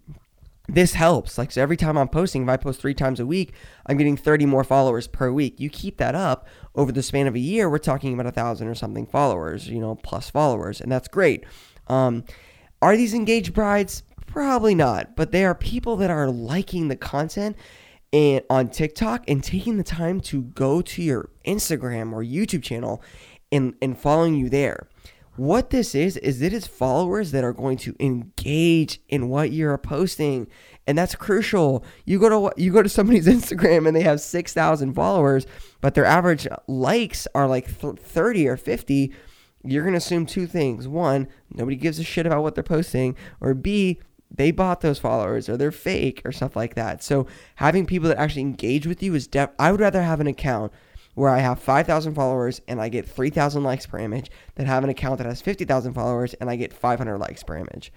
this 0.68 0.94
helps. 0.94 1.38
Like, 1.38 1.52
so 1.52 1.62
every 1.62 1.76
time 1.76 1.96
I'm 1.96 2.08
posting, 2.08 2.42
if 2.42 2.48
I 2.48 2.56
post 2.56 2.80
three 2.80 2.94
times 2.94 3.20
a 3.20 3.26
week, 3.26 3.52
I'm 3.86 3.96
getting 3.96 4.16
30 4.16 4.46
more 4.46 4.64
followers 4.64 5.06
per 5.06 5.30
week. 5.30 5.60
You 5.60 5.68
keep 5.70 5.98
that 5.98 6.14
up 6.14 6.46
over 6.74 6.90
the 6.90 7.02
span 7.02 7.26
of 7.26 7.34
a 7.34 7.40
year, 7.40 7.68
we're 7.68 7.78
talking 7.78 8.14
about 8.14 8.26
a 8.26 8.32
thousand 8.32 8.68
or 8.68 8.74
something 8.74 9.06
followers, 9.06 9.68
you 9.68 9.78
know, 9.78 9.94
plus 9.96 10.30
followers, 10.30 10.80
and 10.80 10.90
that's 10.90 11.08
great. 11.08 11.44
Um, 11.88 12.24
are 12.80 12.96
these 12.96 13.14
engaged 13.14 13.52
brides? 13.52 14.02
Probably 14.32 14.74
not, 14.74 15.14
but 15.14 15.30
they 15.30 15.44
are 15.44 15.54
people 15.54 15.96
that 15.96 16.10
are 16.10 16.30
liking 16.30 16.88
the 16.88 16.96
content 16.96 17.54
and 18.14 18.42
on 18.48 18.70
TikTok 18.70 19.28
and 19.28 19.44
taking 19.44 19.76
the 19.76 19.82
time 19.82 20.22
to 20.22 20.40
go 20.40 20.80
to 20.80 21.02
your 21.02 21.28
Instagram 21.44 22.14
or 22.14 22.24
YouTube 22.24 22.62
channel 22.62 23.02
and, 23.52 23.74
and 23.82 23.98
following 23.98 24.34
you 24.34 24.48
there. 24.48 24.88
What 25.36 25.68
this 25.68 25.94
is, 25.94 26.16
is 26.16 26.40
it 26.40 26.54
is 26.54 26.66
followers 26.66 27.30
that 27.32 27.44
are 27.44 27.52
going 27.52 27.76
to 27.78 27.94
engage 28.00 29.00
in 29.10 29.28
what 29.28 29.52
you're 29.52 29.76
posting. 29.76 30.46
And 30.86 30.96
that's 30.96 31.14
crucial. 31.14 31.84
You 32.06 32.18
go 32.18 32.30
to 32.30 32.62
you 32.62 32.72
go 32.72 32.82
to 32.82 32.88
somebody's 32.88 33.26
Instagram 33.28 33.86
and 33.86 33.94
they 33.94 34.02
have 34.02 34.22
6,000 34.22 34.94
followers, 34.94 35.46
but 35.82 35.92
their 35.92 36.06
average 36.06 36.48
likes 36.66 37.28
are 37.34 37.46
like 37.46 37.68
30 37.68 38.48
or 38.48 38.56
50. 38.56 39.12
You're 39.62 39.82
going 39.82 39.92
to 39.92 39.98
assume 39.98 40.24
two 40.24 40.46
things. 40.46 40.88
One, 40.88 41.28
nobody 41.52 41.76
gives 41.76 41.98
a 41.98 42.04
shit 42.04 42.24
about 42.24 42.42
what 42.42 42.54
they're 42.54 42.64
posting, 42.64 43.14
or 43.38 43.52
B, 43.52 44.00
they 44.34 44.50
bought 44.50 44.80
those 44.80 44.98
followers 44.98 45.48
or 45.48 45.56
they're 45.56 45.72
fake 45.72 46.22
or 46.24 46.32
stuff 46.32 46.56
like 46.56 46.74
that. 46.74 47.02
So 47.02 47.26
having 47.56 47.86
people 47.86 48.08
that 48.08 48.18
actually 48.18 48.42
engage 48.42 48.86
with 48.86 49.02
you 49.02 49.14
is 49.14 49.26
def- 49.26 49.50
I 49.58 49.70
would 49.70 49.80
rather 49.80 50.02
have 50.02 50.20
an 50.20 50.26
account 50.26 50.72
where 51.14 51.30
I 51.30 51.40
have 51.40 51.60
5,000 51.60 52.14
followers 52.14 52.60
and 52.66 52.80
I 52.80 52.88
get 52.88 53.06
3,000 53.06 53.62
likes 53.62 53.86
per 53.86 53.98
image 53.98 54.30
than 54.54 54.66
have 54.66 54.84
an 54.84 54.90
account 54.90 55.18
that 55.18 55.26
has 55.26 55.42
50,000 55.42 55.92
followers 55.92 56.34
and 56.34 56.48
I 56.48 56.56
get 56.56 56.72
500 56.72 57.18
likes 57.18 57.42
per 57.42 57.56
image. 57.56 57.92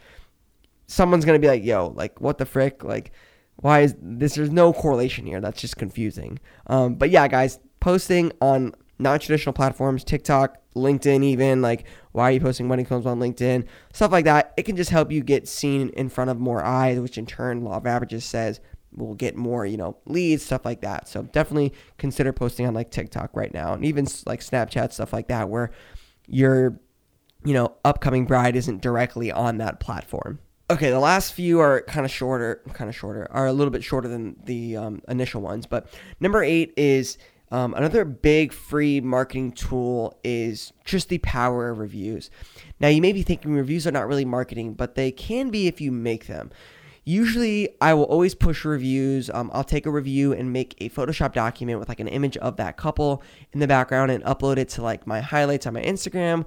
Someone's 0.87 1.25
going 1.25 1.39
to 1.39 1.43
be 1.43 1.47
like, 1.47 1.63
"Yo, 1.63 1.87
like 1.95 2.21
what 2.21 2.37
the 2.37 2.45
frick? 2.45 2.83
Like 2.83 3.11
why 3.55 3.81
is 3.81 3.95
this 3.99 4.35
there's 4.35 4.51
no 4.51 4.71
correlation 4.71 5.25
here. 5.25 5.41
That's 5.41 5.59
just 5.59 5.77
confusing." 5.77 6.39
Um, 6.67 6.93
but 6.93 7.09
yeah, 7.09 7.27
guys, 7.27 7.57
posting 7.79 8.31
on 8.39 8.75
non-traditional 8.99 9.53
platforms, 9.53 10.03
TikTok, 10.03 10.57
LinkedIn 10.75 11.23
even, 11.23 11.63
like 11.63 11.85
why 12.15 12.29
are 12.29 12.31
you 12.31 12.39
posting 12.39 12.67
wedding 12.69 12.85
films 12.85 13.05
on 13.05 13.19
LinkedIn? 13.19 13.65
Stuff 13.93 14.11
like 14.11 14.25
that. 14.25 14.53
It 14.57 14.63
can 14.63 14.75
just 14.75 14.89
help 14.89 15.11
you 15.11 15.21
get 15.21 15.47
seen 15.47 15.89
in 15.89 16.09
front 16.09 16.29
of 16.29 16.39
more 16.39 16.63
eyes, 16.63 16.99
which 16.99 17.17
in 17.17 17.25
turn 17.25 17.63
law 17.63 17.77
of 17.77 17.85
averages 17.85 18.25
says 18.25 18.59
will 18.93 19.15
get 19.15 19.35
more, 19.35 19.65
you 19.65 19.75
know, 19.75 19.97
leads, 20.05 20.43
stuff 20.43 20.63
like 20.63 20.81
that. 20.81 21.07
So 21.07 21.23
definitely 21.23 21.73
consider 21.97 22.31
posting 22.31 22.65
on 22.65 22.73
like 22.73 22.89
TikTok 22.89 23.35
right 23.35 23.53
now 23.53 23.73
and 23.73 23.83
even 23.83 24.07
like 24.25 24.39
Snapchat 24.39 24.93
stuff 24.93 25.11
like 25.11 25.27
that 25.27 25.49
where 25.49 25.71
your 26.27 26.79
you 27.45 27.53
know, 27.53 27.75
upcoming 27.85 28.25
bride 28.25 28.55
isn't 28.55 28.81
directly 28.81 29.31
on 29.31 29.59
that 29.59 29.79
platform. 29.79 30.39
Okay, 30.69 30.89
the 30.89 30.99
last 30.99 31.33
few 31.33 31.59
are 31.59 31.81
kind 31.81 32.05
of 32.05 32.11
shorter, 32.11 32.63
kind 32.73 32.89
of 32.89 32.95
shorter, 32.95 33.27
are 33.29 33.45
a 33.45 33.53
little 33.53 33.69
bit 33.69 33.83
shorter 33.83 34.07
than 34.07 34.35
the 34.43 34.75
um, 34.75 35.01
initial 35.07 35.41
ones. 35.41 35.67
But 35.67 35.87
number 36.19 36.43
eight 36.43 36.73
is 36.75 37.19
um, 37.51 37.73
another 37.75 38.05
big 38.05 38.51
free 38.51 39.01
marketing 39.01 39.51
tool 39.51 40.17
is 40.23 40.73
just 40.83 41.09
the 41.09 41.19
power 41.19 41.69
of 41.69 41.79
reviews. 41.79 42.29
Now, 42.79 42.87
you 42.87 43.01
may 43.01 43.13
be 43.13 43.21
thinking 43.21 43.53
reviews 43.53 43.85
are 43.85 43.91
not 43.91 44.07
really 44.07 44.25
marketing, 44.25 44.73
but 44.73 44.95
they 44.95 45.11
can 45.11 45.49
be 45.49 45.67
if 45.67 45.79
you 45.79 45.91
make 45.91 46.27
them. 46.27 46.51
Usually, 47.07 47.69
I 47.81 47.93
will 47.93 48.05
always 48.05 48.33
push 48.33 48.65
reviews. 48.65 49.29
Um, 49.29 49.51
I'll 49.53 49.63
take 49.63 49.85
a 49.85 49.91
review 49.91 50.33
and 50.33 50.51
make 50.51 50.75
a 50.79 50.89
Photoshop 50.89 51.33
document 51.33 51.79
with 51.79 51.87
like 51.87 51.99
an 51.99 52.07
image 52.07 52.35
of 52.37 52.57
that 52.57 52.77
couple 52.77 53.21
in 53.53 53.59
the 53.59 53.67
background 53.67 54.09
and 54.09 54.23
upload 54.23 54.57
it 54.57 54.69
to 54.69 54.81
like 54.81 55.05
my 55.05 55.21
highlights 55.21 55.67
on 55.67 55.73
my 55.75 55.83
Instagram 55.83 56.45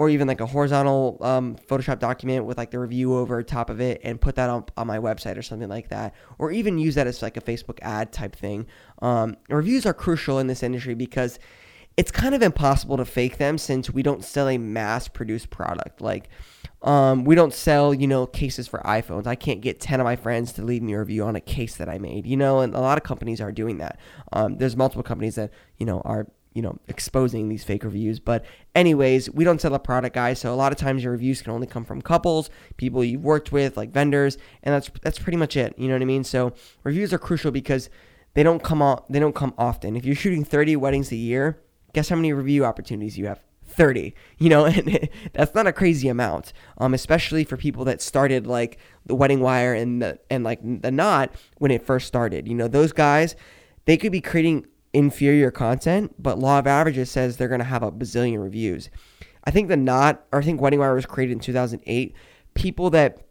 or 0.00 0.08
even 0.08 0.26
like 0.26 0.40
a 0.40 0.46
horizontal 0.46 1.18
um, 1.20 1.56
Photoshop 1.68 1.98
document 1.98 2.46
with 2.46 2.56
like 2.56 2.70
the 2.70 2.78
review 2.78 3.14
over 3.14 3.42
top 3.42 3.68
of 3.68 3.82
it 3.82 4.00
and 4.02 4.18
put 4.18 4.34
that 4.36 4.48
on, 4.48 4.64
on 4.78 4.86
my 4.86 4.98
website 4.98 5.36
or 5.36 5.42
something 5.42 5.68
like 5.68 5.90
that. 5.90 6.14
Or 6.38 6.50
even 6.50 6.78
use 6.78 6.94
that 6.94 7.06
as 7.06 7.20
like 7.20 7.36
a 7.36 7.42
Facebook 7.42 7.78
ad 7.82 8.10
type 8.10 8.34
thing. 8.34 8.66
Um, 9.02 9.36
reviews 9.50 9.84
are 9.84 9.92
crucial 9.92 10.38
in 10.38 10.46
this 10.46 10.62
industry 10.62 10.94
because 10.94 11.38
it's 11.98 12.10
kind 12.10 12.34
of 12.34 12.40
impossible 12.40 12.96
to 12.96 13.04
fake 13.04 13.36
them 13.36 13.58
since 13.58 13.90
we 13.90 14.02
don't 14.02 14.24
sell 14.24 14.48
a 14.48 14.56
mass 14.56 15.06
produced 15.06 15.50
product. 15.50 16.00
Like, 16.00 16.30
um, 16.80 17.24
we 17.24 17.34
don't 17.34 17.52
sell, 17.52 17.92
you 17.92 18.06
know, 18.06 18.26
cases 18.26 18.66
for 18.66 18.78
iPhones. 18.78 19.26
I 19.26 19.34
can't 19.34 19.60
get 19.60 19.80
10 19.80 20.00
of 20.00 20.04
my 20.04 20.16
friends 20.16 20.54
to 20.54 20.62
leave 20.62 20.80
me 20.80 20.94
a 20.94 21.00
review 21.00 21.24
on 21.24 21.36
a 21.36 21.42
case 21.42 21.76
that 21.76 21.90
I 21.90 21.98
made, 21.98 22.26
you 22.26 22.38
know, 22.38 22.60
and 22.60 22.74
a 22.74 22.80
lot 22.80 22.96
of 22.96 23.04
companies 23.04 23.38
are 23.38 23.52
doing 23.52 23.76
that. 23.78 24.00
Um, 24.32 24.56
there's 24.56 24.78
multiple 24.78 25.02
companies 25.02 25.34
that, 25.34 25.50
you 25.76 25.84
know, 25.84 26.00
are 26.06 26.26
you 26.52 26.62
know, 26.62 26.78
exposing 26.88 27.48
these 27.48 27.64
fake 27.64 27.84
reviews. 27.84 28.18
But 28.18 28.44
anyways, 28.74 29.30
we 29.30 29.44
don't 29.44 29.60
sell 29.60 29.74
a 29.74 29.78
product, 29.78 30.14
guys. 30.14 30.40
So 30.40 30.52
a 30.52 30.56
lot 30.56 30.72
of 30.72 30.78
times 30.78 31.02
your 31.02 31.12
reviews 31.12 31.42
can 31.42 31.52
only 31.52 31.66
come 31.66 31.84
from 31.84 32.02
couples, 32.02 32.50
people 32.76 33.04
you've 33.04 33.22
worked 33.22 33.52
with, 33.52 33.76
like 33.76 33.92
vendors, 33.92 34.36
and 34.62 34.74
that's 34.74 34.90
that's 35.02 35.18
pretty 35.18 35.38
much 35.38 35.56
it. 35.56 35.74
You 35.78 35.88
know 35.88 35.94
what 35.94 36.02
I 36.02 36.06
mean? 36.06 36.24
So 36.24 36.52
reviews 36.82 37.12
are 37.12 37.18
crucial 37.18 37.50
because 37.50 37.88
they 38.34 38.42
don't 38.42 38.62
come 38.62 38.82
off 38.82 39.06
they 39.08 39.20
don't 39.20 39.34
come 39.34 39.54
often. 39.58 39.96
If 39.96 40.04
you're 40.04 40.16
shooting 40.16 40.44
30 40.44 40.76
weddings 40.76 41.12
a 41.12 41.16
year, 41.16 41.60
guess 41.92 42.08
how 42.08 42.16
many 42.16 42.32
review 42.32 42.64
opportunities 42.64 43.16
you 43.16 43.26
have? 43.26 43.40
30 43.70 44.14
you 44.38 44.48
know 44.48 44.66
and 44.66 45.08
that's 45.32 45.54
not 45.54 45.64
a 45.64 45.72
crazy 45.72 46.08
amount 46.08 46.52
um 46.78 46.92
especially 46.92 47.44
for 47.44 47.56
people 47.56 47.84
that 47.84 48.02
started 48.02 48.44
like 48.44 48.78
the 49.06 49.14
wedding 49.14 49.38
wire 49.38 49.74
and 49.74 50.02
the 50.02 50.18
and 50.28 50.42
like 50.42 50.58
the 50.82 50.90
knot 50.90 51.32
when 51.58 51.70
it 51.70 51.86
first 51.86 52.08
started 52.08 52.48
you 52.48 52.54
know 52.54 52.66
those 52.66 52.90
guys 52.90 53.36
they 53.84 53.96
could 53.96 54.12
be 54.12 54.20
creating 54.20 54.66
inferior 54.92 55.50
content, 55.50 56.14
but 56.18 56.38
Law 56.38 56.58
of 56.58 56.66
Averages 56.66 57.10
says 57.10 57.36
they're 57.36 57.48
going 57.48 57.60
to 57.60 57.64
have 57.64 57.82
a 57.82 57.92
bazillion 57.92 58.42
reviews. 58.42 58.90
I 59.44 59.50
think 59.50 59.68
the 59.68 59.76
Knot, 59.76 60.24
or 60.32 60.40
I 60.40 60.42
think 60.42 60.60
Wedding 60.60 60.80
Wire 60.80 60.94
was 60.94 61.06
created 61.06 61.32
in 61.32 61.40
2008. 61.40 62.14
People 62.54 62.90
that 62.90 63.26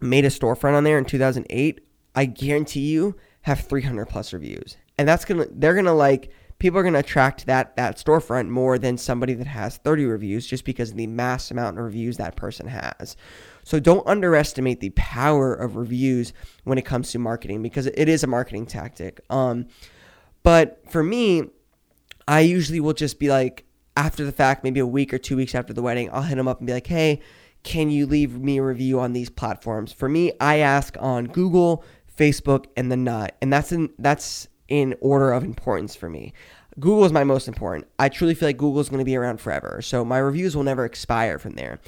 made 0.00 0.24
a 0.24 0.28
storefront 0.28 0.74
on 0.74 0.84
there 0.84 0.98
in 0.98 1.04
2008, 1.04 1.80
I 2.14 2.24
guarantee 2.24 2.92
you 2.92 3.16
have 3.42 3.60
300 3.60 4.06
plus 4.06 4.32
reviews. 4.32 4.76
And 4.98 5.08
that's 5.08 5.24
to, 5.26 5.48
they're 5.50 5.80
to 5.80 5.92
like, 5.92 6.30
people 6.58 6.78
are 6.78 6.90
to 6.90 6.98
attract 6.98 7.46
that, 7.46 7.76
that 7.76 7.96
storefront 7.96 8.48
more 8.48 8.78
than 8.78 8.96
somebody 8.96 9.34
that 9.34 9.46
has 9.46 9.78
30 9.78 10.04
reviews 10.06 10.46
just 10.46 10.64
because 10.64 10.90
of 10.90 10.96
the 10.96 11.06
mass 11.06 11.50
amount 11.50 11.78
of 11.78 11.84
reviews 11.84 12.16
that 12.16 12.36
person 12.36 12.68
has. 12.68 13.16
So 13.64 13.78
don't 13.78 14.06
underestimate 14.06 14.80
the 14.80 14.90
power 14.90 15.54
of 15.54 15.76
reviews 15.76 16.32
when 16.64 16.78
it 16.78 16.82
comes 16.82 17.10
to 17.12 17.18
marketing 17.18 17.62
because 17.62 17.86
it 17.86 18.08
is 18.08 18.24
a 18.24 18.26
marketing 18.26 18.66
tactic. 18.66 19.20
Um, 19.30 19.66
but 20.42 20.82
for 20.90 21.02
me, 21.02 21.44
I 22.26 22.40
usually 22.40 22.80
will 22.80 22.92
just 22.92 23.18
be 23.18 23.28
like, 23.28 23.64
after 23.96 24.24
the 24.24 24.32
fact, 24.32 24.64
maybe 24.64 24.80
a 24.80 24.86
week 24.86 25.12
or 25.12 25.18
two 25.18 25.36
weeks 25.36 25.54
after 25.54 25.72
the 25.72 25.82
wedding, 25.82 26.08
I'll 26.12 26.22
hit 26.22 26.36
them 26.36 26.48
up 26.48 26.58
and 26.58 26.66
be 26.66 26.72
like, 26.72 26.86
hey, 26.86 27.20
can 27.62 27.90
you 27.90 28.06
leave 28.06 28.40
me 28.40 28.58
a 28.58 28.62
review 28.62 29.00
on 29.00 29.12
these 29.12 29.30
platforms? 29.30 29.92
For 29.92 30.08
me, 30.08 30.32
I 30.40 30.58
ask 30.58 30.96
on 30.98 31.26
Google, 31.26 31.84
Facebook, 32.16 32.66
and 32.76 32.90
the 32.90 32.96
Knot, 32.96 33.34
and 33.40 33.52
that's 33.52 33.72
in 33.72 33.90
that's 33.98 34.48
in 34.68 34.94
order 35.00 35.32
of 35.32 35.44
importance 35.44 35.94
for 35.94 36.08
me. 36.08 36.32
Google 36.80 37.04
is 37.04 37.12
my 37.12 37.24
most 37.24 37.48
important. 37.48 37.86
I 37.98 38.08
truly 38.08 38.34
feel 38.34 38.48
like 38.48 38.56
Google 38.56 38.80
is 38.80 38.88
going 38.88 39.00
to 39.00 39.04
be 39.04 39.16
around 39.16 39.40
forever, 39.40 39.82
so 39.82 40.04
my 40.04 40.18
reviews 40.18 40.56
will 40.56 40.64
never 40.64 40.84
expire 40.84 41.38
from 41.38 41.52
there. 41.52 41.80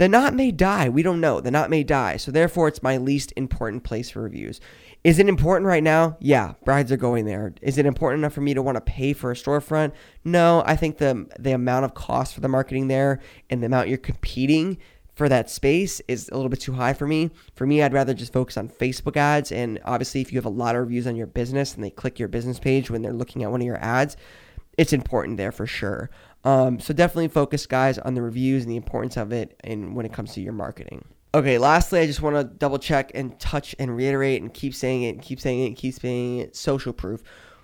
The 0.00 0.08
knot 0.08 0.32
may 0.32 0.50
die. 0.50 0.88
We 0.88 1.02
don't 1.02 1.20
know. 1.20 1.42
The 1.42 1.50
knot 1.50 1.68
may 1.68 1.84
die. 1.84 2.16
So 2.16 2.30
therefore, 2.30 2.68
it's 2.68 2.82
my 2.82 2.96
least 2.96 3.34
important 3.36 3.84
place 3.84 4.08
for 4.08 4.22
reviews. 4.22 4.58
Is 5.04 5.18
it 5.18 5.28
important 5.28 5.66
right 5.66 5.82
now? 5.82 6.16
Yeah, 6.20 6.54
brides 6.64 6.90
are 6.90 6.96
going 6.96 7.26
there. 7.26 7.52
Is 7.60 7.76
it 7.76 7.84
important 7.84 8.20
enough 8.20 8.32
for 8.32 8.40
me 8.40 8.54
to 8.54 8.62
want 8.62 8.76
to 8.76 8.80
pay 8.80 9.12
for 9.12 9.30
a 9.30 9.34
storefront? 9.34 9.92
No, 10.24 10.62
I 10.64 10.74
think 10.74 10.96
the 10.96 11.26
the 11.38 11.52
amount 11.52 11.84
of 11.84 11.92
cost 11.92 12.32
for 12.32 12.40
the 12.40 12.48
marketing 12.48 12.88
there 12.88 13.20
and 13.50 13.62
the 13.62 13.66
amount 13.66 13.88
you're 13.88 13.98
competing 13.98 14.78
for 15.16 15.28
that 15.28 15.50
space 15.50 16.00
is 16.08 16.30
a 16.30 16.34
little 16.34 16.48
bit 16.48 16.62
too 16.62 16.72
high 16.72 16.94
for 16.94 17.06
me. 17.06 17.30
For 17.54 17.66
me, 17.66 17.82
I'd 17.82 17.92
rather 17.92 18.14
just 18.14 18.32
focus 18.32 18.56
on 18.56 18.70
Facebook 18.70 19.18
ads. 19.18 19.52
And 19.52 19.80
obviously, 19.84 20.22
if 20.22 20.32
you 20.32 20.38
have 20.38 20.46
a 20.46 20.48
lot 20.48 20.76
of 20.76 20.80
reviews 20.80 21.06
on 21.06 21.14
your 21.14 21.26
business 21.26 21.74
and 21.74 21.84
they 21.84 21.90
click 21.90 22.18
your 22.18 22.28
business 22.28 22.58
page 22.58 22.90
when 22.90 23.02
they're 23.02 23.12
looking 23.12 23.42
at 23.42 23.50
one 23.50 23.60
of 23.60 23.66
your 23.66 23.84
ads, 23.84 24.16
it's 24.78 24.94
important 24.94 25.36
there 25.36 25.52
for 25.52 25.66
sure. 25.66 26.08
Um, 26.44 26.80
so 26.80 26.94
definitely 26.94 27.28
focus, 27.28 27.66
guys, 27.66 27.98
on 27.98 28.14
the 28.14 28.22
reviews 28.22 28.62
and 28.62 28.70
the 28.70 28.76
importance 28.76 29.16
of 29.16 29.32
it, 29.32 29.60
and 29.62 29.94
when 29.94 30.06
it 30.06 30.12
comes 30.12 30.32
to 30.34 30.40
your 30.40 30.52
marketing. 30.52 31.04
Okay, 31.34 31.58
lastly, 31.58 32.00
I 32.00 32.06
just 32.06 32.22
want 32.22 32.36
to 32.36 32.44
double 32.44 32.78
check 32.78 33.12
and 33.14 33.38
touch 33.38 33.76
and 33.78 33.94
reiterate 33.96 34.42
and 34.42 34.52
keep 34.52 34.74
saying 34.74 35.02
it 35.02 35.10
and 35.10 35.22
keep 35.22 35.38
saying 35.38 35.60
it 35.60 35.66
and 35.66 35.76
keep 35.76 35.94
saying 35.94 36.38
it. 36.38 36.56
Social 36.56 36.92
proof. 36.92 37.22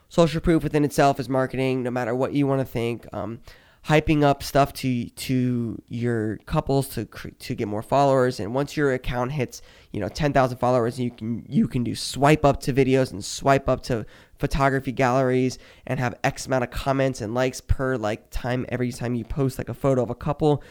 Social 0.09 0.41
proof 0.41 0.63
within 0.63 0.85
itself 0.85 1.19
is 1.19 1.29
marketing, 1.29 1.83
no 1.83 1.91
matter 1.91 2.15
what 2.15 2.33
you 2.33 2.47
want 2.47 2.61
to 2.61 2.65
think. 2.65 3.07
Um, 3.13 3.41
hyping 3.87 4.25
up 4.25 4.43
stuff 4.43 4.73
to 4.73 5.09
to 5.11 5.81
your 5.89 6.39
couples 6.39 6.89
to 6.89 7.05
to 7.05 7.55
get 7.55 7.69
more 7.69 7.83
followers 7.83 8.41
and 8.41 8.53
once 8.53 8.77
your 8.77 8.93
account 8.93 9.31
hits 9.31 9.63
you 9.93 10.01
know 10.01 10.09
10,000 10.09 10.59
followers 10.59 10.99
you 10.99 11.11
can 11.11 11.47
you 11.49 11.69
can 11.69 11.85
do 11.85 11.95
swipe 11.95 12.45
up 12.45 12.61
to 12.61 12.73
videos 12.73 13.13
and 13.13 13.25
swipe 13.25 13.69
up 13.69 13.83
to 13.85 14.05
photography 14.39 14.93
galleries 14.93 15.59
and 15.87 15.99
have 15.99 16.15
x 16.25 16.47
amount 16.47 16.65
of 16.65 16.71
comments 16.71 17.21
and 17.21 17.35
likes 17.35 17.61
per 17.61 17.97
like 17.97 18.29
time 18.31 18.67
every 18.69 18.93
time 18.93 19.15
you 19.15 19.25
post 19.25 19.59
like 19.59 19.69
a 19.69 19.75
photo 19.75 20.03
of 20.03 20.11
a 20.11 20.15
couple 20.15 20.63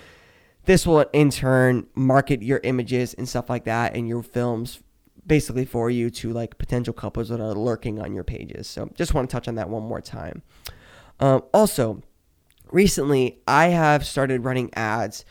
this 0.66 0.86
will 0.86 1.05
in 1.13 1.30
turn 1.30 1.88
market 1.95 2.41
your 2.41 2.59
images 2.63 3.13
and 3.13 3.30
stuff 3.30 3.49
like 3.49 3.66
that 3.66 3.95
and 3.95 4.07
your 4.07 4.24
films 4.24 4.80
basically 5.26 5.66
for 5.66 5.89
you 5.89 6.09
to 6.09 6.32
like 6.32 6.57
potential 6.57 6.93
couples 6.93 7.30
that 7.30 7.39
are 7.39 7.53
lurking 7.53 7.99
on 7.99 8.13
your 8.13 8.24
pages. 8.24 8.68
So 8.68 8.89
just 8.95 9.13
want 9.13 9.30
to 9.30 9.34
touch 9.34 9.47
on 9.47 9.55
that 9.55 9.70
one 9.70 9.84
more 9.84 10.01
time. 10.01 10.43
Um, 11.20 11.43
also, 11.53 12.01
recently 12.72 13.39
I 13.47 13.68
have 13.68 14.05
started 14.05 14.43
running 14.43 14.72
ads 14.74 15.26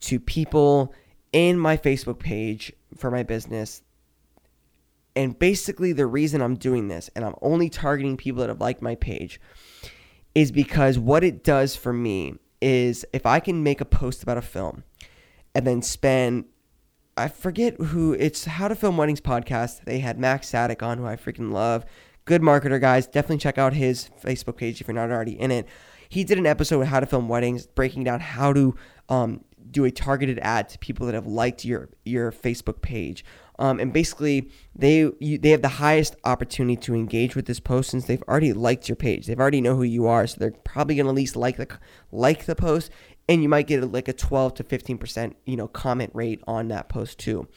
to 0.00 0.20
people 0.20 0.94
in 1.32 1.58
my 1.58 1.76
Facebook 1.76 2.18
page 2.18 2.72
for 2.96 3.10
my 3.10 3.22
business. 3.22 3.82
And 5.18 5.36
basically, 5.36 5.92
the 5.92 6.06
reason 6.06 6.40
I'm 6.40 6.54
doing 6.54 6.86
this, 6.86 7.10
and 7.16 7.24
I'm 7.24 7.34
only 7.42 7.68
targeting 7.68 8.16
people 8.16 8.40
that 8.40 8.48
have 8.48 8.60
liked 8.60 8.80
my 8.80 8.94
page, 8.94 9.40
is 10.32 10.52
because 10.52 10.96
what 10.96 11.24
it 11.24 11.42
does 11.42 11.74
for 11.74 11.92
me 11.92 12.36
is 12.62 13.04
if 13.12 13.26
I 13.26 13.40
can 13.40 13.64
make 13.64 13.80
a 13.80 13.84
post 13.84 14.22
about 14.22 14.38
a 14.38 14.42
film 14.42 14.84
and 15.56 15.66
then 15.66 15.82
spend 15.82 16.44
I 17.16 17.26
forget 17.26 17.74
who 17.80 18.12
it's 18.12 18.44
How 18.44 18.68
to 18.68 18.76
Film 18.76 18.96
Weddings 18.96 19.20
podcast. 19.20 19.84
They 19.86 19.98
had 19.98 20.20
Max 20.20 20.52
Sadek 20.52 20.84
on, 20.84 20.98
who 20.98 21.06
I 21.06 21.16
freaking 21.16 21.50
love. 21.50 21.84
Good 22.24 22.40
marketer, 22.40 22.80
guys. 22.80 23.08
Definitely 23.08 23.38
check 23.38 23.58
out 23.58 23.72
his 23.72 24.10
Facebook 24.22 24.56
page 24.56 24.80
if 24.80 24.86
you're 24.86 24.94
not 24.94 25.10
already 25.10 25.32
in 25.32 25.50
it. 25.50 25.66
He 26.08 26.22
did 26.22 26.38
an 26.38 26.46
episode 26.46 26.78
with 26.78 26.86
How 26.86 27.00
to 27.00 27.06
Film 27.06 27.28
Weddings, 27.28 27.66
breaking 27.66 28.04
down 28.04 28.20
how 28.20 28.52
to 28.52 28.76
um, 29.08 29.44
do 29.68 29.84
a 29.84 29.90
targeted 29.90 30.38
ad 30.38 30.68
to 30.68 30.78
people 30.78 31.06
that 31.06 31.16
have 31.16 31.26
liked 31.26 31.64
your 31.64 31.88
your 32.04 32.30
Facebook 32.30 32.82
page. 32.82 33.24
Um, 33.58 33.80
and 33.80 33.92
basically, 33.92 34.50
they 34.76 35.10
you, 35.18 35.38
they 35.38 35.50
have 35.50 35.62
the 35.62 35.68
highest 35.68 36.14
opportunity 36.24 36.76
to 36.76 36.94
engage 36.94 37.34
with 37.34 37.46
this 37.46 37.58
post 37.58 37.90
since 37.90 38.06
they've 38.06 38.22
already 38.28 38.52
liked 38.52 38.88
your 38.88 38.96
page. 38.96 39.26
They've 39.26 39.38
already 39.38 39.60
know 39.60 39.74
who 39.74 39.82
you 39.82 40.06
are, 40.06 40.26
so 40.26 40.36
they're 40.38 40.52
probably 40.52 40.94
gonna 40.94 41.08
at 41.08 41.14
least 41.14 41.34
like 41.34 41.56
the 41.56 41.68
like 42.12 42.44
the 42.44 42.54
post, 42.54 42.90
and 43.28 43.42
you 43.42 43.48
might 43.48 43.66
get 43.66 43.92
like 43.92 44.06
a 44.06 44.12
12 44.12 44.54
to 44.54 44.64
15 44.64 44.98
percent 44.98 45.36
you 45.44 45.56
know 45.56 45.66
comment 45.66 46.10
rate 46.14 46.40
on 46.46 46.68
that 46.68 46.88
post 46.88 47.18
too. 47.18 47.48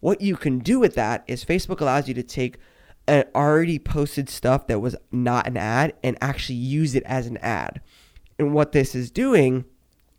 What 0.00 0.20
you 0.20 0.36
can 0.36 0.58
do 0.58 0.80
with 0.80 0.94
that 0.96 1.24
is 1.26 1.44
Facebook 1.44 1.80
allows 1.80 2.08
you 2.08 2.14
to 2.14 2.22
take 2.22 2.58
an 3.08 3.24
already 3.34 3.78
posted 3.78 4.28
stuff 4.28 4.66
that 4.66 4.80
was 4.80 4.96
not 5.12 5.46
an 5.46 5.56
ad 5.56 5.94
and 6.02 6.18
actually 6.20 6.56
use 6.56 6.94
it 6.94 7.04
as 7.06 7.26
an 7.26 7.36
ad. 7.38 7.80
And 8.38 8.52
what 8.52 8.72
this 8.72 8.94
is 8.94 9.10
doing, 9.10 9.64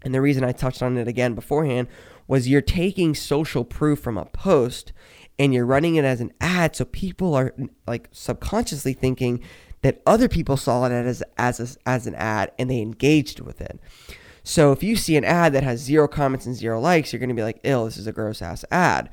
and 0.04 0.14
the 0.14 0.22
reason 0.22 0.44
I 0.44 0.52
touched 0.54 0.82
on 0.82 0.98
it 0.98 1.08
again 1.08 1.36
beforehand, 1.36 1.90
was 2.28 2.48
you're 2.48 2.62
taking 2.62 3.14
social 3.14 3.64
proof 3.64 4.00
from 4.00 4.18
a 4.18 4.26
post 4.26 4.94
and 5.40 5.54
you're 5.54 5.66
running 5.66 5.96
it 5.96 6.06
as 6.06 6.22
an 6.22 6.34
ad 6.42 6.76
so 6.76 6.86
people 6.86 7.34
are 7.34 7.54
like 7.86 8.10
subconsciously 8.12 8.94
thinking 8.94 9.42
that 9.82 10.02
other 10.06 10.28
people 10.28 10.58
saw 10.58 10.86
it 10.86 10.92
as 10.92 11.24
as 11.38 11.60
a, 11.60 11.90
as 11.90 12.08
an 12.08 12.16
ad 12.16 12.52
and 12.58 12.70
they 12.70 12.80
engaged 12.80 13.40
with 13.40 13.62
it. 13.62 13.80
So 14.44 14.72
if 14.72 14.82
you 14.82 14.96
see 14.96 15.18
an 15.18 15.26
ad 15.26 15.54
that 15.54 15.64
has 15.64 15.80
zero 15.80 16.08
comments 16.08 16.46
and 16.46 16.56
zero 16.56 16.80
likes, 16.80 17.12
you're 17.12 17.20
going 17.20 17.30
to 17.30 17.36
be 17.36 17.44
like, 17.44 17.60
"Ill, 17.64 17.86
this 17.86 17.98
is 17.98 18.08
a 18.08 18.14
gross 18.14 18.42
ass 18.42 18.64
ad." 18.72 19.10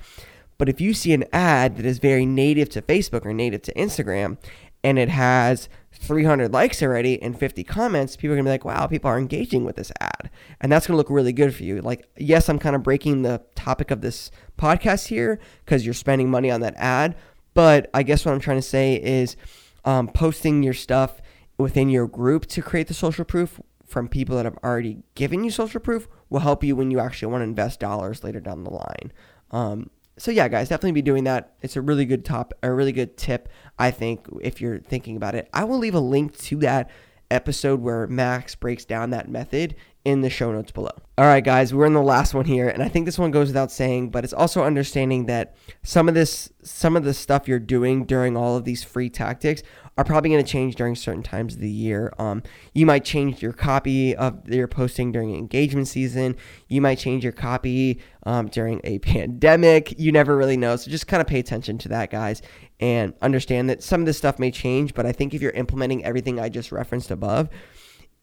But 0.57 0.69
if 0.69 0.81
you 0.81 0.95
see 0.95 1.13
an 1.13 1.25
ad 1.33 1.77
that 1.77 1.85
is 1.85 1.99
very 1.99 2.25
native 2.25 2.69
to 2.71 2.83
Facebook 2.83 3.27
or 3.27 3.33
native 3.33 3.63
to 3.63 3.75
Instagram 3.75 4.39
and 4.85 4.99
it 4.99 5.09
has 5.09 5.69
300 5.93 6.53
likes 6.53 6.83
already 6.83 7.21
and 7.23 7.39
50 7.39 7.65
comments, 7.65 8.15
people 8.15 8.35
are 8.35 8.37
gonna 8.37 8.47
be 8.47 8.51
like, 8.51 8.65
wow, 8.65 8.87
people 8.87 9.11
are 9.11 9.19
engaging 9.19 9.65
with 9.65 9.77
this 9.77 9.91
ad. 10.01 10.31
And 10.61 10.71
that's 10.71 10.87
gonna 10.87 10.99
look 10.99 11.11
really 11.11 11.33
good 11.33 11.55
for 11.55 11.65
you. 11.65 11.81
Like, 11.81 12.07
yes, 12.17 12.49
I'm 12.49 12.59
kind 12.59 12.77
of 12.77 12.83
breaking 12.83 13.23
the 13.23 13.43
topic 13.55 13.91
of 13.91 14.03
this 14.03 14.31
podcast 14.59 15.09
here 15.09 15.41
because 15.65 15.85
you're 15.85 15.95
spending 15.95 16.31
money 16.31 16.51
on 16.51 16.61
that 16.61 16.75
ad. 16.77 17.17
But 17.55 17.89
I 17.95 18.03
guess 18.03 18.25
what 18.25 18.33
I'm 18.33 18.41
trying 18.41 18.59
to 18.59 18.63
say 18.63 18.95
is 18.97 19.37
um, 19.85 20.09
posting 20.09 20.63
your 20.63 20.75
stuff 20.75 21.23
within 21.57 21.89
your 21.89 22.07
group 22.07 22.47
to 22.47 22.63
create 22.63 22.89
the 22.89 22.95
social 22.95 23.25
proof 23.25 23.61
from 23.87 24.09
people 24.09 24.37
that 24.37 24.45
have 24.45 24.59
already 24.65 24.99
given 25.15 25.45
you 25.45 25.51
social 25.51 25.81
proof 25.81 26.09
will 26.29 26.41
help 26.41 26.65
you 26.65 26.75
when 26.75 26.91
you 26.91 26.99
actually 26.99 27.31
want 27.31 27.41
to 27.41 27.45
invest 27.45 27.81
dollars 27.81 28.25
later 28.25 28.41
down 28.41 28.65
the 28.65 28.71
line. 28.71 29.13
Um, 29.51 29.91
so 30.17 30.31
yeah, 30.31 30.49
guys, 30.49 30.69
definitely 30.69 30.93
be 30.93 31.03
doing 31.03 31.25
that. 31.25 31.55
It's 31.61 31.77
a 31.77 31.83
really 31.83 32.05
good 32.05 32.25
top, 32.25 32.55
a 32.63 32.73
really 32.73 32.93
good 32.93 33.17
tip, 33.17 33.49
I 33.79 33.91
think, 33.91 34.27
if 34.41 34.61
you're 34.61 34.79
thinking 34.79 35.17
about 35.17 35.35
it. 35.35 35.49
I 35.53 35.65
will 35.65 35.79
leave 35.79 35.95
a 35.95 36.01
link 36.01 36.37
to 36.39 36.57
that 36.59 36.91
episode 37.31 37.81
where 37.81 38.07
Max 38.07 38.55
breaks 38.55 38.85
down 38.85 39.11
that 39.11 39.29
method 39.29 39.75
in 40.05 40.21
the 40.21 40.31
show 40.31 40.53
notes 40.53 40.71
below. 40.71 40.93
All 41.17 41.25
right, 41.25 41.43
guys, 41.43 41.73
we're 41.73 41.87
in 41.87 41.95
the 41.95 42.03
last 42.03 42.35
one 42.35 42.45
here, 42.45 42.69
and 42.69 42.83
I 42.83 42.89
think 42.89 43.07
this 43.07 43.19
one 43.19 43.31
goes 43.31 43.49
without 43.49 43.73
saying, 43.73 44.11
but 44.11 44.23
it's 44.23 44.33
also 44.33 44.63
understanding 44.63 45.27
that 45.27 45.57
some 45.83 46.09
of 46.09 46.15
this, 46.15 46.53
some 46.63 46.97
of 46.97 47.05
the 47.05 47.15
stuff 47.15 47.49
you're 47.49 47.59
doing 47.59 48.05
during 48.05 48.37
all 48.37 48.57
of 48.57 48.65
these 48.65 48.85
free 48.85 49.09
tactics 49.09 49.63
are 49.97 50.05
probably 50.05 50.31
going 50.31 50.45
to 50.45 50.51
change 50.51 50.75
during 50.75 50.97
certain 50.97 51.23
times 51.23 51.55
of 51.55 51.61
the 51.61 51.71
year. 51.71 52.13
Um, 52.19 52.43
you 52.73 52.85
might 52.85 53.05
change 53.05 53.43
your 53.43 53.53
copy 53.53 54.15
of 54.17 54.49
your 54.49 54.67
posting 54.67 55.13
during 55.13 55.35
engagement 55.35 55.89
season. 55.89 56.37
You 56.69 56.81
might 56.81 56.99
change 56.99 57.23
your 57.23 57.33
copy 57.33 58.01
um, 58.25 58.49
during 58.49 58.81
a 58.85 58.99
pandemic. 59.01 59.99
You 59.99 60.11
never 60.13 60.37
really 60.37 60.57
know, 60.57 60.77
so 60.77 60.91
just 60.91 61.07
kind 61.07 61.21
of 61.21 61.27
pay 61.27 61.39
attention 61.39 61.79
to 61.79 61.89
that, 61.91 62.11
guys, 62.11 62.43
and 62.81 63.15
understand 63.23 63.71
that 63.71 63.83
some 63.83 64.01
of 64.01 64.07
this 64.07 64.19
stuff 64.19 64.39
may 64.39 64.51
change. 64.51 64.95
But 64.95 65.07
I 65.07 65.13
think 65.13 65.33
if 65.33 65.41
you're 65.41 65.53
implementing 65.53 66.05
everything 66.05 66.41
I 66.41 66.49
just 66.49 66.73
referenced 66.73 67.11
above 67.11 67.49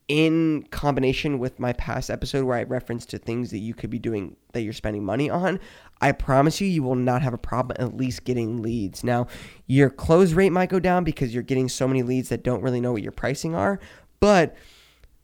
in 0.08 0.64
combination 0.72 1.40
with 1.40 1.60
my 1.60 1.74
past 1.74 2.10
episode 2.10 2.44
where 2.44 2.58
I 2.58 2.64
referenced 2.64 3.10
to 3.12 3.18
things 3.18 3.52
that 3.52 3.60
you 3.60 3.74
could 3.74 3.90
be 3.90 4.00
doing 4.00 4.36
that 4.54 4.62
you're 4.62 4.74
spending 4.74 5.06
money 5.06 5.30
on, 5.30 5.60
I 6.02 6.12
promise 6.12 6.60
you, 6.60 6.68
you 6.68 6.84
will 6.84 6.96
not 6.96 7.22
have 7.22 7.34
a 7.34 7.38
problem 7.38 7.78
at 7.80 7.96
least 7.96 8.26
getting 8.26 8.62
leads. 8.62 9.04
Now, 9.04 9.28
your 9.68 9.90
close 9.90 10.34
rate 10.34 10.52
might 10.52 10.70
go 10.70 10.80
down 10.80 11.04
because 11.04 11.34
you're 11.34 11.44
getting 11.44 11.70
so 11.70 11.88
many 11.88 12.04
leads 12.04 12.30
that 12.30 12.44
don't 12.44 12.62
really 12.62 12.82
know 12.82 12.92
what 12.92 13.04
your 13.04 13.12
pricing 13.12 13.56
are, 13.56 13.80
but 14.20 14.56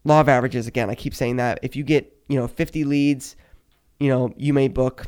law 0.05 0.21
of 0.21 0.30
averages, 0.30 0.67
again, 0.67 0.89
I 0.89 0.95
keep 0.95 1.13
saying 1.13 1.36
that 1.38 1.59
if 1.63 1.75
you 1.75 1.84
get, 1.84 2.15
you 2.30 2.39
know, 2.39 2.47
50 2.47 2.84
leads, 2.86 3.36
you 3.99 4.09
know, 4.09 4.34
you 4.38 4.53
may 4.53 4.67
book 4.67 5.05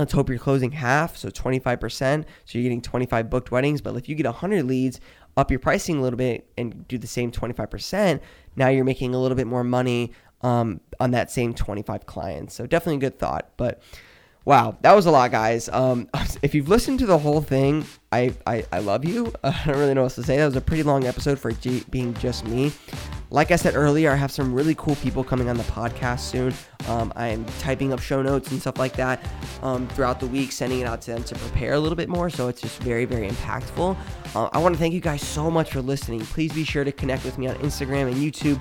let's 0.00 0.14
hope 0.14 0.30
you're 0.30 0.38
closing 0.38 0.72
half, 0.72 1.14
so 1.18 1.28
25%. 1.28 2.24
So 2.46 2.58
you're 2.58 2.62
getting 2.62 2.80
25 2.80 3.28
booked 3.28 3.50
weddings. 3.50 3.82
But 3.82 3.94
if 3.96 4.08
you 4.08 4.14
get 4.14 4.24
100 4.24 4.64
leads, 4.64 4.98
up 5.36 5.50
your 5.50 5.60
pricing 5.60 5.98
a 5.98 6.02
little 6.02 6.16
bit 6.16 6.50
and 6.56 6.88
do 6.88 6.96
the 6.96 7.06
same 7.06 7.30
25%, 7.30 8.20
now 8.56 8.68
you're 8.68 8.84
making 8.84 9.14
a 9.14 9.20
little 9.20 9.36
bit 9.36 9.46
more 9.46 9.62
money 9.62 10.12
um, 10.40 10.80
on 10.98 11.10
that 11.10 11.30
same 11.30 11.52
25 11.52 12.06
clients. 12.06 12.54
So 12.54 12.66
definitely 12.66 12.96
a 12.96 13.10
good 13.10 13.18
thought. 13.18 13.50
But 13.58 13.82
wow, 14.44 14.76
that 14.82 14.94
was 14.94 15.06
a 15.06 15.10
lot, 15.10 15.30
guys. 15.30 15.68
Um, 15.68 16.08
if 16.42 16.54
you've 16.54 16.68
listened 16.68 16.98
to 17.00 17.06
the 17.06 17.18
whole 17.18 17.40
thing, 17.40 17.84
I, 18.12 18.34
I, 18.46 18.64
I 18.72 18.78
love 18.80 19.04
you. 19.04 19.32
I 19.44 19.50
don't 19.66 19.78
really 19.78 19.94
know 19.94 20.02
what 20.02 20.06
else 20.06 20.14
to 20.16 20.22
say. 20.22 20.36
That 20.36 20.46
was 20.46 20.56
a 20.56 20.60
pretty 20.60 20.82
long 20.82 21.06
episode 21.06 21.38
for 21.38 21.52
G- 21.52 21.84
being 21.90 22.14
just 22.14 22.46
me. 22.46 22.72
Like 23.32 23.52
I 23.52 23.56
said 23.56 23.76
earlier, 23.76 24.10
I 24.10 24.16
have 24.16 24.32
some 24.32 24.52
really 24.52 24.74
cool 24.74 24.96
people 24.96 25.22
coming 25.22 25.48
on 25.48 25.56
the 25.56 25.62
podcast 25.64 26.20
soon. 26.20 26.52
Um, 26.88 27.12
I 27.14 27.28
am 27.28 27.44
typing 27.60 27.92
up 27.92 28.00
show 28.00 28.22
notes 28.22 28.50
and 28.50 28.60
stuff 28.60 28.78
like 28.78 28.94
that 28.94 29.24
um, 29.62 29.86
throughout 29.88 30.18
the 30.18 30.26
week, 30.26 30.50
sending 30.50 30.80
it 30.80 30.84
out 30.84 31.00
to 31.02 31.12
them 31.12 31.22
to 31.24 31.34
prepare 31.36 31.74
a 31.74 31.78
little 31.78 31.94
bit 31.96 32.08
more. 32.08 32.28
So 32.28 32.48
it's 32.48 32.60
just 32.60 32.82
very, 32.82 33.04
very 33.04 33.28
impactful. 33.28 33.96
Uh, 34.34 34.48
I 34.52 34.58
want 34.58 34.74
to 34.74 34.78
thank 34.80 34.94
you 34.94 35.00
guys 35.00 35.22
so 35.22 35.48
much 35.50 35.70
for 35.70 35.80
listening. 35.80 36.20
Please 36.20 36.52
be 36.52 36.64
sure 36.64 36.82
to 36.82 36.90
connect 36.90 37.24
with 37.24 37.38
me 37.38 37.46
on 37.46 37.54
Instagram 37.56 38.10
and 38.10 38.16
YouTube. 38.16 38.60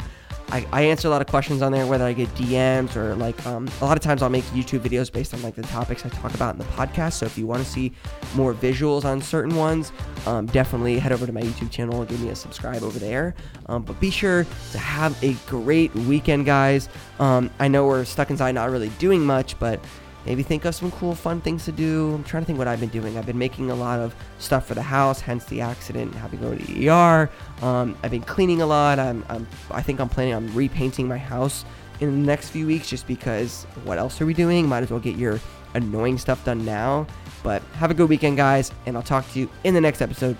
I, 0.51 0.65
I 0.71 0.81
answer 0.83 1.07
a 1.07 1.11
lot 1.11 1.21
of 1.21 1.27
questions 1.27 1.61
on 1.61 1.71
there, 1.71 1.85
whether 1.85 2.05
I 2.05 2.13
get 2.13 2.27
DMs 2.29 2.95
or 2.95 3.15
like 3.15 3.45
um, 3.45 3.69
a 3.81 3.85
lot 3.85 3.97
of 3.97 4.03
times 4.03 4.23
I'll 4.23 4.29
make 4.29 4.43
YouTube 4.45 4.79
videos 4.79 5.11
based 5.11 5.33
on 5.33 5.41
like 5.41 5.55
the 5.55 5.61
topics 5.63 6.05
I 6.05 6.09
talk 6.09 6.33
about 6.33 6.55
in 6.55 6.59
the 6.59 6.65
podcast. 6.65 7.13
So 7.13 7.25
if 7.25 7.37
you 7.37 7.45
want 7.45 7.63
to 7.63 7.69
see 7.69 7.91
more 8.35 8.53
visuals 8.53 9.05
on 9.05 9.21
certain 9.21 9.55
ones, 9.55 9.91
um, 10.25 10.47
definitely 10.47 10.97
head 10.97 11.11
over 11.11 11.25
to 11.25 11.31
my 11.31 11.41
YouTube 11.41 11.69
channel 11.69 11.99
and 11.99 12.09
give 12.09 12.19
me 12.21 12.29
a 12.29 12.35
subscribe 12.35 12.81
over 12.81 12.97
there. 12.97 13.35
Um, 13.67 13.83
but 13.83 13.99
be 13.99 14.09
sure 14.09 14.45
to 14.71 14.77
have 14.77 15.21
a 15.23 15.33
great 15.47 15.93
weekend, 15.93 16.45
guys. 16.45 16.89
Um, 17.19 17.51
I 17.59 17.67
know 17.67 17.85
we're 17.85 18.05
stuck 18.05 18.31
inside, 18.31 18.53
not 18.53 18.71
really 18.71 18.89
doing 18.97 19.23
much, 19.23 19.57
but 19.59 19.79
maybe 20.25 20.43
think 20.43 20.65
of 20.65 20.75
some 20.75 20.91
cool, 20.91 21.15
fun 21.15 21.41
things 21.41 21.65
to 21.65 21.71
do. 21.71 22.13
I'm 22.15 22.23
trying 22.23 22.43
to 22.43 22.47
think 22.47 22.59
what 22.59 22.67
I've 22.67 22.79
been 22.79 22.89
doing. 22.89 23.17
I've 23.17 23.25
been 23.25 23.37
making 23.37 23.71
a 23.71 23.75
lot 23.75 23.99
of 23.99 24.15
stuff 24.37 24.67
for 24.67 24.75
the 24.75 24.81
house, 24.81 25.21
hence 25.21 25.45
the 25.45 25.61
accident, 25.61 26.13
having 26.15 26.39
to 26.39 26.45
go 26.45 26.55
to 26.55 26.87
ER. 26.87 27.29
Um, 27.61 27.97
I've 28.03 28.11
been 28.11 28.21
cleaning 28.21 28.61
a 28.61 28.65
lot. 28.65 28.99
I'm, 28.99 29.25
I'm, 29.29 29.47
I 29.71 29.81
think 29.81 29.99
I'm 29.99 30.09
planning 30.09 30.33
on 30.33 30.53
repainting 30.53 31.07
my 31.07 31.17
house 31.17 31.65
in 31.99 32.11
the 32.11 32.27
next 32.27 32.49
few 32.49 32.65
weeks 32.65 32.89
just 32.89 33.07
because 33.07 33.65
what 33.83 33.97
else 33.97 34.21
are 34.21 34.25
we 34.25 34.33
doing? 34.33 34.67
Might 34.67 34.83
as 34.83 34.91
well 34.91 34.99
get 34.99 35.15
your 35.15 35.39
annoying 35.73 36.17
stuff 36.17 36.43
done 36.45 36.63
now. 36.65 37.07
But 37.43 37.61
have 37.75 37.91
a 37.91 37.93
good 37.93 38.09
weekend, 38.09 38.37
guys, 38.37 38.71
and 38.85 38.97
I'll 38.97 39.03
talk 39.03 39.29
to 39.31 39.39
you 39.39 39.49
in 39.63 39.73
the 39.73 39.81
next 39.81 40.01
episode. 40.01 40.37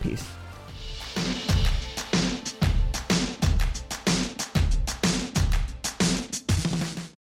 Peace. 0.00 0.24